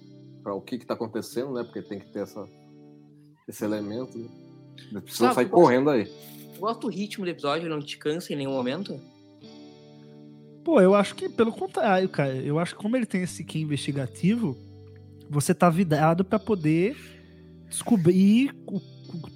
Para 0.43 0.55
o 0.55 0.61
que 0.61 0.79
que 0.79 0.85
tá 0.85 0.95
acontecendo, 0.95 1.53
né? 1.53 1.63
Porque 1.63 1.81
tem 1.83 1.99
que 1.99 2.11
ter 2.11 2.23
essa, 2.23 2.43
esse 3.47 3.63
elemento. 3.63 4.17
Né? 4.91 5.01
Sabe, 5.07 5.35
sair 5.35 5.45
eu 5.45 5.49
correndo 5.51 5.91
aí. 5.91 6.11
Eu 6.55 6.59
gosto 6.59 6.81
do 6.81 6.87
ritmo 6.89 7.23
do 7.23 7.29
episódio, 7.29 7.69
não 7.69 7.79
te 7.79 7.97
cansa 7.97 8.33
em 8.33 8.35
nenhum 8.35 8.51
momento. 8.53 8.99
Pô, 10.63 10.79
eu 10.79 10.93
acho 10.93 11.15
que 11.15 11.27
pelo 11.29 11.51
contrário, 11.51 12.07
cara. 12.09 12.35
Eu 12.35 12.59
acho 12.59 12.75
que 12.75 12.81
como 12.81 12.95
ele 12.95 13.05
tem 13.05 13.23
esse 13.23 13.43
que 13.43 13.59
investigativo, 13.59 14.57
você 15.29 15.53
tá 15.53 15.69
vidrado 15.69 16.23
pra 16.23 16.37
poder 16.39 16.95
descobrir 17.69 18.53
o 18.67 18.79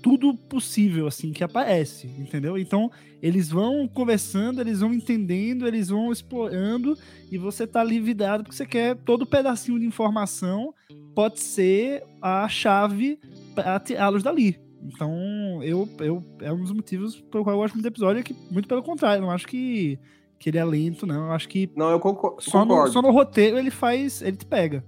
tudo 0.02 0.34
possível, 0.34 1.08
assim, 1.08 1.32
que 1.32 1.44
aparece, 1.44 2.08
entendeu? 2.08 2.58
Então, 2.58 2.90
eles 3.22 3.50
vão 3.50 3.88
conversando, 3.88 4.62
eles 4.62 4.80
vão 4.80 4.94
entendendo, 4.94 5.68
eles 5.68 5.90
vão 5.90 6.12
explorando, 6.12 6.98
e 7.32 7.38
você 7.38 7.68
tá 7.68 7.82
ali 7.82 8.00
vidrado 8.00 8.44
porque 8.44 8.56
você 8.56 8.66
quer 8.66 8.96
todo 8.96 9.26
pedacinho 9.26 9.80
de 9.80 9.86
informação 9.86 10.74
pode 11.14 11.40
ser 11.40 12.04
a 12.22 12.48
chave 12.48 13.20
para 13.54 13.80
tirá-los 13.80 14.24
dali. 14.24 14.60
Então, 14.84 15.62
eu, 15.64 15.90
eu, 16.00 16.24
é 16.42 16.52
um 16.52 16.62
dos 16.62 16.72
motivos 16.72 17.20
pelo 17.20 17.44
qual 17.44 17.56
eu 17.56 17.62
gosto 17.62 17.74
muito 17.74 17.84
do 17.84 17.92
episódio, 17.92 18.20
é 18.20 18.24
que, 18.24 18.36
muito 18.52 18.68
pelo 18.68 18.84
contrário, 18.84 19.22
não 19.22 19.32
acho 19.32 19.48
que, 19.48 19.98
que 20.40 20.50
ele 20.50 20.58
é 20.58 20.66
lento, 20.66 21.06
não. 21.06 21.28
Eu 21.28 21.32
acho 21.32 21.48
que. 21.48 21.70
Não, 21.76 21.90
eu 21.90 22.00
concordo. 22.00 22.42
Só 22.42 22.66
no, 22.66 22.88
só 22.88 23.02
no 23.02 23.12
roteiro 23.12 23.58
ele 23.58 23.72
faz. 23.72 24.22
ele 24.22 24.38
te 24.38 24.46
pega. 24.46 24.84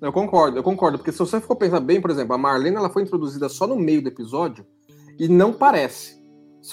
Eu 0.00 0.12
concordo, 0.12 0.58
eu 0.58 0.62
concordo, 0.62 0.98
porque 0.98 1.10
se 1.10 1.18
você 1.18 1.40
for 1.40 1.56
pensar 1.56 1.80
bem, 1.80 2.00
por 2.00 2.10
exemplo, 2.10 2.34
a 2.34 2.38
Marlene 2.38 2.76
ela 2.76 2.90
foi 2.90 3.02
introduzida 3.02 3.48
só 3.48 3.66
no 3.66 3.76
meio 3.76 4.02
do 4.02 4.08
episódio 4.08 4.66
e 5.18 5.26
não 5.26 5.52
parece. 5.52 6.16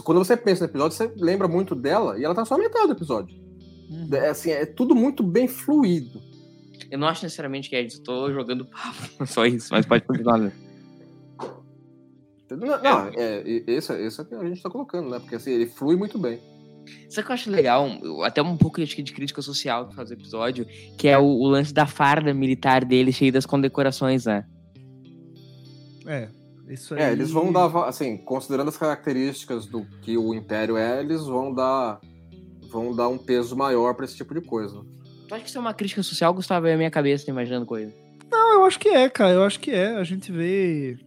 Quando 0.03 0.17
você 0.17 0.35
pensa 0.35 0.65
no 0.65 0.69
episódio, 0.69 0.97
você 0.97 1.11
lembra 1.17 1.47
muito 1.47 1.73
dela 1.73 2.19
e 2.19 2.23
ela 2.25 2.35
tá 2.35 2.43
só 2.43 2.57
na 2.57 2.63
metade 2.63 2.87
do 2.87 2.93
episódio. 2.93 3.37
Uhum. 3.89 4.09
É, 4.11 4.29
assim, 4.29 4.51
é 4.51 4.65
tudo 4.65 4.93
muito 4.93 5.23
bem 5.23 5.47
fluido. 5.47 6.21
Eu 6.91 6.99
não 6.99 7.07
acho 7.07 7.23
necessariamente 7.23 7.69
que 7.69 7.75
é 7.75 7.81
isso, 7.81 7.99
eu 7.99 8.03
tô 8.03 8.33
jogando 8.33 8.65
papo, 8.65 9.25
só 9.27 9.45
isso, 9.45 9.69
mas 9.71 9.85
pode 9.85 10.03
continuar. 10.03 10.37
Né? 10.37 10.51
Não, 12.51 12.67
não 12.67 13.07
é, 13.15 13.41
isso, 13.67 13.93
isso 13.93 14.21
é 14.21 14.23
o 14.23 14.27
que 14.27 14.35
a 14.35 14.49
gente 14.49 14.61
tá 14.61 14.69
colocando, 14.69 15.09
né? 15.09 15.19
Porque 15.19 15.35
assim, 15.35 15.51
ele 15.51 15.67
flui 15.67 15.95
muito 15.95 16.17
bem. 16.17 16.39
Sabe 17.09 17.21
o 17.21 17.25
que 17.25 17.31
eu 17.31 17.33
acho 17.33 17.49
legal? 17.49 17.87
Até 18.23 18.41
um 18.41 18.57
pouco 18.57 18.83
de, 18.83 19.03
de 19.03 19.13
crítica 19.13 19.41
social 19.41 19.87
que 19.87 19.95
faz 19.95 20.09
o 20.09 20.13
episódio, 20.13 20.65
que 20.97 21.07
é 21.07 21.17
o, 21.17 21.23
o, 21.23 21.47
lance 21.47 21.73
da 21.73 21.85
farda 21.85 22.33
militar 22.33 22.83
dele 22.83 23.11
cheio 23.11 23.31
das 23.31 23.45
condecorações, 23.45 24.25
né? 24.25 24.45
É, 26.05 26.29
isso 26.67 26.93
aí. 26.93 27.01
É, 27.01 27.11
eles 27.11 27.31
vão 27.31 27.51
dar, 27.51 27.67
assim, 27.87 28.17
considerando 28.17 28.69
as 28.69 28.77
características 28.77 29.65
do 29.65 29.85
que 30.01 30.17
o 30.17 30.33
Império 30.33 30.75
é, 30.77 30.99
eles 30.99 31.25
vão 31.25 31.53
dar, 31.53 31.99
vão 32.69 32.95
dar 32.95 33.07
um 33.07 33.17
peso 33.17 33.55
maior 33.55 33.93
para 33.93 34.05
esse 34.05 34.15
tipo 34.15 34.33
de 34.33 34.41
coisa. 34.41 34.83
Tu 35.27 35.35
acha 35.35 35.43
que 35.43 35.49
isso 35.49 35.57
é 35.57 35.61
uma 35.61 35.73
crítica 35.73 36.03
social, 36.03 36.33
Gustavo? 36.33 36.67
É 36.67 36.73
a 36.73 36.77
minha 36.77 36.91
cabeça, 36.91 37.29
imaginando 37.29 37.65
coisa. 37.65 37.93
Não, 38.29 38.53
eu 38.55 38.65
acho 38.65 38.79
que 38.79 38.89
é, 38.89 39.09
cara. 39.09 39.31
Eu 39.31 39.43
acho 39.43 39.59
que 39.59 39.71
é. 39.71 39.95
A 39.95 40.03
gente 40.03 40.31
vê 40.31 40.97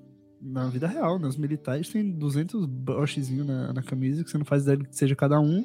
na 0.41 0.67
vida 0.67 0.87
real, 0.87 1.19
né? 1.19 1.27
Os 1.27 1.37
militares 1.37 1.89
têm 1.89 2.11
200 2.11 2.67
brochezinhos 2.67 3.47
na, 3.47 3.73
na 3.73 3.83
camisa, 3.83 4.23
que 4.23 4.31
você 4.31 4.39
não 4.39 4.45
faz 4.45 4.63
ideia 4.63 4.79
que 4.79 4.97
seja 4.97 5.17
cada 5.17 5.41
um, 5.41 5.65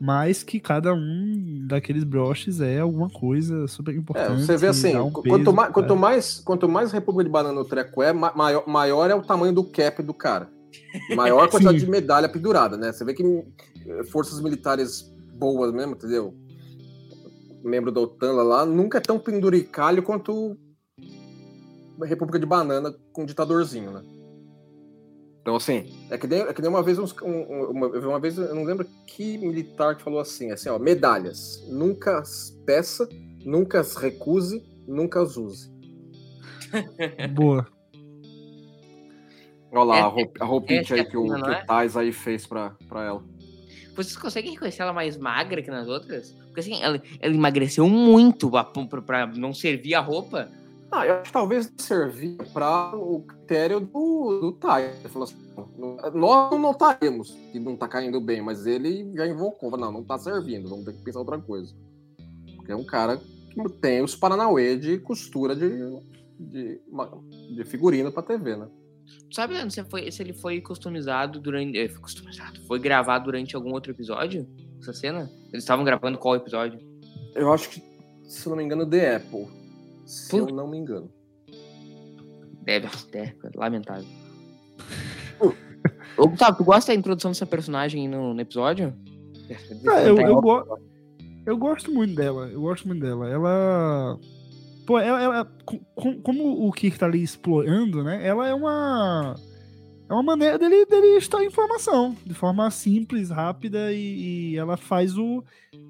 mas 0.00 0.42
que 0.42 0.58
cada 0.58 0.92
um 0.92 1.64
daqueles 1.66 2.04
broches 2.04 2.60
é 2.60 2.80
alguma 2.80 3.08
coisa 3.08 3.66
super 3.66 3.94
importante. 3.94 4.42
É, 4.42 4.44
você 4.44 4.56
vê 4.56 4.66
assim, 4.66 4.96
um 4.96 5.10
quanto, 5.10 5.22
peso, 5.22 5.52
mais, 5.52 5.72
quanto, 5.72 5.96
mais, 5.96 6.40
quanto 6.40 6.68
mais 6.68 6.92
República 6.92 7.24
de 7.24 7.30
Banana 7.30 7.60
o 7.60 7.64
treco 7.64 8.02
é, 8.02 8.12
maior, 8.12 8.66
maior 8.66 9.10
é 9.10 9.14
o 9.14 9.22
tamanho 9.22 9.52
do 9.52 9.64
cap 9.64 10.02
do 10.02 10.14
cara. 10.14 10.48
Maior 11.14 11.44
a 11.44 11.48
quantidade 11.50 11.78
de 11.78 11.88
medalha 11.88 12.28
pendurada, 12.28 12.76
né? 12.76 12.92
Você 12.92 13.04
vê 13.04 13.14
que 13.14 13.22
eh, 13.86 14.04
forças 14.04 14.40
militares 14.40 15.12
boas 15.34 15.72
mesmo, 15.72 15.92
entendeu? 15.92 16.34
Membro 17.62 17.92
da 17.92 18.00
OTAN 18.00 18.32
lá, 18.32 18.66
nunca 18.66 18.98
é 18.98 19.00
tão 19.00 19.18
penduricalho 19.18 20.02
quanto 20.02 20.56
República 22.04 22.38
de 22.38 22.46
Banana 22.46 22.94
com 23.12 23.22
um 23.22 23.26
ditadorzinho, 23.26 23.90
né? 23.90 24.02
Então, 25.42 25.56
assim, 25.56 26.06
é 26.08 26.16
que 26.16 26.26
nem, 26.26 26.40
é 26.40 26.52
que 26.52 26.62
nem 26.62 26.70
uma 26.70 26.84
vez 26.84 26.98
uns, 27.00 27.12
um, 27.20 27.42
uma, 27.70 27.88
uma, 27.88 28.20
vez, 28.20 28.38
eu 28.38 28.54
não 28.54 28.62
lembro 28.62 28.86
que 29.08 29.36
militar 29.38 29.96
que 29.96 30.02
falou 30.02 30.20
assim, 30.20 30.52
assim, 30.52 30.68
ó, 30.68 30.78
medalhas. 30.78 31.66
Nunca 31.68 32.18
as 32.18 32.56
peça, 32.64 33.08
nunca 33.44 33.80
as 33.80 33.96
recuse, 33.96 34.62
nunca 34.86 35.20
as 35.20 35.36
use. 35.36 35.68
Boa. 37.34 37.66
Olha 39.72 39.84
lá, 39.84 39.96
é, 39.96 40.00
a, 40.02 40.06
roup, 40.06 40.36
a 40.40 40.44
roupinha 40.44 40.80
é, 40.80 40.92
aí 40.92 41.04
que 41.04 41.16
o, 41.16 41.24
que 41.24 41.32
o 41.32 41.50
é? 41.50 41.64
Tais 41.64 41.96
aí 41.96 42.12
fez 42.12 42.46
pra, 42.46 42.76
pra 42.88 43.04
ela. 43.04 43.24
Vocês 43.96 44.16
conseguem 44.16 44.52
reconhecer 44.52 44.82
ela 44.82 44.92
mais 44.92 45.16
magra 45.16 45.60
que 45.60 45.70
nas 45.70 45.88
outras? 45.88 46.32
Porque 46.46 46.60
assim, 46.60 46.82
ela, 46.82 47.02
ela 47.20 47.34
emagreceu 47.34 47.88
muito 47.88 48.50
pra, 48.50 48.64
pra, 48.64 49.02
pra 49.02 49.26
não 49.26 49.52
servir 49.52 49.94
a 49.94 50.00
roupa. 50.00 50.50
Ah, 50.92 51.06
eu 51.06 51.14
acho 51.14 51.24
que 51.24 51.32
talvez 51.32 51.72
servia 51.78 52.36
para 52.52 52.94
o 52.94 53.22
critério 53.22 53.80
do, 53.80 54.40
do 54.40 54.52
Tai. 54.52 54.84
Ele 54.84 55.08
falou 55.08 55.26
assim: 55.26 55.36
nós 56.14 56.50
não 56.50 56.58
notaremos 56.58 57.30
que 57.50 57.58
não 57.58 57.78
tá 57.78 57.88
caindo 57.88 58.20
bem, 58.20 58.42
mas 58.42 58.66
ele 58.66 59.10
já 59.16 59.26
invocou. 59.26 59.70
Não, 59.70 59.90
não 59.90 60.04
tá 60.04 60.18
servindo, 60.18 60.68
vamos 60.68 60.84
ter 60.84 60.92
que 60.92 61.02
pensar 61.02 61.20
outra 61.20 61.38
coisa. 61.38 61.74
Porque 62.56 62.72
é 62.72 62.76
um 62.76 62.84
cara 62.84 63.16
que 63.16 63.68
tem 63.80 64.02
os 64.02 64.14
Paranauê 64.14 64.76
de 64.76 64.98
costura 64.98 65.56
de, 65.56 65.70
de, 66.38 66.78
de 67.56 67.64
figurino 67.64 68.12
pra 68.12 68.22
TV, 68.22 68.56
né? 68.56 68.68
Sabe 69.32 69.70
se, 69.70 69.82
foi, 69.84 70.12
se 70.12 70.22
ele 70.22 70.34
foi 70.34 70.60
customizado 70.60 71.40
durante. 71.40 71.78
Eh, 71.78 71.88
foi 71.88 72.02
customizado, 72.02 72.60
foi 72.66 72.78
gravado 72.78 73.24
durante 73.24 73.56
algum 73.56 73.72
outro 73.72 73.92
episódio? 73.92 74.46
Essa 74.78 74.92
cena? 74.92 75.30
Eles 75.50 75.64
estavam 75.64 75.86
gravando 75.86 76.18
qual 76.18 76.36
episódio? 76.36 76.78
Eu 77.34 77.50
acho 77.50 77.70
que, 77.70 77.82
se 78.24 78.46
não 78.46 78.56
me 78.56 78.62
engano, 78.62 78.84
The 78.84 79.16
Apple 79.16 79.61
se 80.04 80.36
eu 80.36 80.46
não 80.46 80.68
me 80.68 80.78
engano. 80.78 81.10
Deve, 82.62 82.86
é, 83.14 83.34
lamentável. 83.54 84.06
Ô, 86.16 86.28
Gustavo, 86.28 86.58
tu 86.58 86.64
gosta 86.64 86.92
da 86.92 86.98
introdução 86.98 87.30
dessa 87.30 87.46
personagem 87.46 88.08
no, 88.08 88.34
no 88.34 88.40
episódio? 88.40 88.94
Ah, 89.88 90.02
eu, 90.02 90.18
eu, 90.18 90.40
go 90.40 90.78
eu 91.44 91.56
gosto 91.56 91.90
muito 91.90 92.14
dela. 92.14 92.48
Eu 92.48 92.60
gosto 92.60 92.86
muito 92.86 93.00
dela. 93.00 93.28
Ela. 93.28 94.18
Pô, 94.86 94.98
ela, 94.98 95.22
ela 95.22 95.52
com, 95.94 96.20
como 96.22 96.66
o 96.66 96.72
Kirk 96.72 96.98
tá 96.98 97.06
ali 97.06 97.22
explorando, 97.22 98.02
né? 98.02 98.26
Ela 98.26 98.48
é 98.48 98.54
uma. 98.54 99.34
É 100.08 100.12
uma 100.12 100.22
maneira 100.22 100.58
dele, 100.58 100.84
dele 100.84 101.16
estar 101.16 101.42
informação 101.42 102.14
de 102.26 102.34
forma 102.34 102.70
simples, 102.70 103.30
rápida 103.30 103.92
e, 103.92 104.52
e 104.52 104.56
ela 104.58 104.76
faz 104.76 105.16
o, 105.16 105.42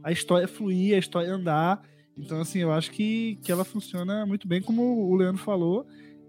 a 0.05 0.13
história 0.13 0.47
fluir, 0.47 0.95
a 0.95 0.99
história 0.99 1.33
andar. 1.33 1.83
Então, 2.17 2.41
assim, 2.41 2.59
eu 2.59 2.73
acho 2.73 2.91
que, 2.91 3.39
que 3.43 3.51
ela 3.51 3.65
funciona 3.65 4.27
muito 4.27 4.47
bem, 4.47 4.61
como 4.61 4.83
o 4.83 5.15
Leandro 5.17 5.43
falou. 5.43 5.87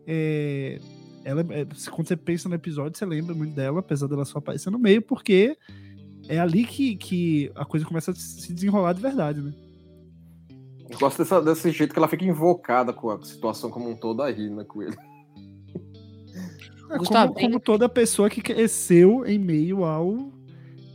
É, 0.08 0.80
ela, 1.24 1.42
é, 1.50 1.66
quando 1.92 2.08
você 2.08 2.16
pensa 2.16 2.50
no 2.50 2.56
episódio, 2.56 2.98
você 2.98 3.06
lembra 3.06 3.36
muito 3.36 3.54
dela, 3.54 3.80
apesar 3.80 4.08
dela 4.08 4.26
só 4.26 4.40
aparecer 4.40 4.70
no 4.70 4.80
meio, 4.80 5.02
porque 5.02 5.58
é 6.28 6.40
ali 6.40 6.66
que, 6.66 6.96
que 6.96 7.52
a 7.56 7.66
coisa 7.66 7.86
começa 7.86 8.12
a 8.12 8.16
se 8.16 8.54
desenrolar 8.54 8.94
de 8.94 9.02
verdade, 9.02 9.42
né? 9.42 9.54
Eu 10.90 11.00
gosto 11.00 11.18
dessa, 11.18 11.42
desse 11.42 11.72
jeito 11.72 11.92
que 11.92 12.00
ela 12.00 12.08
fica 12.08 12.24
invocada 12.24 12.94
com 12.94 13.10
a 13.10 13.22
situação 13.24 13.70
como 13.70 13.90
um 13.90 13.96
todo 13.96 14.22
aí, 14.22 14.50
né, 14.50 14.64
com 14.64 14.84
ele. 14.84 14.96
É, 16.90 16.98
Gustavo, 16.98 17.34
como, 17.34 17.46
como, 17.46 17.60
toda 17.60 17.90
pessoa 17.90 18.30
que 18.30 18.42
cresceu 18.42 19.26
em 19.26 19.40
meio 19.40 19.84
ao, 19.84 20.32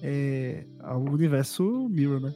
é, 0.03 0.65
ao 0.81 1.03
universo 1.03 1.89
Mirror, 1.89 2.21
né? 2.21 2.35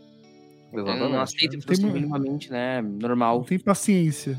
Exatamente. 0.73 1.13
Não 1.13 1.21
aceita 1.21 1.59
tem 1.59 1.91
minimamente, 1.91 2.51
né? 2.51 2.81
Normal. 2.81 3.39
Não 3.39 3.45
tem 3.45 3.59
paciência. 3.59 4.39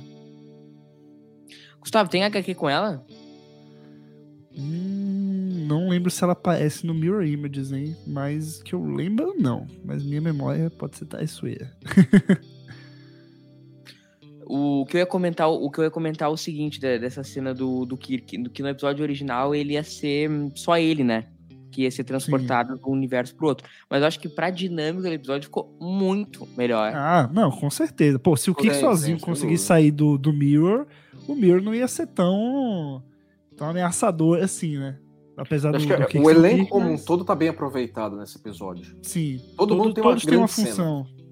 Gustavo, 1.79 2.09
tem 2.09 2.23
HQ 2.23 2.55
com 2.55 2.69
ela? 2.69 3.05
Hum, 4.57 5.65
não 5.67 5.89
lembro 5.89 6.09
se 6.09 6.23
ela 6.23 6.34
aparece 6.34 6.86
no 6.88 6.93
Mirror 6.93 7.25
Images, 7.25 7.71
hein? 7.71 7.95
Mas 8.07 8.63
que 8.63 8.73
eu 8.73 8.84
lembro, 8.84 9.36
não. 9.38 9.67
Mas 9.84 10.03
minha 10.03 10.21
memória 10.21 10.69
pode 10.69 10.97
ser 10.97 11.05
traiçoeira. 11.05 11.71
o 14.45 14.86
que 14.86 14.97
eu 14.97 14.99
ia 14.99 15.05
comentar, 15.05 15.49
o 15.49 15.69
que 15.69 15.79
eu 15.79 15.84
ia 15.84 15.91
comentar 15.91 16.29
é 16.29 16.31
o 16.31 16.38
seguinte 16.38 16.79
dessa 16.79 17.23
cena 17.23 17.53
do, 17.53 17.86
do 17.86 17.97
Kirk, 17.97 18.38
do 18.38 18.49
que 18.49 18.61
no 18.61 18.69
episódio 18.69 19.03
original 19.03 19.53
ele 19.53 19.73
ia 19.73 19.84
ser 19.84 20.29
só 20.55 20.77
ele, 20.77 21.03
né? 21.03 21.27
Que 21.74 21.82
ia 21.82 21.91
ser 21.91 22.03
transportado 22.03 22.78
de 22.78 22.86
um 22.86 22.91
universo 22.91 23.36
pro 23.36 23.47
outro. 23.47 23.67
Mas 23.89 24.01
eu 24.01 24.07
acho 24.07 24.19
que 24.19 24.30
pra 24.30 24.49
dinâmica 24.49 25.09
do 25.09 25.13
episódio 25.13 25.45
ficou 25.45 25.76
muito 25.82 26.47
melhor. 26.55 26.93
Ah, 26.95 27.30
não, 27.34 27.49
com 27.51 27.69
certeza. 27.69 28.19
Pô, 28.19 28.38
se 28.38 28.51
o 28.51 28.55
Kik 28.55 28.76
sozinho 28.76 29.19
conseguisse 29.19 29.65
sair 29.65 29.91
do, 29.91 30.17
do 30.17 30.32
Mirror, 30.32 30.86
o 31.28 31.34
Mirror 31.34 31.61
não 31.61 31.74
ia 31.74 31.88
ser 31.88 32.07
tão, 32.07 33.03
tão 33.57 33.69
ameaçador 33.69 34.41
assim, 34.41 34.78
né? 34.78 34.99
Apesar 35.36 35.71
do, 35.71 35.80
do 35.80 36.21
o 36.21 36.30
elenco 36.30 36.69
como 36.69 36.91
um 36.91 36.97
todo 36.97 37.26
tá 37.26 37.34
bem 37.34 37.49
aproveitado 37.49 38.15
nesse 38.15 38.38
episódio. 38.38 38.95
Sim. 39.01 39.41
Todo, 39.57 39.69
todo 39.69 39.78
mundo 39.78 39.93
tem 39.95 40.03
uma, 40.03 40.15
têm 40.15 40.38
uma 40.38 40.47
função. 40.47 41.05
Cena. 41.05 41.24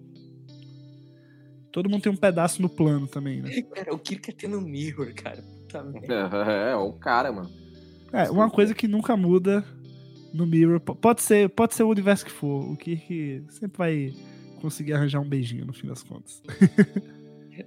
Todo 1.72 1.90
mundo 1.90 2.02
tem 2.02 2.12
um 2.12 2.18
pedaço 2.18 2.62
no 2.62 2.68
plano 2.68 3.08
também, 3.08 3.42
né? 3.42 3.62
Cara, 3.74 3.94
o 3.94 4.00
Kirk 4.00 4.32
é 4.32 4.34
tendo 4.34 4.60
Mirror, 4.60 5.14
cara. 5.14 5.44
É, 5.74 6.70
é, 6.70 6.72
é, 6.72 6.76
o 6.76 6.92
cara, 6.94 7.32
mano. 7.32 7.50
É, 8.12 8.30
uma 8.30 8.50
coisa 8.50 8.74
que 8.74 8.90
nunca 8.90 9.16
muda 9.16 9.64
no 10.34 10.46
Mirror. 10.46 10.80
Pode 10.80 11.22
ser, 11.22 11.50
pode 11.50 11.76
ser 11.76 11.84
o 11.84 11.90
universo 11.90 12.26
que 12.26 12.32
for. 12.32 12.72
O 12.72 12.76
Kirk 12.78 13.44
sempre 13.50 13.78
vai 13.78 14.14
conseguir 14.62 14.94
arranjar 14.94 15.20
um 15.20 15.28
beijinho 15.28 15.66
no 15.66 15.74
fim 15.74 15.88
das 15.88 16.04
contas. 16.04 16.42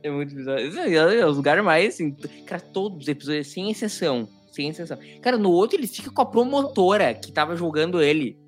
é 0.03 0.11
muito 0.11 0.35
bizarro. 0.35 0.59
É, 0.59 1.27
os 1.27 1.37
lugares 1.37 1.65
mais, 1.65 1.95
assim. 1.95 2.13
Cara, 2.47 2.61
todos 2.61 3.03
os 3.03 3.09
episódios, 3.09 3.49
sem 3.49 3.71
exceção. 3.71 4.29
Sem 4.53 4.69
exceção. 4.69 4.99
Cara, 5.21 5.37
no 5.37 5.51
outro 5.51 5.79
ele 5.79 5.87
fica 5.87 6.11
com 6.11 6.23
a 6.23 6.27
promotora 6.27 7.13
que 7.15 7.33
tava 7.33 7.57
jogando 7.57 8.01
ele. 8.01 8.39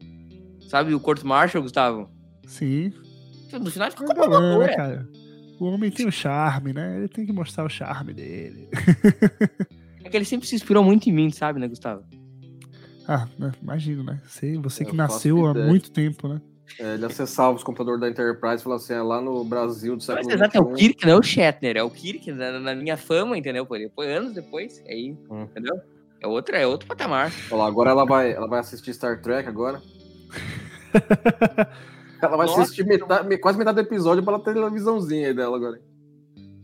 Sabe, 0.68 0.94
o 0.94 1.00
Court 1.00 1.22
Marshall, 1.22 1.62
Gustavo? 1.62 2.10
Sim. 2.46 2.92
No 3.52 3.70
final 3.70 3.90
fica 3.90 4.04
com 4.04 4.12
a 4.12 4.14
promotora. 4.14 4.66
Né, 4.66 4.76
cara? 4.76 5.08
O 5.58 5.66
homem 5.66 5.90
tem 5.90 6.06
o 6.06 6.12
charme, 6.12 6.72
né? 6.72 6.98
Ele 6.98 7.08
tem 7.08 7.24
que 7.24 7.32
mostrar 7.32 7.64
o 7.64 7.68
charme 7.68 8.12
dele. 8.12 8.68
é 10.04 10.08
que 10.08 10.16
ele 10.16 10.24
sempre 10.24 10.46
se 10.46 10.54
inspirou 10.54 10.84
muito 10.84 11.08
em 11.08 11.12
mim, 11.12 11.30
sabe, 11.30 11.58
né, 11.58 11.66
Gustavo? 11.66 12.04
Ah, 13.08 13.26
né, 13.38 13.52
imagino, 13.62 14.02
né? 14.02 14.20
Você, 14.26 14.56
você 14.58 14.84
que 14.84 14.90
Eu 14.90 14.96
nasceu 14.96 15.46
há 15.46 15.54
muito 15.54 15.90
tempo, 15.90 16.28
né? 16.28 16.40
É, 16.80 16.94
ele 16.94 17.06
acessava 17.06 17.56
os 17.56 17.62
computadores 17.62 18.00
da 18.00 18.08
Enterprise 18.08 18.56
e 18.60 18.64
falava 18.64 18.82
assim: 18.82 18.92
é 18.92 19.00
lá 19.00 19.20
no 19.20 19.44
Brasil 19.44 19.92
do 19.92 19.98
Mas 19.98 20.04
século 20.04 20.32
exato, 20.32 20.56
é 20.56 20.60
o. 20.60 20.72
Kirk, 20.72 21.06
não 21.06 21.12
é 21.12 21.16
o 21.16 21.22
Shatner, 21.22 21.76
é 21.76 21.82
o 21.82 21.90
Kirk 21.90 22.32
na, 22.32 22.58
na 22.58 22.74
minha 22.74 22.96
fama, 22.96 23.38
entendeu? 23.38 23.64
Depois, 23.64 24.08
anos 24.10 24.32
depois, 24.34 24.82
aí, 24.88 25.16
Hum. 25.30 25.42
entendeu? 25.42 25.76
É 26.20 26.26
outro, 26.26 26.56
é 26.56 26.66
outro 26.66 26.88
patamar. 26.88 27.30
Olha 27.50 27.62
lá, 27.62 27.66
agora 27.68 27.90
ela 27.90 28.04
vai, 28.04 28.32
ela 28.32 28.48
vai 28.48 28.58
assistir 28.58 28.92
Star 28.94 29.20
Trek 29.22 29.48
agora. 29.48 29.80
Ela 32.22 32.36
vai 32.36 32.46
Nossa. 32.46 32.62
assistir 32.62 32.84
metade- 32.86 33.38
quase 33.38 33.58
metade 33.58 33.74
do 33.76 33.86
episódio 33.86 34.24
pela 34.24 34.38
televisãozinha 34.42 35.28
aí 35.28 35.34
dela 35.34 35.54
agora. 35.56 35.78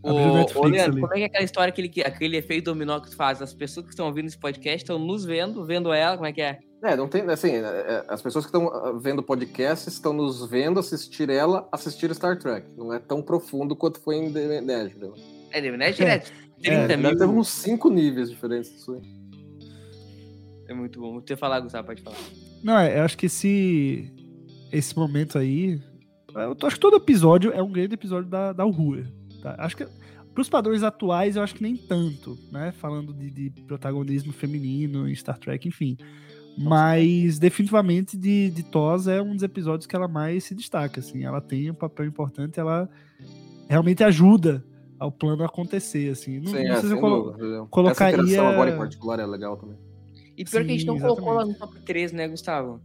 Abriu 0.04 0.26
o 0.28 0.32
Ô, 0.32 0.34
Netflix 0.38 0.56
ô, 0.66 0.68
Leandro, 0.68 0.92
ali. 0.92 1.00
como 1.00 1.12
é 1.14 1.16
que 1.16 1.22
é 1.22 1.26
aquela 1.26 1.44
história, 1.44 1.70
aquele, 1.70 1.88
que- 1.88 2.00
aquele 2.02 2.36
efeito 2.36 2.64
dominó 2.66 2.98
que 3.00 3.10
tu 3.10 3.16
faz? 3.16 3.40
As 3.40 3.54
pessoas 3.54 3.86
que 3.86 3.92
estão 3.92 4.06
ouvindo 4.06 4.26
esse 4.26 4.38
podcast 4.38 4.78
estão 4.82 4.98
nos 4.98 5.24
vendo, 5.24 5.64
vendo 5.64 5.92
ela, 5.92 6.16
como 6.16 6.26
é 6.26 6.32
que 6.32 6.40
é? 6.42 6.58
É, 6.84 6.96
não 6.96 7.06
tem, 7.06 7.22
assim, 7.22 7.50
é, 7.52 7.58
é, 7.60 8.04
as 8.08 8.20
pessoas 8.20 8.44
que 8.44 8.48
estão 8.48 8.66
ah, 8.68 8.98
vendo 8.98 9.20
o 9.20 9.22
podcast 9.22 9.88
estão 9.88 10.12
nos 10.12 10.44
vendo 10.50 10.80
assistir 10.80 11.30
ela, 11.30 11.68
assistir 11.70 12.12
Star 12.12 12.36
Trek. 12.36 12.66
Não 12.76 12.92
é 12.92 12.98
tão 12.98 13.22
profundo 13.22 13.76
quanto 13.76 14.00
foi 14.00 14.16
em 14.16 14.32
The 14.32 14.60
Nashville. 14.60 15.12
É, 15.52 15.60
né? 15.76 15.92
Direto. 15.92 16.32
30 16.60 16.92
É, 16.92 16.96
mil. 16.96 17.16
ter 17.16 17.24
uns 17.26 17.48
cinco 17.48 17.88
níveis 17.88 18.28
diferentes 18.30 18.72
disso 18.72 18.94
aí. 18.94 19.02
É 20.68 20.74
muito 20.74 21.00
bom. 21.00 21.20
Você 21.20 21.36
falar, 21.36 21.60
Gustavo, 21.60 21.86
pode 21.86 22.02
falar. 22.02 22.16
Não, 22.62 22.78
é, 22.78 22.98
eu 22.98 23.02
acho 23.04 23.16
que 23.16 23.26
esse, 23.26 24.10
esse 24.72 24.96
momento 24.96 25.38
aí. 25.38 25.80
Eu 26.34 26.56
acho 26.66 26.76
que 26.76 26.80
todo 26.80 26.96
episódio 26.96 27.52
é 27.52 27.62
um 27.62 27.70
grande 27.70 27.94
episódio 27.94 28.28
da, 28.28 28.52
da 28.52 28.64
Uhura. 28.64 29.06
Tá? 29.42 29.54
Acho 29.58 29.76
que. 29.76 29.86
Pros 30.34 30.48
padrões 30.48 30.82
atuais, 30.82 31.36
eu 31.36 31.42
acho 31.42 31.54
que 31.54 31.62
nem 31.62 31.76
tanto, 31.76 32.38
né? 32.50 32.72
Falando 32.72 33.12
de, 33.12 33.28
de 33.30 33.50
protagonismo 33.64 34.32
feminino 34.32 35.06
em 35.06 35.14
Star 35.14 35.38
Trek, 35.38 35.68
enfim. 35.68 35.94
Mas 36.56 37.38
definitivamente 37.38 38.16
de, 38.16 38.50
de 38.50 38.62
TOS 38.62 39.08
é 39.08 39.20
um 39.20 39.34
dos 39.34 39.42
episódios 39.42 39.86
que 39.86 39.94
ela 39.96 40.08
mais 40.08 40.44
se 40.44 40.54
destaca. 40.54 41.00
Assim. 41.00 41.24
Ela 41.24 41.40
tem 41.40 41.70
um 41.70 41.74
papel 41.74 42.06
importante, 42.06 42.58
ela 42.58 42.88
realmente 43.68 44.02
ajuda 44.04 44.64
ao 44.98 45.10
plano 45.12 45.44
acontecer. 45.44 46.10
Assim. 46.10 46.38
Não, 46.40 46.46
Sim, 46.52 46.64
não 46.64 46.74
é, 46.76 46.80
sei 46.80 46.88
se 46.88 46.94
eu 46.94 47.00
colo- 47.00 47.32
dúvida, 47.32 47.66
colocaria- 47.70 48.16
Essa 48.16 48.22
interação 48.32 48.48
agora 48.54 48.70
em 48.70 48.78
particular 48.78 49.18
é 49.20 49.26
legal 49.26 49.56
também. 49.58 49.76
E 50.36 50.44
pior 50.44 50.64
que 50.64 50.68
a 50.70 50.72
gente 50.72 50.80
Sim, 50.80 50.86
não 50.86 50.98
colocou 50.98 51.30
ela 51.32 51.44
no 51.44 51.50
exatamente. 51.50 51.74
top 51.74 51.84
3, 51.86 52.12
né, 52.12 52.26
Gustavo? 52.28 52.80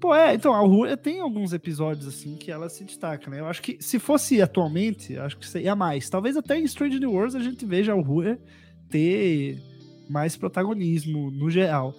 Pô, 0.00 0.14
é, 0.14 0.34
então, 0.34 0.54
a 0.54 0.62
Uhura 0.62 0.96
tem 0.96 1.18
alguns 1.18 1.52
episódios 1.52 2.06
assim 2.06 2.36
que 2.36 2.50
ela 2.50 2.68
se 2.68 2.84
destaca, 2.84 3.28
né? 3.30 3.40
Eu 3.40 3.46
acho 3.46 3.60
que 3.60 3.78
se 3.80 3.98
fosse 3.98 4.40
atualmente, 4.40 5.18
acho 5.18 5.36
que 5.36 5.46
seria 5.46 5.74
mais. 5.74 6.08
Talvez 6.08 6.36
até 6.36 6.58
em 6.58 6.64
Strange 6.64 7.00
New 7.00 7.10
Worlds 7.10 7.34
a 7.34 7.40
gente 7.40 7.66
veja 7.66 7.92
a 7.92 7.96
Uhura 7.96 8.38
ter 8.88 9.58
mais 10.08 10.36
protagonismo 10.36 11.30
no 11.30 11.50
geral. 11.50 11.94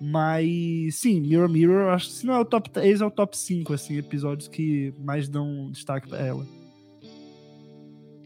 Mas 0.00 0.94
sim, 0.96 1.20
Mirror 1.20 1.48
Mirror, 1.48 1.92
acho 1.92 2.06
que 2.06 2.12
se 2.12 2.26
não 2.26 2.34
é 2.34 2.38
o 2.38 2.44
top 2.44 2.70
3, 2.70 3.00
é 3.00 3.04
o 3.04 3.10
top 3.10 3.36
5, 3.36 3.74
assim, 3.74 3.98
episódios 3.98 4.48
que 4.48 4.94
mais 4.98 5.28
dão 5.28 5.70
destaque 5.70 6.08
pra 6.08 6.18
ela. 6.18 6.59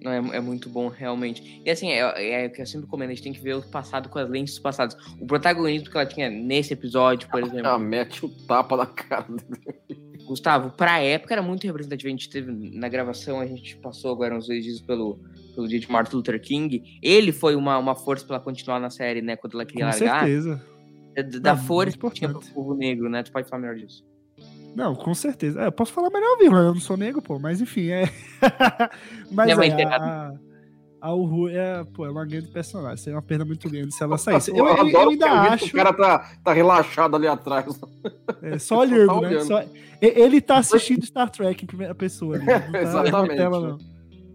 Não, 0.04 0.12
é, 0.12 0.36
é 0.36 0.40
muito 0.40 0.68
bom, 0.68 0.88
realmente. 0.88 1.62
E 1.64 1.70
assim, 1.70 1.90
é, 1.90 2.44
é 2.44 2.46
o 2.46 2.52
que 2.52 2.60
eu 2.60 2.66
sempre 2.66 2.86
comento, 2.86 3.10
a 3.10 3.14
gente 3.14 3.24
tem 3.24 3.32
que 3.32 3.40
ver 3.40 3.56
o 3.56 3.62
passado 3.62 4.10
com 4.10 4.18
as 4.18 4.28
lentes 4.28 4.58
passadas. 4.58 4.94
O 5.18 5.26
protagonismo 5.26 5.88
que 5.90 5.96
ela 5.96 6.04
tinha 6.04 6.28
nesse 6.28 6.74
episódio, 6.74 7.26
por 7.30 7.42
exemplo. 7.42 7.66
Ah, 7.66 7.78
mete 7.78 8.26
o 8.26 8.28
tapa 8.28 8.76
na 8.76 8.84
cara 8.84 9.26
dele. 9.26 10.14
Gustavo, 10.26 10.70
pra 10.70 11.00
época 11.00 11.32
era 11.32 11.42
muito 11.42 11.64
representativo. 11.66 12.08
A 12.08 12.10
gente 12.10 12.28
teve 12.28 12.52
na 12.52 12.88
gravação, 12.88 13.40
a 13.40 13.46
gente 13.46 13.76
passou 13.76 14.12
agora 14.12 14.36
uns 14.36 14.46
dois 14.46 14.62
dias 14.62 14.80
pelo, 14.80 15.18
pelo 15.54 15.66
dia 15.66 15.80
de 15.80 15.90
Martin 15.90 16.16
Luther 16.16 16.38
King. 16.38 16.98
Ele 17.02 17.32
foi 17.32 17.56
uma, 17.56 17.78
uma 17.78 17.94
força 17.94 18.26
pra 18.26 18.36
ela 18.36 18.44
continuar 18.44 18.78
na 18.78 18.90
série, 18.90 19.22
né? 19.22 19.36
Quando 19.36 19.54
ela 19.54 19.64
queria 19.64 19.86
Com 19.86 19.90
largar. 19.90 20.20
certeza. 20.20 20.62
Da, 21.14 21.52
da 21.52 21.56
força 21.56 21.96
que 21.96 22.10
tinha 22.10 22.28
pro 22.28 22.40
povo 22.52 22.74
negro, 22.74 23.08
né? 23.08 23.22
Tu 23.22 23.32
pode 23.32 23.48
falar 23.48 23.62
melhor 23.62 23.76
disso. 23.76 24.04
Não, 24.74 24.94
com 24.94 25.14
certeza. 25.14 25.62
É, 25.62 25.66
eu 25.66 25.72
posso 25.72 25.92
falar 25.92 26.10
melhor, 26.10 26.36
vírgula, 26.38 26.60
eu 26.62 26.74
não 26.74 26.80
sou 26.80 26.96
negro, 26.96 27.22
pô, 27.22 27.38
mas 27.38 27.60
enfim, 27.60 27.90
é. 27.90 28.10
mas 29.30 29.56
Minha 29.56 29.66
é, 29.66 29.76
tem 29.76 29.86
a, 29.86 30.32
a 31.00 31.14
Uhu 31.14 31.48
é, 31.48 31.84
pô, 31.94 32.06
é 32.06 32.10
uma 32.10 32.24
grande 32.26 32.48
personagem. 32.48 32.96
Seria 32.96 33.16
uma 33.16 33.22
perda 33.22 33.44
muito 33.44 33.68
grande 33.68 33.94
se 33.94 34.02
ela 34.02 34.18
saísse. 34.18 34.50
Eu, 34.50 34.56
Eu, 34.58 34.66
eu- 34.66 34.76
eu 34.76 34.80
adoro 34.88 35.10
ainda 35.10 35.26
que 35.26 35.32
o 35.32 35.36
acho. 35.66 35.72
cara 35.72 35.92
tá, 35.92 36.18
tá 36.42 36.52
relaxado 36.52 37.14
ali 37.16 37.26
atrás. 37.26 37.78
É, 38.42 38.58
só 38.58 38.78
olhando, 38.80 39.06
tá 39.14 39.20
né? 39.20 39.28
olhando. 39.28 39.46
Só- 39.46 39.62
e- 39.62 39.68
ele 40.00 40.40
tá 40.40 40.58
assistindo 40.58 41.04
Star 41.06 41.30
Trek 41.30 41.62
em 41.64 41.66
primeira 41.66 41.94
pessoa. 41.94 42.38
não 42.38 42.46
tá 42.46 42.70
Exatamente. 42.80 43.36
tela, 43.36 43.60
não. 43.60 43.78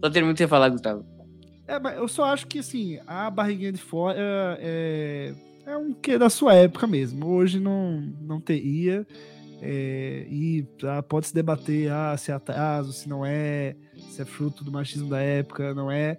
Só 0.02 0.10
termina 0.10 0.32
de 0.32 0.38
você 0.38 0.48
falar, 0.48 0.68
Gustavo. 0.70 1.04
É, 1.68 1.78
mas 1.78 1.96
eu 1.98 2.08
só 2.08 2.24
acho 2.24 2.46
que, 2.46 2.58
assim, 2.58 2.98
a 3.06 3.30
barriguinha 3.30 3.70
de 3.72 3.80
fora 3.80 4.16
é, 4.60 5.32
é 5.66 5.76
um 5.76 5.92
que 5.92 6.16
da 6.18 6.28
sua 6.30 6.54
época 6.54 6.86
mesmo. 6.86 7.26
Hoje 7.28 7.60
não, 7.60 8.00
não 8.22 8.40
teria. 8.40 9.06
É, 9.62 10.26
e 10.30 10.66
ah, 10.84 11.02
pode 11.02 11.26
se 11.26 11.34
debater 11.34 11.90
ah, 11.92 12.16
se 12.16 12.30
é 12.30 12.34
atraso, 12.34 12.92
se 12.92 13.08
não 13.08 13.24
é, 13.24 13.76
se 14.08 14.22
é 14.22 14.24
fruto 14.24 14.64
do 14.64 14.72
machismo 14.72 15.10
da 15.10 15.20
época, 15.20 15.74
não 15.74 15.90
é. 15.90 16.18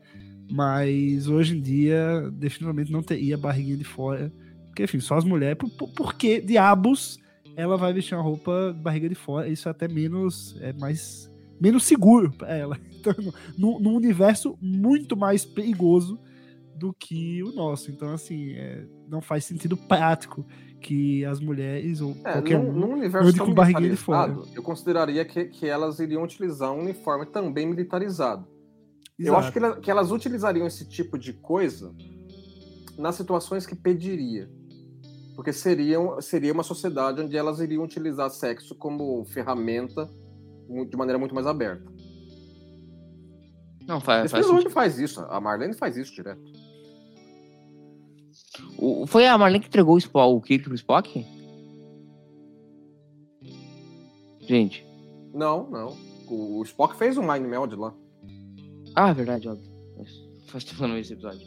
Mas 0.51 1.27
hoje 1.27 1.57
em 1.57 1.61
dia, 1.61 2.29
definitivamente 2.33 2.91
não 2.91 3.01
teria 3.01 3.37
barriguinha 3.37 3.77
de 3.77 3.83
fora. 3.83 4.31
Porque, 4.67 4.83
enfim, 4.83 4.99
só 4.99 5.17
as 5.17 5.23
mulheres. 5.23 5.57
Por, 5.57 5.69
por, 5.71 5.89
por 5.89 6.13
que 6.15 6.39
diabos 6.41 7.17
ela 7.55 7.77
vai 7.77 7.93
vestir 7.93 8.15
uma 8.15 8.23
roupa 8.23 8.73
barriga 8.73 9.09
de 9.09 9.15
fora? 9.15 9.47
Isso 9.47 9.67
é 9.67 9.71
até 9.71 9.87
menos. 9.87 10.55
É 10.61 10.73
mais. 10.73 11.31
Menos 11.59 11.83
seguro 11.83 12.31
pra 12.31 12.55
ela. 12.55 12.77
Então, 13.01 13.15
num, 13.57 13.79
num 13.79 13.95
universo 13.95 14.55
muito 14.61 15.17
mais 15.17 15.43
perigoso 15.43 16.19
do 16.75 16.93
que 16.93 17.41
o 17.41 17.51
nosso. 17.51 17.89
Então, 17.89 18.13
assim, 18.13 18.51
é, 18.51 18.85
não 19.07 19.21
faz 19.21 19.43
sentido 19.43 19.75
prático 19.75 20.45
que 20.81 21.23
as 21.25 21.39
mulheres 21.39 22.01
ou 22.01 22.11
É, 22.25 22.33
qualquer 22.33 22.59
num, 22.59 22.69
um. 22.69 22.73
num 22.73 22.93
universo 22.93 23.33
tão 23.35 23.45
com 23.45 23.53
barriguinha 23.53 23.89
de 23.89 23.95
militarizado, 23.95 24.47
eu 24.55 24.63
consideraria 24.63 25.23
que, 25.23 25.45
que 25.45 25.67
elas 25.67 25.99
iriam 25.99 26.23
utilizar 26.23 26.71
um 26.73 26.79
uniforme 26.81 27.25
também 27.27 27.65
militarizado. 27.67 28.47
Eu 29.17 29.37
acho 29.37 29.51
que, 29.51 29.59
ela- 29.59 29.79
que 29.79 29.91
elas 29.91 30.11
utilizariam 30.11 30.65
esse 30.65 30.87
tipo 30.89 31.17
de 31.17 31.31
coisa 31.33 31.93
nas 32.97 33.15
situações 33.15 33.65
que 33.67 33.75
pediria. 33.75 34.49
Porque 35.35 35.53
seriam, 35.53 36.19
seria 36.19 36.51
uma 36.51 36.63
sociedade 36.63 37.21
onde 37.21 37.37
elas 37.37 37.59
iriam 37.59 37.83
utilizar 37.83 38.29
sexo 38.31 38.75
como 38.75 39.23
ferramenta 39.25 40.09
de 40.89 40.97
maneira 40.97 41.19
muito 41.19 41.33
mais 41.35 41.45
aberta. 41.47 41.85
Não, 43.87 43.99
faz, 43.99 44.25
Esse 44.25 44.31
faz 44.31 44.73
faz 44.73 44.99
isso, 44.99 45.21
a 45.29 45.39
Marlene 45.39 45.73
faz 45.73 45.97
isso 45.97 46.13
direto. 46.13 46.41
O- 48.77 49.05
Foi 49.07 49.25
a 49.27 49.37
Marlene 49.37 49.61
que 49.61 49.67
entregou 49.67 49.95
o, 49.95 49.97
Spock, 49.97 50.33
o 50.35 50.41
Kirk 50.41 50.63
pro 50.65 50.75
Spock? 50.75 51.25
Gente. 54.41 54.85
Não, 55.33 55.69
não. 55.69 55.95
O, 56.27 56.59
o 56.59 56.63
Spock 56.63 56.95
fez 56.95 57.17
um 57.17 57.21
Mind 57.31 57.45
Meld 57.45 57.75
lá. 57.75 57.93
Ah, 58.95 59.09
é 59.09 59.13
verdade, 59.13 59.47
óbvio. 59.47 59.69
Faz 60.47 60.63
tempo 60.63 60.77
que 60.77 60.83
eu 60.83 60.87
não 60.87 60.95
vi 60.95 61.01
esse 61.01 61.13
episódio. 61.13 61.39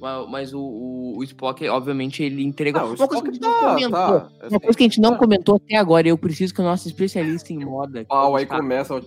Mas, 0.00 0.28
mas 0.28 0.52
o, 0.54 0.60
o, 0.60 1.18
o 1.18 1.24
Spock, 1.24 1.66
obviamente, 1.68 2.22
ele 2.22 2.42
entregou. 2.42 2.80
Ah, 2.82 2.84
o 2.86 2.94
uma 2.94 3.08
coisa 3.08 3.22
que 3.22 3.28
a 3.30 3.32
gente 3.32 3.42
não 3.42 3.50
tá, 3.52 3.60
comentou. 3.74 3.90
tá, 3.90 4.30
Uma 4.50 4.60
coisa 4.60 4.76
que 4.76 4.82
a 4.82 4.86
gente 4.88 5.00
não 5.00 5.10
tá. 5.12 5.18
comentou 5.18 5.56
até 5.56 5.76
agora, 5.76 6.08
eu 6.08 6.18
preciso 6.18 6.52
que 6.52 6.60
o 6.60 6.64
nosso 6.64 6.88
especialista 6.88 7.52
em 7.52 7.64
moda. 7.64 8.04
Pau 8.04 8.36
aí 8.36 8.44
começa. 8.44 9.00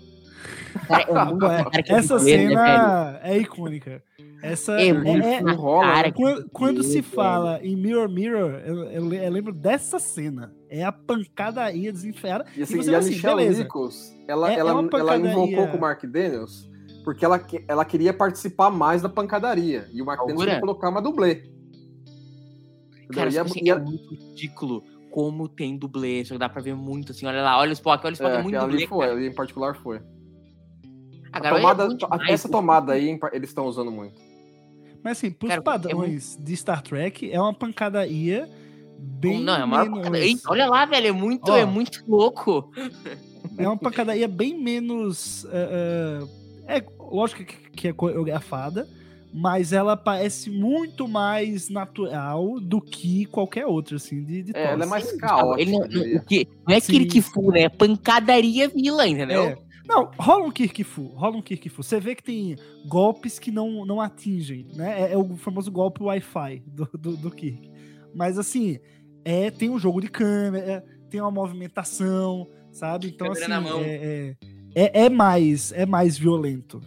Cara, 0.88 1.01
é 1.01 1.63
cara 1.63 1.84
que 1.84 1.91
essa 1.93 2.13
é 2.15 2.17
né, 2.17 2.23
cena 2.23 3.19
é 3.23 3.38
icônica. 3.38 4.03
Essa 4.43 4.73
É 4.73 4.89
é- 4.89 4.89
é- 5.38 5.51
rola, 5.53 5.86
cara 5.86 6.11
que 6.11 6.21
Quando, 6.21 6.49
quando 6.49 6.84
se 6.84 7.01
fala 7.01 7.59
em 7.63 7.76
Mirror 7.76 8.09
Mirror, 8.09 8.51
eu, 8.65 8.84
eu 8.91 9.13
eu 9.13 9.32
lembro 9.32 9.53
dessa 9.53 9.97
cena. 9.97 10.53
É 10.69 10.84
a 10.84 10.91
pancadaria 10.91 11.91
desenfreada. 11.91 12.45
E, 12.55 12.61
assim, 12.61 12.78
você 12.78 12.91
e 12.91 12.95
a 12.95 12.97
assim, 12.99 13.09
Michelle 13.11 13.36
beleza. 13.38 13.63
Nichols, 13.63 14.13
ela, 14.28 14.51
É- 14.51 14.55
é 14.55 14.59
ela, 14.59 14.71
ela 14.71 15.17
invocou 15.17 15.67
com 15.67 15.78
o 15.78 15.82
Mark 15.82 16.03
Daniels 16.05 16.69
porque 17.03 17.23
ela, 17.23 17.39
ela 17.67 17.86
queria 17.86 18.13
participar 18.13 18.69
mais 18.69 19.01
da 19.01 19.09
pancadaria. 19.09 19.88
E 19.93 20.01
o 20.01 20.05
Mark 20.05 20.19
Daniels 20.21 20.39
queria 20.43 20.59
colocar 20.59 20.89
uma 20.89 21.01
dublê. 21.01 21.43
Cara, 23.13 23.30
E 23.30 23.38
a- 23.38 23.43
tipo 23.43 23.55
assim, 23.55 23.65
e 23.65 23.71
a- 23.71 23.76
é 23.76 23.80
muito 23.80 24.13
ridículo 24.15 24.84
como 25.11 25.47
tem 25.47 25.78
dublê. 25.78 26.26
Só 26.26 26.34
que 26.34 26.39
dá 26.39 26.49
pra 26.49 26.61
ver 26.61 26.76
muito 26.76 27.11
assim. 27.11 27.26
Olha 27.26 27.41
lá, 27.41 27.57
olha 27.59 27.69
o 27.69 27.73
Spock, 27.73 28.03
olha 28.05 28.11
o 28.11 28.13
Spock, 28.13 28.36
é, 28.36 28.39
é, 28.39 28.43
muito 28.43 28.57
ali 28.57 28.71
dublê. 28.71 28.88
foi, 28.88 28.99
cara. 29.07 29.11
ali 29.17 29.28
em 29.28 29.34
particular 29.34 29.76
foi. 29.76 30.01
A 31.36 31.44
A 31.44 31.48
é 31.48 31.54
tomada, 31.56 31.88
demais, 31.90 32.30
essa 32.30 32.48
pô. 32.48 32.54
tomada 32.58 32.94
aí 32.94 33.20
eles 33.34 33.50
estão 33.50 33.66
usando 33.66 33.92
muito. 33.92 34.14
Mas 35.04 35.18
assim, 35.18 35.30
pros 35.32 35.50
Cara, 35.50 35.62
é 35.62 35.64
padrões 35.64 36.38
de 36.42 36.56
Star 36.58 36.82
Trek, 36.82 37.30
é 37.32 37.40
uma 37.40 37.54
pancadaria 37.54 38.50
bem 38.98 39.42
Não, 39.44 39.56
é 39.56 39.62
a 39.62 39.68
maior 39.68 39.84
menos... 39.86 40.00
pancada- 40.00 40.18
Ei, 40.20 40.36
Olha 40.48 40.68
lá, 40.68 40.86
velho, 40.86 41.08
é 41.08 41.12
muito, 41.12 41.52
Ó. 41.52 41.56
é 41.58 41.66
muito 41.66 42.02
louco. 42.08 42.72
É 43.58 43.68
uma 43.68 43.78
pancadaria 43.78 44.28
bem 44.28 44.60
menos. 44.60 45.46
eh, 45.52 46.22
eh, 46.68 46.78
é 46.80 46.86
lógico 47.00 47.44
que, 47.46 47.56
que 47.70 47.88
é 47.90 47.94
coreografada, 47.94 48.88
mas 49.32 49.72
ela 49.74 49.96
parece 49.96 50.50
muito 50.50 51.08
mais 51.08 51.70
natural 51.70 52.60
do 52.60 52.82
que 52.82 53.26
qualquer 53.26 53.66
outra, 53.68 53.98
assim, 53.98 54.24
de, 54.24 54.42
de 54.44 54.52
É, 54.58 54.72
ela 54.72 54.84
é 54.84 54.88
mais 54.88 55.08
Ele 55.10 55.18
caótica. 55.20 55.72
não, 55.72 56.18
o 56.18 56.26
que, 56.26 56.48
é 56.68 56.80
Sim. 56.80 56.94
Kirk 56.94 57.22
Fu, 57.22 57.52
né? 57.52 57.64
É 57.64 57.70
pancadaria 57.70 58.68
vila, 58.70 59.08
entendeu? 59.08 59.44
É. 59.44 59.58
Não, 59.88 60.10
rola 60.20 60.46
um 60.48 60.52
Kirkfu, 60.52 61.08
rola 61.16 61.38
um 61.38 61.42
Kirkfu. 61.42 61.84
Você 61.84 62.00
vê 62.00 62.16
que 62.16 62.24
tem 62.24 62.56
golpes 62.88 63.38
que 63.38 63.52
não, 63.52 63.86
não 63.86 64.02
atingem, 64.02 64.68
né? 64.74 65.02
É, 65.04 65.14
é 65.14 65.18
o 65.18 65.36
famoso 65.38 65.72
golpe 65.72 66.02
Wi-Fi 66.04 66.64
do, 66.66 66.86
do, 66.98 67.18
do 67.18 67.32
Kirk. 67.32 67.70
Mas 68.14 68.38
assim, 68.40 68.80
É, 69.24 69.50
tem 69.50 69.70
um 69.72 69.80
jogo 69.80 70.00
de 70.02 70.08
câmera, 70.08 70.84
tem 71.10 71.20
uma 71.20 71.32
movimentação, 71.32 72.48
sabe? 72.72 73.08
Então, 73.08 73.28
Câmera 73.28 73.46
assim, 73.46 73.52
na 73.54 73.62
mão. 73.62 73.80
é, 73.82 73.96
é, 73.96 74.36
é, 74.76 75.06
é 75.06 75.10
mais, 75.10 75.72
é 75.72 75.86
mais 75.86 76.16
violento. 76.18 76.80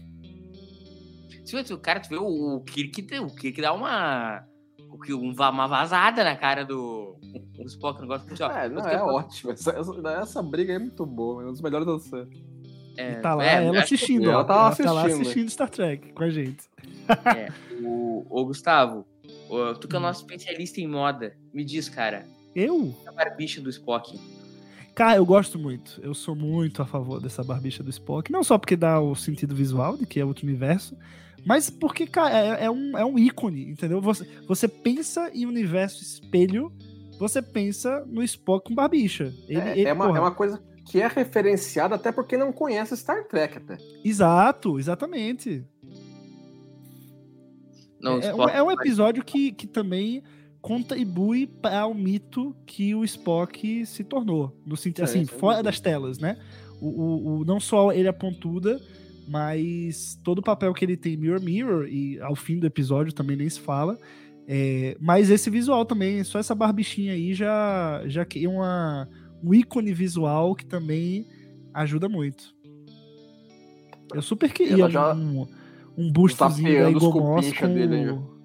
Se 1.45 1.57
o 1.73 1.79
cara, 1.79 1.99
tu 2.01 2.09
vê 2.11 2.17
o, 2.17 2.57
o 2.57 2.61
Kirk, 2.63 3.03
tem- 3.03 3.21
o 3.21 3.35
Kirk 3.35 3.61
dá 3.61 3.73
uma. 3.73 4.45
o 4.91 4.99
que- 4.99 5.15
um 5.15 5.33
va- 5.33 5.51
uma 5.51 5.67
vazada 5.67 6.23
na 6.23 6.37
cara 6.37 6.65
do. 6.65 7.17
O 7.59 7.65
Spock, 7.67 7.99
o 7.99 8.03
negócio 8.03 8.29
ó. 8.41 8.51
É, 8.53 8.69
não, 8.69 8.83
é 8.87 9.03
ótimo. 9.03 9.53
Essa, 9.53 9.71
essa, 9.73 9.93
essa 10.23 10.43
briga 10.43 10.73
aí 10.73 10.77
é 10.77 10.79
muito 10.79 11.05
boa, 11.07 11.43
é 11.43 11.47
um 11.47 11.53
dos 11.53 11.61
melhores 11.63 11.87
da 11.87 11.99
série. 11.99 12.29
É, 12.99 13.13
E 13.13 13.17
tá 13.17 13.35
lá 13.35 13.45
é, 13.47 13.65
ela 13.67 13.79
assistindo. 13.81 14.29
ela 14.31 14.45
tá 14.45 14.55
lá 14.57 14.67
ela 14.67 14.77
tá 14.77 14.93
lá 14.93 15.01
assistindo, 15.03 15.17
né? 15.17 15.23
assistindo 15.31 15.51
Star 15.51 15.71
Trek 15.71 16.13
com 16.13 16.23
a 16.25 16.31
gente. 16.31 16.65
É, 17.37 17.49
o, 17.81 18.27
o 18.29 18.45
Gustavo, 18.45 19.07
o- 19.49 19.75
tu 19.75 19.87
que 19.87 19.95
é 19.95 19.99
o 19.99 20.03
nosso 20.03 20.21
especialista 20.23 20.81
em 20.81 20.89
moda, 20.89 21.35
me 21.55 21.65
diz, 21.65 21.89
cara, 21.89 22.27
Eu? 22.57 22.95
a 23.07 23.13
barbicha 23.13 23.61
do 23.61 23.71
Spock. 23.71 24.19
Cara, 24.95 25.17
eu 25.17 25.25
gosto 25.25 25.59
muito. 25.61 26.01
Eu 26.03 26.13
sou 26.13 26.35
muito 26.35 26.83
a 26.83 26.85
favor 26.87 27.21
dessa 27.21 27.45
barbicha 27.45 27.85
do 27.85 27.91
Spock. 27.91 28.33
Não 28.33 28.43
só 28.43 28.59
porque 28.59 28.75
dá 28.75 29.01
o 29.01 29.15
sentido 29.15 29.55
visual 29.55 29.97
de 29.97 30.05
que 30.05 30.19
é 30.19 30.25
outro 30.25 30.45
universo, 30.45 30.97
mas 31.47 31.71
porque, 31.71 32.05
cara, 32.05 32.37
é, 32.59 32.65
é 32.65 32.71
um, 32.71 32.99
é 32.99 33.05
um 33.05 33.17
ícone, 33.17 33.71
entendeu? 33.71 34.01
Você, 34.01 34.29
você 34.49 34.67
pensa 34.67 35.31
em 35.33 35.47
universo 35.47 36.03
espelho, 36.03 36.73
você 37.17 37.41
pensa 37.41 38.05
no 38.07 38.25
Spock 38.25 38.67
com 38.69 38.75
barbicha. 38.75 39.33
Ele, 39.47 39.61
É, 39.61 39.71
ele- 39.79 39.89
é, 39.89 39.93
uma, 39.93 40.07
porra, 40.07 40.19
é 40.19 40.21
uma 40.21 40.35
coisa 40.35 40.61
que 40.89 41.01
é 41.01 41.07
referenciada 41.07 41.95
até 41.97 42.11
porque 42.11 42.37
não 42.37 42.53
conhece 42.53 42.97
Star 42.97 43.25
Trek 43.29 43.59
até. 43.59 43.77
Exato, 44.05 44.79
exatamente. 44.79 45.65
Não, 48.01 48.19
É, 48.21 48.27
é 48.27 48.29
um- 48.29 48.31
Spock 48.39 48.53
é 48.57 48.63
um 48.63 48.71
episódio 48.71 49.25
que, 49.25 49.53
que 49.53 49.67
também 49.67 50.23
contribui 50.61 51.47
para 51.47 51.87
o 51.87 51.95
mito 51.95 52.55
que 52.67 52.95
o 52.95 53.05
Spock 53.05 53.85
se 53.87 54.05
tornou. 54.05 54.57
No 54.67 54.77
sentido, 54.77 55.07
Sim, 55.07 55.21
assim, 55.21 55.27
sem 55.27 55.39
fora 55.39 55.63
das 55.63 55.81
telas, 55.81 56.19
né? 56.19 56.37
O, 56.81 56.87
o, 56.89 57.39
o- 57.41 57.45
não 57.45 57.59
só 57.59 57.93
ele 57.93 58.09
é 58.09 58.13
pontuda, 58.13 58.81
mas 59.29 60.19
todo 60.25 60.39
o 60.39 60.43
papel 60.43 60.73
que 60.73 60.85
ele 60.85 60.97
tem 60.97 61.15
em 61.15 61.17
Mirror 61.17 61.41
Mirror, 61.43 61.87
e 61.89 62.21
ao 62.21 62.37
fim 62.37 62.59
do 62.59 62.67
episódio 62.67 63.13
também 63.13 63.37
nem 63.37 63.49
se 63.49 63.61
fala. 63.61 63.99
É, 64.47 64.97
mas 65.01 65.29
esse 65.29 65.51
visual 65.51 65.85
também, 65.85 66.25
só 66.25 66.39
essa 66.39 66.55
barbichinha 66.55 67.13
aí 67.13 67.35
já, 67.35 68.03
já 68.07 68.25
cria 68.25 68.49
uma, 68.49 69.09
um 69.43 69.55
ícone 69.55 69.93
visual 69.93 70.55
que 70.55 70.65
também 70.67 71.27
ajuda 71.73 72.09
muito. 72.09 72.55
Eu 74.15 74.23
super 74.23 74.53
queria 74.53 74.75
Ela 74.75 74.91
já- 74.91 75.15
um, 75.15 75.47
um 75.97 76.11
bustozinho 76.11 76.83
da 76.83 76.91
Igor 76.91 77.15
Moss 77.15 77.53
com 77.53 77.67
dele 77.75 78.11
o, 78.11 78.41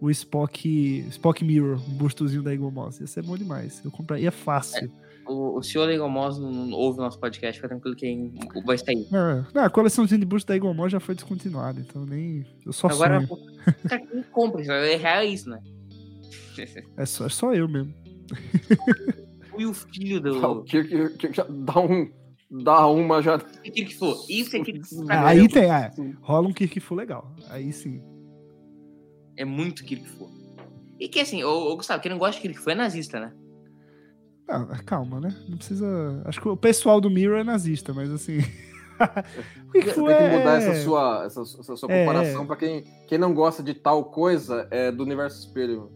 o 0.00 0.10
Spock, 0.10 1.04
Spock 1.10 1.44
Mirror, 1.44 1.80
um 1.88 1.94
bustozinho 1.94 2.42
da 2.42 2.54
Igor 2.54 2.70
Moss. 2.70 3.00
Ia 3.00 3.06
ser 3.06 3.22
bom 3.22 3.36
demais. 3.36 3.82
Eu 3.84 3.90
compraria 3.90 4.30
fácil. 4.30 4.90
O, 5.26 5.58
o 5.58 5.62
senhor 5.62 5.86
Legomos 5.86 6.38
não, 6.38 6.50
não 6.50 6.76
ouve 6.76 6.98
o 6.98 7.02
nosso 7.02 7.18
podcast, 7.18 7.60
fica 7.60 7.68
tranquilo 7.68 7.94
que 7.94 8.32
vai 8.64 8.78
sair. 8.78 9.06
Não, 9.10 9.46
não, 9.54 9.64
a 9.64 9.70
coleçãozinha 9.70 10.18
de 10.18 10.26
busto 10.26 10.48
da 10.48 10.56
Igor 10.56 10.74
Moss 10.74 10.90
já 10.90 10.98
foi 11.00 11.14
descontinuada, 11.14 11.80
então 11.80 12.04
nem. 12.04 12.44
Eu 12.64 12.72
só 12.72 12.88
Agora, 12.88 13.24
sonho. 13.26 13.40
cara, 13.88 14.06
quem 14.06 14.22
compra 14.32 14.62
isso? 14.62 14.72
É 14.72 14.96
real 14.96 15.24
isso, 15.24 15.48
né? 15.50 15.60
É 16.96 17.06
só, 17.06 17.26
é 17.26 17.28
só 17.28 17.54
eu 17.54 17.68
mesmo. 17.68 17.94
E 19.58 19.66
o 19.66 19.74
filho 19.74 20.18
O 20.18 20.20
do. 20.20 20.64
Kirk, 20.64 21.16
Kirk 21.16 21.36
já 21.36 21.46
dá 21.48 21.80
um. 21.80 22.10
Dá 22.50 22.86
uma 22.88 23.22
já. 23.22 23.38
que 23.38 23.70
que 23.70 23.94
for. 23.96 24.16
Isso 24.28 24.56
é 24.56 24.60
que 24.60 24.80
Ah, 25.08 25.28
aí 25.28 25.48
tem, 25.48 25.70
ah, 25.70 25.90
rola 26.20 26.48
um 26.48 26.52
Kirk 26.52 26.80
Full 26.80 26.96
legal. 26.96 27.32
Aí 27.48 27.72
sim. 27.72 28.02
é 29.36 29.44
muito 29.44 29.84
Kirk 29.84 30.08
for. 30.08 30.28
E 30.98 31.08
que 31.08 31.20
assim, 31.20 31.42
ô, 31.44 31.70
ô, 31.70 31.76
Gustavo, 31.76 32.02
quem 32.02 32.10
não 32.10 32.18
gosta 32.18 32.36
de 32.36 32.42
Kirk 32.48 32.58
for 32.60 32.70
é 32.70 32.74
nazista, 32.74 33.20
né? 33.20 33.32
Ah, 34.48 34.66
calma, 34.84 35.20
né? 35.20 35.34
Não 35.48 35.56
precisa. 35.56 36.22
Acho 36.24 36.40
que 36.40 36.48
o 36.48 36.56
pessoal 36.56 37.00
do 37.00 37.08
Mirror 37.08 37.38
é 37.38 37.44
nazista, 37.44 37.94
mas 37.94 38.10
assim. 38.10 38.38
o 39.68 39.72
Tem 39.72 39.82
que 39.82 39.90
é. 39.90 40.38
mudar 40.38 40.56
essa 40.60 40.74
sua, 40.82 41.22
essa, 41.24 41.40
essa 41.42 41.76
sua 41.76 41.90
É, 41.92 42.00
comparação 42.04 42.42
é. 42.42 42.46
pra 42.46 42.56
quem, 42.56 42.84
quem 43.06 43.16
não 43.16 43.32
gosta 43.32 43.62
de 43.62 43.74
tal 43.74 44.06
coisa 44.06 44.66
é 44.70 44.90
do 44.90 45.04
universo 45.04 45.46
espelho. 45.46 45.90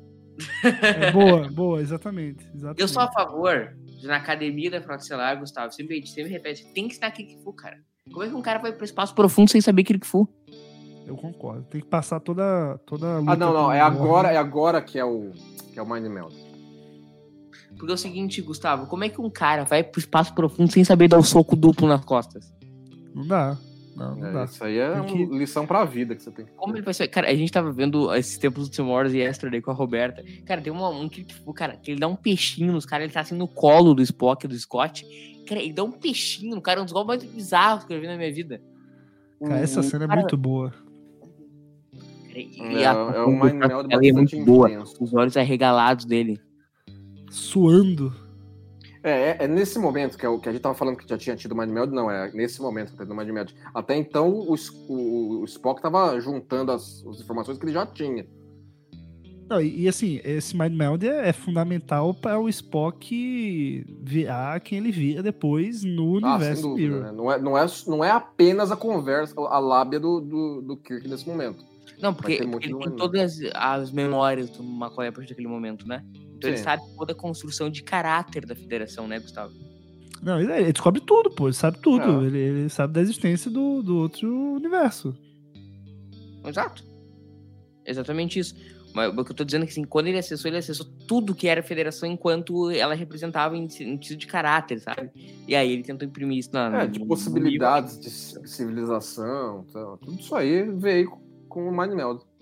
É 0.63 1.11
boa, 1.13 1.49
boa, 1.49 1.81
exatamente. 1.81 2.45
exatamente. 2.55 2.81
Eu 2.81 2.89
sou 2.89 3.03
a 3.03 3.11
favor 3.11 3.75
de, 4.01 4.07
na 4.07 4.17
academia 4.17 4.71
da 4.71 4.81
Frota 4.81 5.03
Celular, 5.03 5.37
Gustavo, 5.37 5.73
sempre, 5.73 5.95
a 5.95 5.99
gente 5.99 6.11
sempre 6.11 6.31
repete, 6.31 6.67
tem 6.75 6.89
que 6.89 6.95
estar 6.95 7.11
Kirk 7.11 7.43
for, 7.43 7.53
cara. 7.53 7.79
Como 8.11 8.23
é 8.23 8.29
que 8.29 8.35
um 8.35 8.43
cara 8.43 8.59
vai 8.59 8.73
pro 8.73 8.85
espaço 8.85 9.15
profundo 9.15 9.51
sem 9.51 9.61
saber 9.61 9.85
Kirk 9.85 10.07
for? 10.07 10.29
Eu 11.07 11.17
concordo. 11.17 11.65
Tem 11.65 11.81
que 11.81 11.87
passar 11.87 12.21
toda, 12.21 12.79
toda 12.87 13.17
a 13.17 13.19
luta 13.19 13.33
Ah, 13.33 13.37
não, 13.37 13.53
não. 13.53 13.73
É 13.73 13.81
agora, 13.81 14.31
é 14.31 14.37
agora 14.37 14.81
que 14.81 14.99
é 14.99 15.05
o, 15.05 15.33
que 15.73 15.79
é 15.79 15.83
o 15.83 15.89
Mind 15.89 16.07
Meld. 16.07 16.35
Porque 17.77 17.91
é 17.91 17.95
o 17.95 17.99
seguinte, 17.99 18.41
Gustavo, 18.41 18.87
como 18.87 19.05
é 19.05 19.09
que 19.09 19.21
um 19.21 19.31
cara 19.31 19.65
vai 19.65 19.83
pro 19.83 19.99
espaço 19.99 20.35
profundo 20.35 20.73
sem 20.73 20.85
saber 20.85 21.09
dar 21.09 21.19
o 21.19 21.25
soco 21.25 21.57
duplo 21.57 21.89
nas 21.89 22.05
costas? 22.05 22.53
Não 23.15 23.27
dá. 23.27 23.57
Não, 23.97 24.17
não 24.17 24.27
É, 24.27 24.33
dá. 24.33 24.45
isso 24.45 24.65
aí 24.65 24.79
é 24.79 24.93
Tem 24.93 25.05
que- 25.05 25.25
uma 25.25 25.39
lição 25.39 25.67
pra 25.67 25.85
vida 25.85 26.15
que 26.17 26.23
você 26.23 26.31
tem. 26.31 26.47
Como 26.57 26.75
ele 26.75 26.83
vai 26.83 26.93
ser? 26.93 27.07
Cara, 27.09 27.29
a 27.31 27.35
gente 27.35 27.53
tava 27.53 27.71
vendo 27.73 28.13
esses 28.15 28.37
tempos 28.39 28.69
do 28.69 28.75
Tomorrow 28.77 29.11
e 29.11 29.19
Yesterday 29.19 29.61
com 29.61 29.71
a 29.71 29.75
Roberta. 29.75 30.25
Cara, 30.45 30.61
tem 30.61 30.73
uma, 30.73 30.89
um 30.89 31.09
Kirk 31.09 31.33
for, 31.35 31.53
cara, 31.55 31.77
que 31.77 31.93
ele 31.93 32.01
dá 32.01 32.09
um 32.09 32.17
peixinho 32.17 32.73
nos 32.73 32.85
caras, 32.85 33.05
ele 33.05 33.13
tá 33.13 33.21
assim 33.21 33.37
no 33.37 33.47
colo 33.47 33.95
do 33.95 34.03
Spock, 34.03 34.49
do 34.49 34.59
Scott. 34.59 35.05
Cara, 35.47 35.61
ele 35.63 35.73
dá 35.73 35.85
um 35.85 35.93
peixinho 35.93 36.57
no 36.57 36.61
cara, 36.63 36.81
um 36.81 36.85
dos 36.85 36.93
golpes 36.93 37.07
mais 37.23 37.25
bizarros 37.33 37.85
que 37.85 37.93
eu 37.95 38.01
vi 38.01 38.07
na 38.07 38.17
minha 38.17 38.33
vida. 38.33 38.61
Cara, 39.41 39.61
essa 39.61 39.83
cena 39.83 40.05
é 40.05 40.09
cara, 40.09 40.21
muito 40.23 40.37
boa. 40.37 40.73
E 42.35 42.61
É, 42.83 42.87
a- 42.87 42.93
é 43.15 43.23
um 43.23 43.31
Mind 43.41 43.53
Meld 43.55 43.73
ela 43.93 44.05
é 44.05 44.13
muito 44.13 44.15
bastante 44.25 44.45
boa. 44.45 44.69
intenso. 44.71 44.97
Os 45.05 45.15
olhos 45.15 45.37
arregalados 45.37 46.05
dele. 46.05 46.41
Suando. 47.31 48.13
É, 49.05 49.11
é, 49.11 49.37
é 49.41 49.47
nesse 49.47 49.79
momento 49.79 50.17
que, 50.17 50.25
é 50.25 50.29
o, 50.29 50.39
que 50.41 50.49
a 50.49 50.53
gente 50.53 50.63
tava 50.63 50.75
falando 50.75 50.97
que 50.97 51.07
já 51.07 51.19
tinha 51.19 51.37
tido 51.37 51.55
Mind 51.55 51.69
Meld, 51.69 51.93
não, 51.95 52.11
é 52.11 52.33
nesse 52.33 52.63
momento 52.63 52.93
que 52.93 52.97
tá 52.97 53.05
tendo 53.05 53.15
Mind 53.15 53.29
Meld. 53.29 53.55
Até 53.75 53.95
então, 53.97 54.31
o, 54.31 54.55
o- 54.89 55.41
o 55.41 55.45
Spock 55.45 55.83
tava 55.83 56.19
juntando 56.19 56.73
as, 56.73 57.05
as 57.07 57.21
informações 57.21 57.59
que 57.59 57.67
ele 57.67 57.73
já 57.75 57.85
tinha. 57.85 58.27
Não, 59.47 59.61
e, 59.61 59.83
e, 59.83 59.89
assim, 59.89 60.23
esse 60.25 60.59
Mind 60.59 60.73
Meld 60.73 61.07
é, 61.07 61.29
é 61.29 61.33
fundamental 61.35 62.15
para 62.15 62.41
o 62.41 62.49
Spock 62.49 63.85
virar 64.03 64.59
quem 64.61 64.79
ele 64.79 64.91
vira 64.91 65.23
depois 65.23 65.85
no 65.85 66.17
Ah, 66.17 66.21
sem 66.21 66.29
universo 66.31 66.63
dúvida. 66.63 66.89
Mirror. 66.89 67.05
Né? 67.05 67.13
Não, 67.13 67.31
é, 67.31 67.39
não, 67.39 67.59
é, 67.59 67.67
não 67.87 68.05
é 68.05 68.11
apenas 68.11 68.73
a 68.73 68.77
conversa, 68.77 69.35
a 69.39 69.59
lábia 69.59 70.01
do, 70.01 70.19
do, 70.19 70.63
do 70.63 70.77
Kirk 70.79 71.07
nesse 71.07 71.29
momento. 71.29 71.63
Não, 72.01 72.15
porque, 72.15 72.33
ele 72.33 72.59
tem 72.59 72.91
todas 72.97 73.39
as 73.55 73.93
memórias 73.93 74.49
do 74.49 74.63
McCoy 74.63 75.09
a 75.09 75.13
partir 75.13 75.29
daquele 75.29 75.47
momento, 75.47 75.87
né? 75.87 76.03
Então 76.45 76.51
ele 76.51 76.59
Sim. 76.59 76.65
sabe 76.65 76.83
toda 76.97 77.13
a 77.13 77.17
construção 77.17 77.71
de 77.71 77.83
caráter 77.83 78.45
da 78.45 78.55
federação, 78.55 79.09
né, 79.09 79.19
Gustavo? 79.19 79.53
Não, 80.23 80.41
ele, 80.41 80.53
ele 80.53 80.73
descobre 80.73 81.01
tudo, 81.01 81.31
pô. 81.31 81.47
Ele 81.47 81.55
sabe 81.55 81.79
tudo. 81.81 82.25
Ele, 82.25 82.39
ele 82.39 82.69
sabe 82.69 82.93
da 82.95 83.01
existência 83.01 83.51
do, 83.51 83.83
do 83.83 83.97
outro 83.99 84.29
universo. 84.55 85.15
Exato. 86.47 86.85
Exatamente 87.87 88.39
isso. 88.39 88.55
Mas 88.95 89.13
o 89.13 89.25
que 89.25 89.33
eu 89.33 89.35
tô 89.37 89.45
dizendo 89.45 89.63
é 89.65 89.67
que 89.67 89.73
assim, 89.73 89.85
quando 89.85 90.07
ele 90.07 90.19
acessou, 90.19 90.49
ele 90.49 90.57
acessou 90.59 90.87
tudo 91.09 91.35
que 91.35 91.49
era 91.49 91.61
a 91.61 91.65
federação 91.65 92.09
enquanto 92.09 92.71
ela 92.71 92.95
representava 92.95 93.57
em 93.57 93.69
sentido 93.69 94.17
de 94.19 94.27
caráter, 94.27 94.79
sabe? 94.81 95.11
E 95.49 95.55
aí 95.57 95.73
ele 95.73 95.83
tentou 95.83 96.07
imprimir 96.07 96.39
isso 96.39 96.51
na. 96.53 96.83
É, 96.83 96.85
no- 96.87 96.93
de 96.93 97.01
no 97.01 97.07
possibilidades 97.07 97.99
de 97.99 98.09
ci- 98.09 98.39
civilização, 98.47 99.67
tudo 100.01 100.15
isso 100.21 100.35
aí 100.37 100.63
veio 100.79 101.11
com 101.49 101.69
o 101.69 101.77
Mind 101.77 101.93
Meld. 101.93 102.21
livro. 102.21 102.34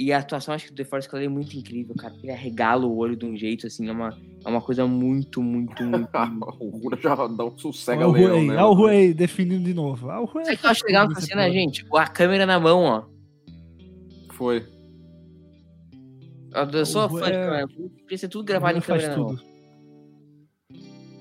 E 0.00 0.14
a 0.14 0.18
atuação, 0.18 0.54
acho 0.54 0.64
que 0.64 0.72
do 0.72 0.76
The 0.76 0.84
Force 0.84 1.06
Clan 1.06 1.20
é 1.20 1.28
muito 1.28 1.54
incrível, 1.54 1.94
cara. 1.94 2.14
Ele 2.22 2.32
arregala 2.32 2.86
o 2.86 2.96
olho 2.96 3.14
de 3.14 3.26
um 3.26 3.36
jeito, 3.36 3.66
assim, 3.66 3.86
é 3.86 3.92
uma, 3.92 4.16
é 4.42 4.48
uma 4.48 4.62
coisa 4.62 4.86
muito, 4.86 5.42
muito, 5.42 5.82
muito. 5.82 6.08
o 6.58 6.70
Rura 6.70 6.96
já 6.98 7.14
dá 7.14 7.44
um 7.44 7.58
sossega 7.58 8.08
Olha 8.08 8.08
o 8.08 8.12
leão, 8.12 8.38
Huey, 8.38 8.46
né? 8.48 8.56
olha 8.56 8.66
o 8.66 8.80
Huey 8.80 9.12
definindo 9.12 9.62
de 9.62 9.74
novo. 9.74 10.10
Ah, 10.10 10.22
o 10.22 10.24
Huey 10.24 10.46
Sabe 10.46 10.56
o 10.56 10.58
que 10.58 10.64
eu 10.66 10.70
acho 10.70 10.86
legal 10.86 11.06
nessa 11.06 11.20
cena, 11.20 11.50
gente? 11.50 11.86
A 11.94 12.06
câmera 12.06 12.46
na 12.46 12.58
mão, 12.58 12.82
ó. 12.82 13.04
Foi. 14.32 14.66
Eu 16.72 16.86
sou 16.86 17.06
fã 17.10 17.26
de 17.26 17.32
é- 17.32 17.44
câmera. 17.44 17.68
Podia 17.68 18.18
ser 18.18 18.28
tudo 18.28 18.44
gravado 18.46 18.78
em 18.78 18.80
câmera 18.80 19.08
na 19.08 19.18
mão. 19.18 19.36
tudo. 19.36 19.42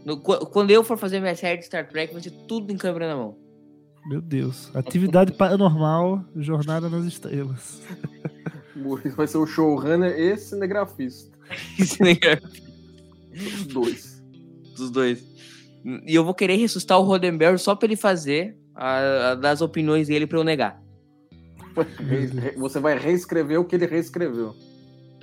No- 0.06 0.22
qu- 0.22 0.46
quando 0.46 0.72
eu 0.72 0.86
for 0.86 0.98
fazer 0.98 1.20
minha 1.20 1.36
série 1.36 1.58
de 1.60 1.66
Star 1.66 1.86
Trek, 1.86 2.14
vai 2.14 2.24
ser 2.24 2.32
tudo 2.48 2.72
em 2.72 2.78
câmera 2.78 3.10
na 3.10 3.18
mão. 3.18 3.36
Meu 4.08 4.22
Deus. 4.22 4.74
Atividade 4.74 5.34
paranormal, 5.34 6.24
jornada 6.38 6.88
nas 6.88 7.04
estrelas. 7.04 7.82
Vai 9.16 9.28
ser 9.28 9.38
o 9.38 9.46
showrunner 9.46 10.18
e 10.20 10.38
cinegrafista. 10.38 11.38
Os 13.34 13.66
dois. 13.68 14.24
Dos 14.76 14.90
dois. 14.92 15.24
E 16.06 16.14
eu 16.14 16.24
vou 16.26 16.34
querer 16.34 16.56
ressuscitar 16.58 17.00
o 17.00 17.04
Roddenberry 17.04 17.58
só 17.58 17.76
pra 17.76 17.86
ele 17.88 17.96
fazer 17.96 18.58
a, 18.76 19.32
a- 19.32 19.36
das 19.36 19.62
opiniões 19.62 20.08
dele 20.08 20.28
pra 20.28 20.38
eu 20.38 20.44
negar. 20.44 20.82
Você 22.58 22.80
vai 22.80 22.98
reescrever 22.98 23.60
o 23.60 23.66
que 23.66 23.76
ele 23.76 23.86
reescreveu. 23.86 24.54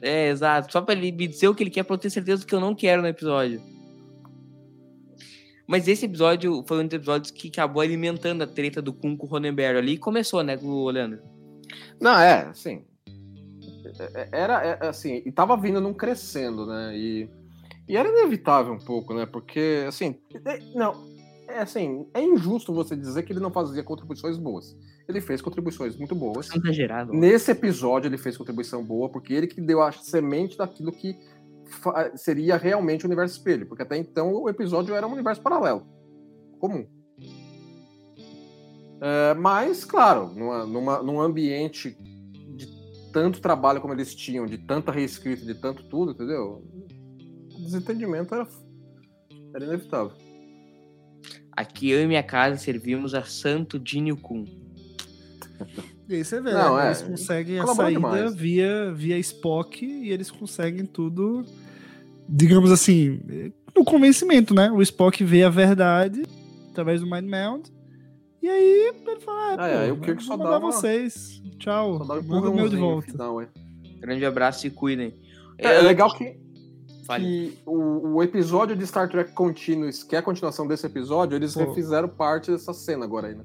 É, 0.03 0.29
exato. 0.29 0.73
Só 0.73 0.81
pra 0.81 0.95
ele 0.95 1.13
me 1.13 1.27
dizer 1.27 1.49
o 1.49 1.55
que 1.55 1.63
ele 1.63 1.71
quer 1.71 1.83
pra 1.83 1.95
eu 1.95 1.99
ter 1.99 2.11
certeza 2.11 2.43
do 2.43 2.47
que 2.47 2.55
eu 2.55 2.61
não 2.61 2.75
quero 2.75 3.03
no 3.03 3.09
episódio. 3.09 3.61
Mas 5.67 5.89
esse 5.89 6.07
episódio 6.07 6.65
foi 6.67 6.79
um 6.83 6.87
dos 6.87 6.95
episódios 6.95 7.31
que 7.31 7.49
acabou 7.49 7.83
alimentando 7.83 8.43
a 8.43 8.47
treta 8.47 8.81
do 8.81 8.93
Kun 8.93 9.17
com 9.17 9.27
o 9.27 9.29
Roddenberry 9.31 9.79
ali. 9.79 9.93
E 9.95 9.99
começou, 9.99 10.43
né, 10.43 10.57
com 10.57 10.67
o 10.67 10.89
Leandro? 10.91 11.19
Não, 12.01 12.19
é, 12.19 12.43
assim. 12.47 12.85
É, 13.99 14.29
era 14.33 14.65
é, 14.65 14.89
assim, 14.89 15.23
e 15.25 15.33
tava 15.33 15.57
vindo 15.57 15.81
num 15.81 15.95
crescendo, 15.95 16.67
né? 16.67 16.97
E, 16.97 17.29
e 17.89 17.97
era 17.97 18.09
inevitável 18.09 18.73
um 18.73 18.79
pouco, 18.79 19.15
né? 19.15 19.27
Porque, 19.27 19.85
assim, 19.87 20.19
é, 20.45 20.59
não, 20.75 20.95
é 21.49 21.61
assim, 21.61 22.07
é 22.13 22.23
injusto 22.23 22.73
você 22.73 22.97
dizer 22.97 23.23
que 23.23 23.33
ele 23.33 23.41
não 23.41 23.51
fazia 23.51 23.83
contribuições 23.83 24.37
boas. 24.37 24.77
Ele 25.09 25.21
fez 25.21 25.41
contribuições 25.41 25.97
muito 25.97 26.15
boas. 26.15 26.49
Exagerado. 26.55 27.13
Nesse 27.13 27.53
episódio 27.53 28.09
ele 28.09 28.19
fez 28.19 28.37
contribuição 28.37 28.85
boa, 28.85 29.09
porque 29.09 29.33
ele 29.33 29.47
que 29.47 29.61
deu 29.61 29.83
a 29.83 29.93
semente 29.93 30.59
daquilo 30.59 30.93
que 30.93 31.17
seria 32.15 32.57
realmente 32.57 33.05
o 33.05 33.09
universo 33.09 33.37
espelho, 33.37 33.67
porque 33.67 33.83
até 33.83 33.97
então 33.97 34.33
o 34.33 34.49
episódio 34.49 34.95
era 34.95 35.07
um 35.07 35.13
universo 35.13 35.43
paralelo, 35.43 35.87
comum. 36.59 36.87
É, 39.01 39.35
mas, 39.35 39.85
claro, 39.85 40.29
numa, 40.35 40.65
numa, 40.65 41.03
num 41.03 41.21
ambiente 41.21 41.97
tanto 43.17 43.41
trabalho 43.41 43.81
como 43.81 43.95
eles 43.95 44.15
tinham, 44.15 44.45
de 44.45 44.59
tanta 44.59 44.93
reescrita, 44.93 45.43
de 45.47 45.55
tanto 45.55 45.85
tudo, 45.85 46.13
entendeu? 46.13 46.63
O 47.55 47.63
desentendimento 47.65 48.35
era, 48.35 48.47
era 49.55 49.65
inevitável. 49.65 50.13
Aqui 51.51 51.89
eu 51.89 52.03
e 52.03 52.07
minha 52.07 52.23
casa 52.23 52.59
servimos 52.59 53.15
a 53.15 53.23
Santo 53.23 53.79
Dinho 53.79 54.19
Kun. 54.19 54.45
E 56.07 56.17
aí 56.17 56.25
você 56.27 56.43
vê, 56.43 56.53
Não, 56.53 56.77
né? 56.77 56.83
é, 56.85 56.87
Eles 56.89 57.01
conseguem 57.01 57.59
a 57.59 57.67
saída 57.69 57.91
demais. 57.99 58.35
via, 58.35 58.93
via 58.93 59.17
Spock 59.19 59.83
e 59.83 60.11
eles 60.11 60.31
conseguem 60.31 60.85
tudo, 60.85 61.43
digamos 62.29 62.71
assim, 62.71 63.19
no 63.75 63.83
convencimento, 63.83 64.53
né? 64.55 64.71
O 64.71 64.83
Spock 64.83 65.25
vê 65.25 65.43
a 65.43 65.49
verdade 65.49 66.23
através 66.71 67.01
do 67.01 67.07
Mind 67.11 67.25
Meld. 67.25 67.73
E 68.43 68.49
aí 68.49 68.93
ele 69.07 69.21
fala, 69.21 69.55
ah, 69.55 69.57
Ah, 69.59 69.69
é, 69.69 69.73
pô, 69.77 69.83
aí 69.85 69.91
o 69.93 69.97
Kirk 70.01 70.23
vou 70.27 70.37
só 70.37 70.37
dá 70.37 70.59
uma- 70.59 70.71
vocês. 70.71 71.43
Tchau. 71.59 71.95
Um 71.97 72.05
Manda 72.05 72.51
o 72.51 72.55
meu 72.55 72.69
de 72.69 72.77
volta. 72.77 73.11
final, 73.11 73.41
é. 73.41 73.49
Grande 74.01 74.25
abraço 74.25 74.67
e 74.67 74.71
cuidem. 74.71 75.15
É, 75.59 75.77
é 75.77 75.81
legal 75.81 76.13
que, 76.15 76.37
que 77.17 77.59
o, 77.65 78.17
o 78.17 78.23
episódio 78.23 78.77
de 78.77 78.87
Star 78.87 79.09
Trek 79.09 79.33
Continuous, 79.33 80.03
que 80.03 80.15
é 80.15 80.19
a 80.19 80.23
continuação 80.23 80.67
desse 80.67 80.87
episódio, 80.87 81.35
eles 81.37 81.55
Pô. 81.55 81.61
refizeram 81.61 82.09
parte 82.09 82.51
dessa 82.51 82.73
cena 82.75 83.05
agora 83.05 83.29
aí, 83.29 83.35
né? 83.35 83.45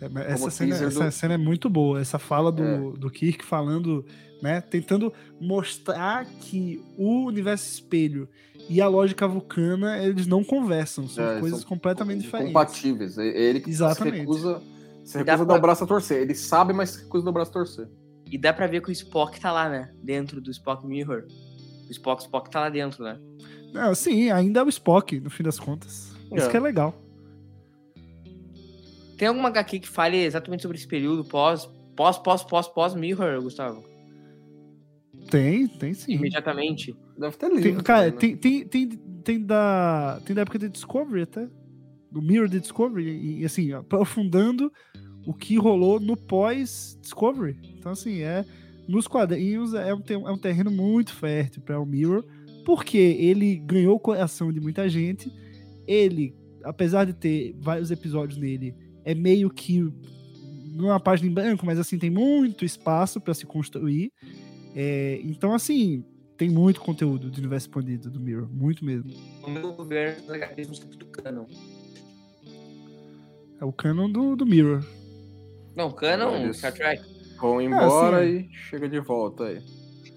É, 0.00 0.32
essa, 0.32 0.50
cena, 0.50 0.74
essa 0.76 1.04
do- 1.04 1.10
cena 1.10 1.34
é 1.34 1.38
muito 1.38 1.68
boa. 1.70 2.00
Essa 2.00 2.18
fala 2.18 2.52
do, 2.52 2.62
É. 2.62 2.78
do 2.98 3.10
Kirk 3.10 3.44
falando, 3.44 4.04
né? 4.42 4.60
Tentando 4.60 5.12
mostrar 5.40 6.26
que 6.26 6.80
o 6.98 7.24
universo 7.24 7.66
espelho 7.72 8.28
e 8.68 8.80
a 8.80 8.88
lógica 8.88 9.26
vulcana, 9.26 9.98
eles 9.98 10.26
não 10.26 10.44
conversam. 10.44 11.08
São 11.08 11.24
É, 11.24 11.40
coisas 11.40 11.60
são 11.60 11.68
completamente 11.68 12.20
diferentes. 12.22 12.52
Compatíveis. 12.52 13.16
É 13.18 13.26
Ele 13.26 13.60
que 13.60 13.70
Exatamente. 13.70 14.14
se 14.14 14.20
recusa, 14.20 14.62
se 15.06 15.22
Dá 15.24 15.32
recusa 15.32 15.34
a 15.34 15.36
dar 15.38 15.44
pra- 15.46 15.56
o 15.56 15.60
braço 15.62 15.84
a 15.84 15.86
torcer. 15.86 16.20
Ele 16.22 16.34
sabe, 16.34 16.72
mas 16.72 16.90
se 16.90 17.02
recusa 17.04 17.22
a 17.22 17.24
dar 17.26 17.30
o 17.30 17.34
braço 17.34 17.50
a 17.50 17.54
torcer. 17.54 17.88
E 18.30 18.36
dá 18.36 18.52
pra 18.52 18.66
ver 18.66 18.82
que 18.82 18.88
o 18.88 18.92
Spock 18.92 19.38
tá 19.40 19.52
lá, 19.52 19.68
né? 19.68 19.92
Dentro 20.02 20.40
do 20.40 20.50
Spock 20.50 20.84
Mirror. 20.86 21.24
O 21.88 21.90
Spock, 21.92 22.22
Spock 22.22 22.50
tá 22.50 22.60
lá 22.60 22.68
dentro, 22.68 23.04
né? 23.04 23.18
Não, 23.72 23.94
sim, 23.94 24.30
ainda 24.30 24.60
é 24.60 24.62
o 24.64 24.68
Spock, 24.68 25.20
no 25.20 25.30
fim 25.30 25.44
das 25.44 25.58
contas. 25.60 26.12
Isso 26.32 26.46
É. 26.46 26.50
que 26.50 26.56
é 26.56 26.60
legal. 26.60 26.94
Tem 29.16 29.28
alguma 29.28 29.48
HQ 29.48 29.78
que 29.80 29.88
fale 29.88 30.16
exatamente 30.18 30.62
sobre 30.62 30.76
esse 30.76 30.86
período 30.86 31.24
pós, 31.24 31.66
pós, 31.94 32.18
pós, 32.18 32.42
pós, 32.42 32.68
pós 32.68 32.94
Mirror, 32.94 33.40
Gustavo? 33.40 33.82
Tem, 35.30 35.66
tem 35.66 35.94
sim. 35.94 36.12
Imediatamente. 36.14 36.94
Deve 37.16 37.36
ter 37.36 37.48
livro. 37.48 37.62
Tem, 37.62 37.76
cara, 37.76 38.10
também, 38.12 38.32
né? 38.32 38.36
tem, 38.38 38.64
tem, 38.66 38.88
tem, 38.88 38.98
tem, 39.24 39.44
da, 39.46 40.20
tem 40.24 40.36
da 40.36 40.42
época 40.42 40.58
de 40.58 40.68
Discovery 40.68 41.22
até. 41.22 41.48
Do 42.16 42.22
Mirror 42.22 42.48
de 42.48 42.60
Discovery. 42.60 43.40
E, 43.40 43.44
assim, 43.44 43.72
aprofundando 43.72 44.72
o 45.26 45.34
que 45.34 45.58
rolou 45.58 46.00
no 46.00 46.16
pós-Discovery. 46.16 47.58
Então, 47.78 47.92
assim, 47.92 48.22
é. 48.22 48.42
Nos 48.88 49.06
quadrinhos 49.06 49.74
é 49.74 49.94
um, 49.94 50.00
é 50.26 50.32
um 50.32 50.38
terreno 50.38 50.70
muito 50.70 51.12
fértil 51.12 51.60
para 51.60 51.78
o 51.78 51.84
Mirror. 51.84 52.24
Porque 52.64 52.96
ele 52.96 53.56
ganhou 53.56 53.96
o 53.96 54.00
coração 54.00 54.50
de 54.50 54.60
muita 54.60 54.88
gente. 54.88 55.30
Ele, 55.86 56.34
apesar 56.64 57.04
de 57.04 57.12
ter 57.12 57.54
vários 57.60 57.90
episódios 57.90 58.38
nele, 58.38 58.74
é 59.04 59.14
meio 59.14 59.50
que. 59.50 59.86
Não 60.74 60.88
é 60.88 60.92
uma 60.92 61.00
página 61.00 61.28
em 61.28 61.34
branco, 61.34 61.66
mas 61.66 61.78
assim, 61.78 61.98
tem 61.98 62.08
muito 62.08 62.64
espaço 62.64 63.20
para 63.20 63.34
se 63.34 63.44
construir. 63.44 64.10
É, 64.74 65.20
então, 65.22 65.52
assim, 65.52 66.02
tem 66.36 66.48
muito 66.48 66.80
conteúdo 66.80 67.30
de 67.30 67.40
universo 67.40 67.66
expandido 67.66 68.10
do 68.10 68.20
Mirror, 68.20 68.48
muito 68.50 68.84
mesmo. 68.84 69.10
No 69.42 69.50
meu 69.50 69.72
governo, 69.74 70.22
os 70.22 70.30
HQs 70.30 70.78
tudo 70.78 71.06
canon. 71.06 71.44
É 73.60 73.64
o 73.64 73.72
canon 73.72 74.10
do, 74.10 74.36
do 74.36 74.44
Mirror. 74.46 74.84
Não, 75.74 75.90
canon, 75.90 76.36
Eles- 76.36 76.58
Star 76.58 76.72
Trek. 76.72 77.02
Vão 77.40 77.60
embora 77.60 78.24
sim. 78.24 78.48
e 78.50 78.54
chega 78.54 78.88
de 78.88 78.98
volta 79.00 79.44
aí. 79.44 79.62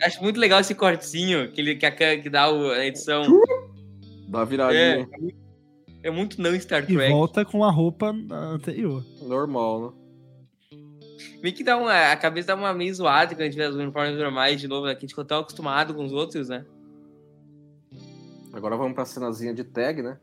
Acho 0.02 0.22
muito 0.24 0.40
legal 0.40 0.60
esse 0.62 0.74
cortezinho 0.74 1.52
que, 1.52 1.60
ele, 1.60 1.76
que, 1.76 1.86
a, 1.86 1.92
que 1.92 2.30
dá 2.30 2.50
o- 2.52 2.72
a 2.72 2.86
edição. 2.86 3.24
Dá 4.30 4.40
a 4.40 4.42
É, 4.44 4.46
viradinha. 4.46 5.10
é 6.04 6.10
muito 6.12 6.42
não 6.42 6.58
Star 6.60 6.84
E 6.84 6.96
Trek. 6.96 7.12
volta 7.12 7.44
com 7.44 7.64
a 7.64 7.72
roupa 7.72 8.16
anterior. 8.32 9.04
Normal, 9.22 9.82
né? 10.72 10.78
Meio 11.44 11.54
que 11.56 11.64
dá 11.64 11.76
uma. 11.78 12.12
A 12.12 12.16
cabeça 12.16 12.48
dá 12.50 12.56
uma 12.56 12.74
meio 12.74 12.94
zoada 12.96 13.34
quando 13.36 13.42
a 13.42 13.46
gente 13.46 13.58
vê 13.58 13.66
os 13.68 13.76
uniformes 13.76 14.18
normais 14.18 14.60
de 14.62 14.68
novo, 14.68 14.86
né? 14.86 14.94
Que 14.94 15.00
a 15.00 15.02
gente 15.02 15.10
ficou 15.10 15.26
tão 15.26 15.40
acostumado 15.40 15.94
com 15.94 16.06
os 16.06 16.14
outros, 16.14 16.48
né? 16.50 16.66
Agora 18.54 18.76
vamos 18.78 18.94
pra 18.94 19.06
cenazinha 19.06 19.54
de 19.54 19.64
tag, 19.64 20.02
né? 20.02 20.18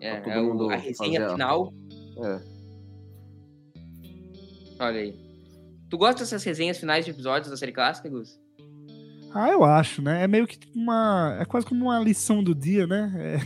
É, 0.00 0.20
todo 0.20 0.30
é 0.32 0.40
o- 0.42 0.70
a 0.70 0.76
resenha 0.76 1.28
final. 1.30 1.72
É. 2.18 2.40
Olha 4.80 5.00
aí. 5.00 5.14
Tu 5.90 5.96
gosta 5.98 6.20
dessas 6.20 6.44
resenhas 6.44 6.78
finais 6.78 7.04
de 7.04 7.10
episódios 7.10 7.50
da 7.50 7.56
série 7.56 7.72
clássica, 7.72 8.08
Gus? 8.08 8.38
Ah, 9.34 9.50
eu 9.50 9.64
acho, 9.64 10.00
né? 10.02 10.24
É 10.24 10.28
meio 10.28 10.46
que 10.46 10.58
uma. 10.74 11.36
É 11.40 11.44
quase 11.44 11.66
como 11.66 11.86
uma 11.86 11.98
lição 12.00 12.42
do 12.42 12.54
dia, 12.54 12.86
né? 12.86 13.12
É, 13.16 13.38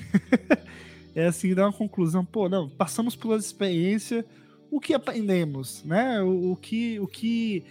é 1.25 1.27
assim, 1.27 1.55
dá 1.55 1.67
uma 1.67 1.73
conclusão. 1.73 2.25
Pô, 2.25 2.49
não, 2.49 2.69
passamos 2.69 3.17
pela 3.17 3.37
experiência, 3.37 4.25
o 4.71 4.81
que 4.81 4.95
aprendemos, 4.95 5.83
né? 5.85 6.21
O, 6.23 6.53
o 6.53 6.57
que, 6.57 7.01
o 7.01 7.07
que 7.07 7.65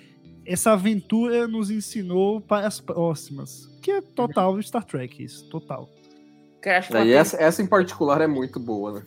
essa 0.45 0.73
aventura 0.73 1.47
nos 1.47 1.69
ensinou 1.69 2.41
para 2.41 2.67
as 2.67 2.79
próximas. 2.79 3.67
Que 3.82 3.91
é 3.91 4.01
total 4.01 4.61
Star 4.61 4.84
Trek, 4.84 5.23
isso, 5.23 5.47
total. 5.49 5.89
Cara, 6.62 6.78
acho 6.80 6.88
que 6.89 6.93
E 6.93 6.97
uma 6.97 7.03
coisa- 7.05 7.18
essa, 7.20 7.38
essa 7.38 7.62
em 7.62 7.68
particular 7.68 8.22
é 8.22 8.28
muito 8.28 8.59
boa, 8.59 8.93
né? 8.93 9.05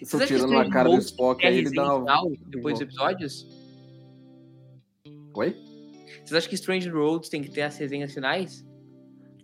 Isso 0.00 0.18
tirando 0.26 0.52
na 0.52 0.68
cara 0.70 0.88
do 0.88 0.98
Spock, 0.98 1.44
aí 1.44 1.58
ele 1.58 1.70
dá 1.70 1.96
uma... 1.96 2.22
depois 2.46 2.74
dos 2.74 2.82
episódios? 2.82 3.46
Oi? 5.34 5.56
Vocês 6.24 6.32
acham 6.32 6.48
que 6.48 6.54
Strange 6.54 6.88
Roads 6.88 7.28
tem 7.28 7.42
que 7.42 7.50
ter 7.50 7.62
as 7.62 7.76
resenhas 7.76 8.12
finais? 8.12 8.66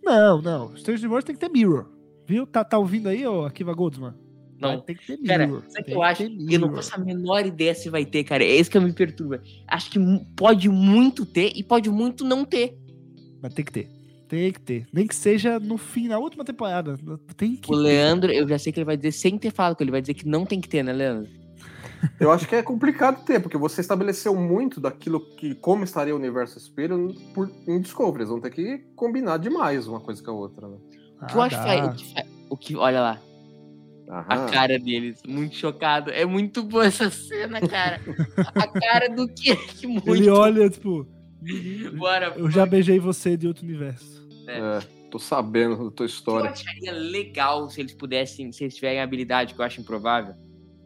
Não, 0.03 0.41
não. 0.41 0.73
Strange 0.75 1.05
Worlds 1.07 1.25
tem 1.25 1.35
que 1.35 1.41
ter 1.41 1.49
Mirror. 1.49 1.87
Viu? 2.27 2.45
Tá, 2.45 2.63
tá 2.63 2.77
ouvindo 2.77 3.09
aí, 3.09 3.25
ô 3.25 3.45
Akiva 3.45 3.73
Goldsman? 3.73 4.13
Não. 4.59 4.69
Vai 4.69 4.81
ter 4.81 4.95
que 4.95 5.17
ter 5.17 5.27
Cara, 5.27 5.47
Mirror. 5.47 5.63
sabe 5.67 5.79
o 5.81 5.83
que 5.83 5.83
Tem 5.85 5.93
eu 5.95 6.03
acho? 6.03 6.23
Eu 6.23 6.59
não 6.59 6.73
faço 6.73 6.95
a 6.95 6.97
menor 6.99 7.45
ideia 7.45 7.73
se 7.75 7.89
vai 7.89 8.05
ter, 8.05 8.23
cara. 8.23 8.43
É 8.43 8.55
isso 8.55 8.69
que 8.69 8.79
me 8.79 8.93
perturba. 8.93 9.41
Acho 9.67 9.91
que 9.91 9.99
pode 10.35 10.69
muito 10.69 11.25
ter 11.25 11.51
e 11.55 11.63
pode 11.63 11.89
muito 11.89 12.23
não 12.23 12.45
ter. 12.45 12.77
Mas 13.41 13.53
tem 13.53 13.65
que 13.65 13.71
ter. 13.71 13.89
Tem 14.27 14.51
que 14.51 14.59
ter. 14.59 14.87
Nem 14.91 15.05
que 15.05 15.15
seja 15.15 15.59
no 15.59 15.77
fim, 15.77 16.07
na 16.07 16.17
última 16.17 16.43
temporada. 16.43 16.97
Tem 17.37 17.55
que 17.55 17.71
O 17.71 17.75
ter. 17.75 17.81
Leandro, 17.81 18.31
eu 18.31 18.47
já 18.47 18.57
sei 18.57 18.71
que 18.73 18.79
ele 18.79 18.85
vai 18.85 18.97
dizer 18.97 19.11
sem 19.11 19.37
ter 19.37 19.51
falado 19.51 19.75
com 19.75 19.83
ele, 19.83 19.91
vai 19.91 20.01
dizer 20.01 20.13
que 20.15 20.27
não 20.27 20.45
tem 20.45 20.59
que 20.59 20.67
ter, 20.69 20.83
né, 20.83 20.91
Leandro? 20.93 21.29
Eu 22.19 22.31
acho 22.31 22.47
que 22.47 22.55
é 22.55 22.61
complicado 22.63 23.23
ter, 23.25 23.39
porque 23.39 23.57
você 23.57 23.81
estabeleceu 23.81 24.35
muito 24.35 24.79
daquilo 24.79 25.19
que 25.37 25.55
como 25.55 25.83
estaria 25.83 26.13
o 26.13 26.17
universo 26.17 26.57
espelho 26.57 27.13
por, 27.33 27.49
em 27.67 27.79
Discovery. 27.79 28.19
Eles 28.23 28.29
vão 28.29 28.39
ter 28.41 28.51
que 28.51 28.79
combinar 28.95 29.37
demais 29.37 29.87
uma 29.87 29.99
coisa 29.99 30.21
com 30.23 30.31
a 30.31 30.33
outra, 30.33 30.67
né? 30.67 30.77
O 31.21 31.25
que 31.27 31.35
eu 31.35 31.41
Ah, 31.41 31.45
acho 31.45 31.55
dá. 31.57 31.89
que, 31.91 32.03
o 32.03 32.13
que 32.13 32.25
o 32.49 32.57
que 32.57 32.75
olha 32.75 33.01
lá, 33.01 33.21
a 34.07 34.35
Aham. 34.35 34.51
cara 34.51 34.77
deles, 34.79 35.21
muito 35.27 35.55
chocado. 35.55 36.11
É 36.11 36.25
muito 36.25 36.61
boa 36.63 36.85
essa 36.85 37.09
cena, 37.09 37.59
cara. 37.61 37.99
a 38.55 38.67
cara 38.67 39.09
do 39.09 39.27
que 39.27 39.57
muito. 39.87 40.07
Ele 40.15 40.29
olha, 40.29 40.69
tipo. 40.69 41.07
Bora, 41.97 42.33
Eu 42.37 42.49
já 42.51 42.65
beijei 42.65 42.99
você 42.99 43.35
de 43.37 43.47
outro 43.47 43.63
universo. 43.63 44.14
É, 44.47 44.79
tô 45.11 45.17
sabendo 45.19 45.85
da 45.85 45.91
tua 45.91 46.03
Eu 46.05 46.07
história. 46.07 46.49
acharia 46.49 46.91
legal 46.91 47.69
se 47.69 47.79
eles 47.81 47.93
pudessem, 47.93 48.51
se 48.51 48.63
eles 48.63 48.75
tiverem 48.75 49.01
habilidade, 49.01 49.53
que 49.53 49.59
eu 49.61 49.65
acho 49.65 49.81
improvável. 49.81 50.33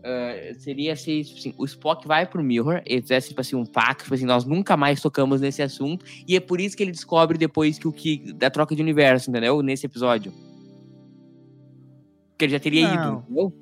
ah, 0.04 0.54
seria 0.60 0.96
se 0.96 1.24
tipo 1.26 1.40
assim, 1.40 1.54
o 1.58 1.66
Spock 1.66 2.08
vai 2.08 2.26
pro 2.26 2.42
Mirror, 2.44 2.82
ele 2.86 3.02
fizesse 3.02 3.30
tipo 3.30 3.42
assim, 3.42 3.56
um 3.58 3.66
pacto, 3.66 4.04
tipo 4.04 4.16
assim, 4.16 4.26
nós 4.26 4.46
nunca 4.46 4.78
mais 4.78 5.02
tocamos 5.02 5.42
nesse 5.42 5.62
assunto, 5.62 6.06
e 6.28 6.36
é 6.38 6.40
por 6.40 6.62
isso 6.62 6.78
que 6.78 6.84
ele 6.84 6.92
descobre 6.92 7.38
depois 7.38 7.78
que 7.78 7.86
o 7.88 7.92
que 7.92 8.32
da 8.34 8.50
troca 8.50 8.74
de 8.74 8.82
universo, 8.82 9.30
entendeu? 9.30 9.62
Nesse 9.62 9.86
episódio. 9.86 10.32
Que 12.38 12.46
ele 12.46 12.54
já 12.54 12.60
teria 12.62 12.88
Não. 12.88 12.94
ido, 12.96 13.24
entendeu? 13.26 13.54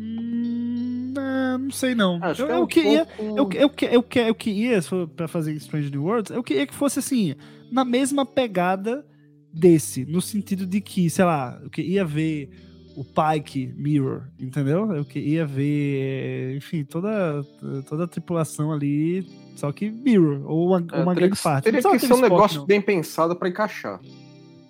Hum, 0.00 1.12
não, 1.14 1.58
não 1.58 1.70
sei 1.70 1.94
não. 1.94 2.18
Acho 2.22 2.42
eu, 2.42 2.46
que 2.46 2.52
é 2.52 2.56
eu 2.56 2.66
queria. 2.66 3.06
pouco- 3.06 3.22
Eu, 3.56 3.60
eu, 3.62 3.70
que- 3.70 3.84
eu, 3.86 4.02
que- 4.02 4.18
eu 4.20 4.34
queria, 4.34 4.80
se 4.80 4.88
for 4.88 5.08
pra 5.08 5.28
fazer 5.28 5.52
Strange 5.54 5.90
New 5.90 6.04
Worlds, 6.04 6.30
eu 6.30 6.42
queria 6.42 6.66
que 6.66 6.74
fosse 6.74 6.98
assim, 6.98 7.34
na 7.70 7.84
mesma 7.84 8.24
pegada 8.26 9.04
desse, 9.52 10.04
no 10.04 10.20
sentido 10.20 10.66
de 10.66 10.80
que, 10.80 11.08
sei 11.10 11.24
lá, 11.24 11.58
eu 11.62 11.70
queria 11.70 12.04
ver 12.04 12.50
o 12.96 13.04
Pike 13.04 13.72
Mirror, 13.76 14.24
entendeu? 14.40 14.92
Eu 14.92 15.04
queria 15.04 15.46
ver, 15.46 16.56
enfim, 16.56 16.84
toda, 16.84 17.42
toda 17.88 18.04
a 18.04 18.08
tripulação 18.08 18.72
ali 18.72 19.24
Só 19.54 19.70
que 19.72 19.88
Mirror, 19.90 20.42
ou 20.50 20.68
uma, 20.68 20.84
É, 20.92 21.02
uma 21.02 21.14
grande 21.14 21.36
que, 21.36 21.42
parte. 21.42 21.64
teria 21.64 21.80
que 21.80 21.98
ser 21.98 22.06
um 22.06 22.14
Spock, 22.16 22.22
negócio 22.22 22.58
não. 22.60 22.66
bem 22.66 22.80
pensado 22.80 23.34
pra 23.36 23.48
encaixar. 23.48 24.00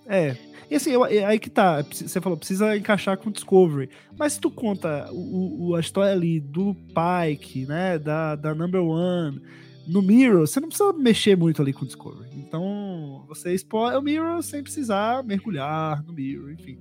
É. 0.07 0.37
E 0.71 0.75
assim, 0.75 0.91
eu- 0.91 1.05
é 1.07 1.25
aí 1.25 1.39
que 1.39 1.49
tá. 1.49 1.83
Você 1.83 2.21
falou, 2.21 2.37
precisa 2.37 2.77
encaixar 2.77 3.17
com 3.17 3.31
o 3.31 3.33
Discovery. 3.33 3.89
Mas 4.19 4.35
se 4.35 4.41
tu 4.41 4.51
conta 4.51 5.09
o, 5.13 5.69
o- 5.71 5.75
a 5.75 5.81
história 5.81 6.13
ali 6.13 6.39
do 6.41 6.75
Pike, 6.75 7.65
né? 7.67 7.99
Da, 7.99 8.37
da 8.37 8.55
Number 8.55 8.83
One, 8.83 9.41
no 9.89 10.03
Mirror, 10.03 10.47
você 10.47 10.61
não 10.61 10.69
precisa 10.69 10.93
mexer 10.93 11.37
muito 11.37 11.63
ali 11.63 11.73
com 11.73 11.83
o 11.85 11.87
Discovery. 11.87 12.29
Então, 12.37 13.25
você 13.27 13.53
explora 13.55 13.99
o 13.99 14.03
Mirror 14.03 14.43
sem 14.43 14.63
precisar 14.63 15.25
mergulhar 15.25 16.05
no 16.05 16.13
Mirror, 16.13 16.51
enfim. 16.53 16.79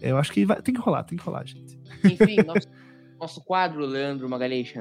Eu 0.00 0.16
acho 0.18 0.32
que 0.32 0.44
vai- 0.44 0.60
tem 0.60 0.74
que 0.74 0.80
rolar, 0.80 1.04
tem 1.04 1.16
que 1.16 1.24
rolar, 1.24 1.44
gente. 1.46 1.78
Enfim, 2.04 2.36
nosso, 2.46 2.68
nosso 3.20 3.40
quadro, 3.44 3.86
Leandro 3.86 4.28
Magalhães. 4.28 4.72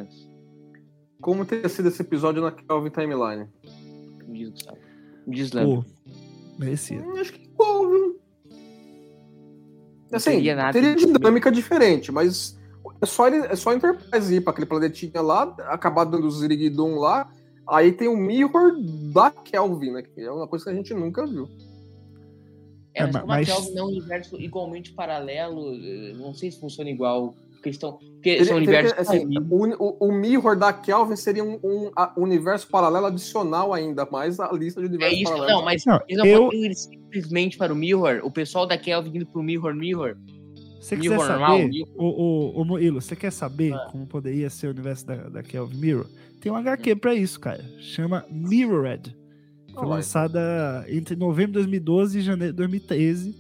Como 1.22 1.46
teria 1.46 1.70
sido 1.70 1.88
esse 1.90 2.02
episódio 2.02 2.42
na 2.42 2.52
Kelvin 2.52 2.90
Timeline? 2.90 3.48
Me 4.28 4.40
diz, 4.40 4.50
Gustavo. 4.50 4.78
Diz, 5.28 5.52
Leandro. 5.52 5.84
Pô, 5.84 6.12
merecia. 6.58 7.00
Hum, 7.00 7.18
Acho 7.18 7.32
que 7.34 7.44
igual, 7.44 7.88
viu? 7.90 8.20
Assim, 10.12 10.32
teria 10.32 10.56
nada 10.56 10.74
teria 10.74 10.96
de- 10.96 11.06
dinâmica 11.06 11.52
diferente, 11.52 12.12
mas 12.12 12.60
é 13.02 13.06
só, 13.06 13.28
ele, 13.28 13.38
é 13.46 13.56
só 13.56 13.70
a 13.70 13.76
Enterprise 13.76 14.36
ir 14.36 14.42
pra 14.42 14.52
aquele 14.52 14.66
planetinha 14.66 15.22
lá, 15.22 15.44
acabar 15.70 16.04
dando 16.04 16.28
os 16.28 16.40
Ziriguidum 16.40 16.96
lá, 16.96 17.32
aí 17.72 17.92
tem 17.92 18.08
o 18.08 18.18
Mirror 18.18 18.74
da 19.14 19.32
Kelvin, 19.32 19.92
né? 19.92 20.02
Que 20.04 20.22
é 20.22 20.32
uma 20.32 20.48
coisa 20.48 20.66
que 20.66 20.72
a 20.72 20.74
gente 20.76 20.94
nunca 20.94 21.26
viu. 21.26 21.48
É, 22.94 23.04
mas 23.06 23.16
É, 23.16 23.20
como 23.22 23.32
a 23.32 23.44
Kelvin 23.44 23.78
é 23.78 23.84
um 23.84 23.88
universo 23.88 24.36
igualmente 24.40 24.92
paralelo, 24.92 25.74
eh, 25.76 26.14
não 26.18 26.34
sei 26.34 26.52
se 26.52 26.60
funciona 26.60 26.90
igual. 26.90 27.34
Porque 27.54 27.70
estão. 27.70 27.94
Porque 27.94 28.38
Teria- 28.38 28.46
são 28.46 28.56
teria 28.60 28.80
universos. 28.80 28.94
que- 28.94 29.16
assim, 29.18 29.38
o, 29.38 29.84
o- 29.86 30.08
o 30.10 30.12
Mirror 30.12 30.58
da 30.58 30.74
Kelvin 30.74 31.16
seria 31.16 31.44
um, 31.44 31.60
um 31.64 31.92
a- 31.96 32.12
universo 32.18 32.68
paralelo 32.68 33.06
adicional 33.06 33.72
ainda, 33.74 34.04
mais 34.12 34.40
a 34.40 34.52
lista 34.52 34.82
de 34.82 34.88
é 34.88 34.90
universos 34.90 35.20
isso, 35.20 35.32
paralelos. 35.32 35.54
não, 35.56 35.64
mas 35.64 35.86
Não, 35.86 36.02
eles 36.08 36.18
não 36.18 36.26
eu- 36.26 36.44
podem 36.46 36.66
ir 36.66 36.76
simplesmente 36.76 37.58
para 37.58 37.72
o 37.72 37.76
Mirror. 37.76 38.22
O 38.24 38.32
pessoal 38.32 38.66
da 38.66 38.78
Kelvin 38.80 39.16
indo 39.18 39.26
pro 39.28 39.44
Mirror, 39.44 39.76
Mirror. 39.76 40.18
Você 40.82 40.98
quiser 40.98 41.10
Mirror 41.18 41.28
saber, 41.28 41.68
Mirror. 41.70 41.90
o, 41.96 42.06
o, 42.58 42.62
o 42.62 42.66
Moilo, 42.66 43.00
você 43.02 43.16
quer 43.16 43.32
saber 43.32 43.74
Ah. 43.74 43.88
como 43.92 44.06
poderia 44.08 44.50
ser 44.50 44.68
o 44.68 44.72
universo 44.72 45.06
da, 45.06 45.16
da 45.30 45.44
Kelvin 45.44 45.78
Mirror? 45.78 46.08
Tem 46.42 46.52
um 46.52 46.56
HQ 46.56 46.96
pra 46.96 47.14
isso, 47.14 47.40
cara. 47.40 47.64
Chama 47.80 48.26
Mirrored. 48.32 49.16
Foi 49.74 49.86
lá, 49.88 49.96
lançada 49.96 50.84
entre 50.90 51.16
novembro 51.16 51.52
de 51.52 51.60
2012 51.60 52.18
e 52.20 52.22
janeiro 52.22 52.52
de 52.54 52.58
2013. 52.58 53.36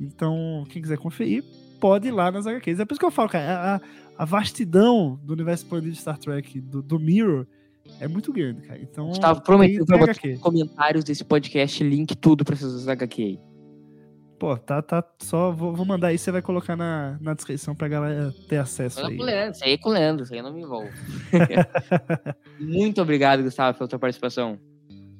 Então, 0.00 0.64
quem 0.70 0.80
quiser 0.80 0.96
conferir, 0.98 1.44
pode 1.80 2.08
ir 2.08 2.12
lá 2.12 2.30
nas 2.30 2.46
HQs. 2.46 2.78
É 2.80 2.84
por 2.84 2.94
isso 2.94 3.00
que 3.00 3.06
eu 3.06 3.10
falo, 3.10 3.28
cara, 3.28 3.76
a, 4.16 4.22
a 4.22 4.24
vastidão 4.24 5.18
do 5.24 5.32
universo 5.32 5.64
expandido 5.64 5.92
de 5.92 5.98
Star 6.00 6.16
Trek, 6.18 6.60
do, 6.60 6.80
do 6.80 6.98
Mirror, 6.98 7.46
é 8.00 8.08
muito 8.08 8.32
grande, 8.32 8.62
cara. 8.62 8.80
Então, 8.80 9.08
Gustavo 9.08 9.40
tem 9.40 9.84
pra 9.84 9.98
botar 9.98 10.14
nos 10.26 10.40
comentários 10.40 11.04
desse 11.04 11.24
podcast 11.24 11.82
link 11.84 12.14
tudo 12.16 12.44
pra 12.44 12.54
essas 12.54 12.86
HQ 12.88 13.22
aí. 13.22 13.38
Pô, 14.38 14.56
tá, 14.56 14.82
tá, 14.82 15.02
só 15.20 15.52
vou, 15.52 15.74
vou 15.74 15.86
mandar 15.86 16.08
aí, 16.08 16.18
você 16.18 16.30
vai 16.30 16.42
colocar 16.42 16.76
na, 16.76 17.16
na 17.20 17.34
descrição 17.34 17.74
pra 17.74 17.88
galera 17.88 18.34
ter 18.48 18.56
acesso 18.56 19.00
aí. 19.04 19.16
com 19.16 19.22
o 19.22 19.26
Leandro, 19.26 19.52
isso 19.52 19.64
aí 19.64 19.72
é 19.72 19.78
com 19.78 19.88
o 19.88 19.92
Leandro, 19.92 20.24
isso 20.24 20.32
aí 20.32 20.40
eu 20.40 20.44
não 20.44 20.52
me 20.52 20.62
envolvo. 20.62 20.90
Muito 22.58 23.00
obrigado, 23.00 23.42
Gustavo, 23.42 23.78
pela 23.78 23.88
tua 23.88 23.98
participação. 23.98 24.58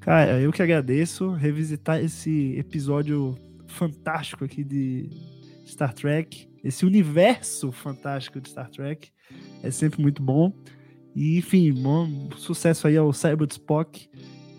Cara, 0.00 0.40
eu 0.40 0.52
que 0.52 0.62
agradeço 0.62 1.30
revisitar 1.30 2.02
esse 2.02 2.54
episódio 2.58 3.34
fantástico 3.66 4.44
aqui 4.44 4.62
de 4.62 5.08
Star 5.66 5.94
Trek, 5.94 6.48
esse 6.62 6.84
universo 6.84 7.72
fantástico 7.72 8.40
de 8.40 8.50
Star 8.50 8.68
Trek. 8.68 9.10
É 9.62 9.70
sempre 9.70 10.02
muito 10.02 10.22
bom. 10.22 10.52
E, 11.14 11.38
enfim, 11.38 11.72
bom 11.72 12.28
sucesso 12.36 12.86
aí 12.86 12.96
ao 12.96 13.12
de 13.46 13.54
Spock. 13.54 14.08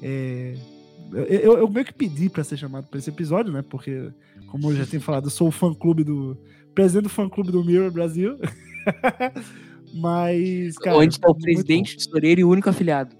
É, 0.01 0.55
eu, 1.13 1.57
eu- 1.59 1.69
meio 1.69 1.85
que 1.85 1.93
pedi 1.93 2.29
pra 2.29 2.43
ser 2.43 2.57
chamado 2.57 2.87
pra 2.87 2.97
esse 2.99 3.09
episódio, 3.09 3.51
né? 3.51 3.61
Porque, 3.61 4.11
como 4.51 4.71
eu 4.71 4.75
já 4.75 4.85
tenho 4.85 5.01
falado, 5.01 5.25
eu 5.25 5.29
sou 5.31 5.47
o 5.47 5.51
fã-clube 5.51 6.03
do. 6.03 6.37
Presidente 6.73 7.03
do 7.03 7.09
fã-clube 7.09 7.51
do 7.51 7.63
Mirror 7.63 7.89
Brasil. 7.91 8.37
Mas, 9.93 10.77
cara. 10.77 10.97
Onde 10.97 11.13
está 11.13 11.29
o 11.29 11.33
bom 11.33 11.39
presidente, 11.39 11.97
tesoureiro 11.97 12.41
e 12.41 12.43
o 12.43 12.49
único 12.49 12.69
afiliado. 12.69 13.15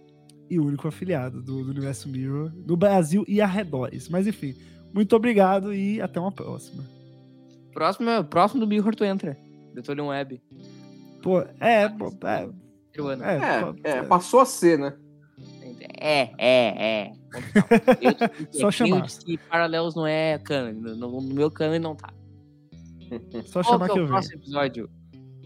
e 0.50 0.60
único 0.60 0.88
afiliado 0.88 1.42
do, 1.42 1.64
do 1.64 1.72
Universo 1.72 2.10
Mirror 2.10 2.52
no 2.68 2.76
Brasil 2.76 3.24
e 3.28 3.40
arredores. 3.42 4.10
Mas 4.10 4.28
enfim, 4.28 4.56
muito 4.94 5.16
obrigado 5.16 5.74
e 5.74 6.02
até 6.02 6.20
uma 6.20 6.32
próxima. 6.32 6.84
Próximo, 7.74 8.10
é- 8.10 8.24
próximo 8.24 8.60
do 8.60 8.68
Mirror 8.68 8.94
tu 8.96 9.04
entra. 9.04 9.38
Detolium 9.74 10.08
Web. 10.08 10.42
Pô, 11.24 11.42
é, 11.60 11.90
pô, 11.90 12.14
é, 12.26 12.50
é, 13.22 13.36
É, 13.38 13.62
pô, 13.62 13.76
é, 13.84 14.04
passou 14.04 14.40
a 14.42 14.46
ser, 14.46 14.78
né? 14.78 14.94
É, 16.00 16.32
é, 16.38 17.08
é. 17.08 17.12
Eu 18.02 18.16
que 18.52 18.58
Só 18.58 18.70
é, 18.70 18.72
que 18.72 18.84
eu 18.84 18.88
chamar. 18.88 19.08
que 19.08 19.38
Paralelos 19.38 19.96
não 19.96 20.06
é 20.08 20.38
canon. 20.40 20.74
No, 20.74 20.96
no- 20.96 21.22
meu 21.22 21.50
canon 21.52 21.80
não 21.80 21.96
tá. 21.96 22.14
só 23.46 23.62
Qual 23.62 23.64
chamar 23.64 23.88
que 23.88 23.94
que 23.94 24.00
é 24.00 24.02
eu 24.02 24.06
o 24.06 24.08
venho. 24.08 24.20
próximo 24.20 24.36
episódio, 24.42 24.90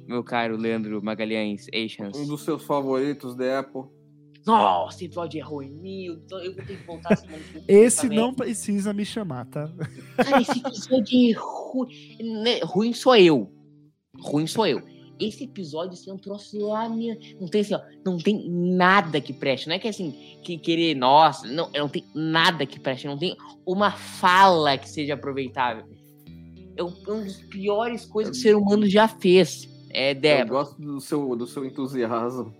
meu 0.07 0.23
caro 0.23 0.57
Leandro 0.57 1.03
Magalhães 1.03 1.67
Asians? 1.73 2.17
Um 2.17 2.27
dos 2.27 2.41
seus 2.43 2.63
favoritos 2.63 3.35
da 3.35 3.59
Apple. 3.59 3.83
Nossa, 4.45 4.95
esse 4.95 5.05
episódio 5.05 5.39
é 5.39 5.43
ruim. 5.43 5.69
Meu, 5.81 6.13
eu 6.41 6.55
vou 6.55 6.63
ter 6.65 6.77
que 6.77 6.85
voltar 6.87 7.15
semana 7.17 7.43
que. 7.43 7.61
Esse 7.71 8.07
não 8.09 8.33
precisa 8.33 8.93
me 8.93 9.05
chamar, 9.05 9.45
tá? 9.45 9.69
Cara, 10.15 10.41
esse 10.41 10.59
episódio 10.59 11.29
é 11.29 11.33
ruim. 11.37 12.43
Né, 12.43 12.59
Ruim 12.63 12.93
sou 12.93 13.15
eu. 13.15 13.51
Ruim 14.17 14.47
sou 14.47 14.65
eu. 14.65 14.81
Esse 15.19 15.43
episódio 15.43 15.93
assim, 15.93 16.09
é 16.09 16.13
um 16.13 16.17
troço 16.17 16.57
lá, 16.67 16.87
minha. 16.87 17.17
Não 17.39 17.47
tem 17.47 17.61
assim, 17.61 17.73
ó. 17.75 17.81
Não 18.05 18.17
tem 18.17 18.49
nada 18.49 19.19
que 19.19 19.33
preste. 19.33 19.67
Não 19.67 19.75
é 19.75 19.79
que 19.79 19.87
assim, 19.87 20.11
que 20.43 20.57
querer, 20.57 20.95
nossa, 20.95 21.45
não, 21.47 21.69
não 21.75 21.89
tem 21.89 22.05
nada 22.15 22.65
que 22.65 22.79
preste. 22.79 23.05
Não 23.07 23.17
tem 23.17 23.35
uma 23.65 23.91
fala 23.91 24.77
que 24.77 24.87
seja 24.89 25.15
aproveitável. 25.15 25.83
É 26.77 26.83
um, 26.83 26.93
é 27.07 27.11
um 27.11 27.23
dos 27.25 27.35
piores 27.41 28.05
coisas 28.05 28.31
que 28.31 28.39
o 28.39 28.41
ser 28.41 28.55
humano 28.55 28.87
já 28.87 29.07
fez. 29.07 29.67
É, 29.89 30.11
Eu 30.11 30.15
Débora. 30.15 30.49
gosto 30.49 30.81
do 30.81 31.01
seu, 31.01 31.35
do 31.35 31.45
seu 31.45 31.65
entusiasmo. 31.65 32.53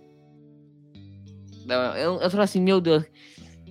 Não, 1.64 1.96
Eu, 1.96 2.20
eu 2.20 2.30
falo 2.30 2.42
assim, 2.42 2.60
meu 2.60 2.80
Deus. 2.80 3.04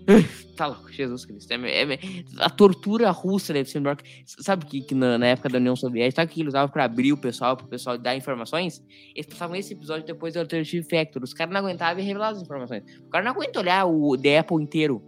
Tá 0.60 0.68
louco, 0.68 0.92
Jesus 0.92 1.24
Cristo. 1.24 1.50
É, 1.54 1.94
é- 1.94 2.00
a 2.40 2.50
tortura 2.50 3.10
russa 3.12 3.54
deve 3.54 3.70
ser 3.70 3.80
melhor. 3.80 3.96
Sabe 4.26 4.66
que, 4.66 4.82
que 4.82 4.94
na, 4.94 5.18
na 5.18 5.28
época 5.28 5.48
da 5.48 5.58
União 5.58 5.74
Soviética, 5.74 6.22
sabe 6.22 6.34
que 6.34 6.42
eles 6.42 6.52
usavam 6.52 6.70
pra 6.70 6.84
abrir 6.84 7.14
o 7.14 7.18
pessoal, 7.18 7.56
pro 7.56 7.66
pessoal 7.66 7.98
dar 7.98 8.14
informações? 8.18 8.84
Eles 9.16 9.26
passavam 9.26 9.56
esse 9.56 9.72
episódio 9.72 10.06
depois 10.06 10.34
do 10.34 10.42
Alternative 10.42 10.84
Factor. 10.84 11.24
Os 11.24 11.34
caras 11.34 11.54
não 11.54 11.62
aguentavam 11.62 12.04
revelavam 12.04 12.36
as 12.36 12.44
informações. 12.44 12.84
O 13.00 13.10
cara 13.10 13.24
não 13.24 13.32
aguenta 13.32 13.58
olhar 13.58 13.86
o 13.86 14.18
The 14.18 14.40
Apple 14.40 14.62
inteiro. 14.62 15.02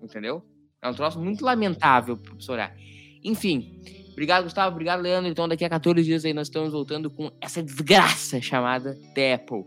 Entendeu? 0.00 0.40
É 0.80 0.88
um 0.88 0.94
troço 0.94 1.18
muito 1.18 1.44
lamentável 1.44 2.16
pra 2.16 2.36
pessoa 2.36 2.54
olhar. 2.54 2.76
Enfim. 3.24 3.80
Obrigado, 4.12 4.44
Gustavo. 4.44 4.70
Obrigado, 4.70 5.00
Leandro. 5.00 5.28
Então, 5.28 5.48
daqui 5.48 5.64
a 5.64 5.68
14 5.68 6.04
dias 6.04 6.24
aí 6.24 6.32
nós 6.32 6.46
estamos 6.46 6.72
voltando 6.72 7.10
com 7.10 7.30
essa 7.40 7.60
desgraça 7.60 8.40
chamada 8.40 8.96
The 9.14 9.34
Apple. 9.34 9.64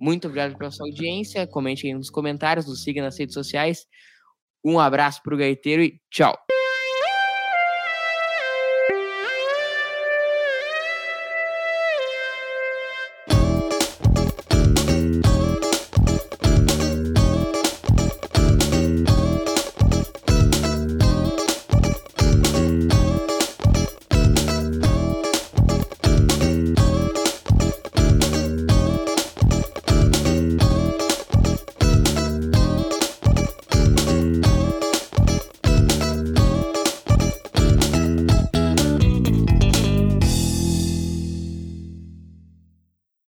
Muito 0.00 0.26
obrigado 0.26 0.56
pela 0.56 0.70
sua 0.70 0.86
audiência. 0.86 1.46
Comente 1.46 1.86
aí 1.86 1.92
nos 1.92 2.08
comentários, 2.08 2.66
nos 2.66 2.82
siga 2.82 3.02
nas 3.02 3.18
redes 3.18 3.34
sociais. 3.34 3.86
Um 4.64 4.80
abraço 4.80 5.22
pro 5.22 5.36
gaiteiro 5.36 5.82
e 5.82 6.00
tchau. 6.10 6.34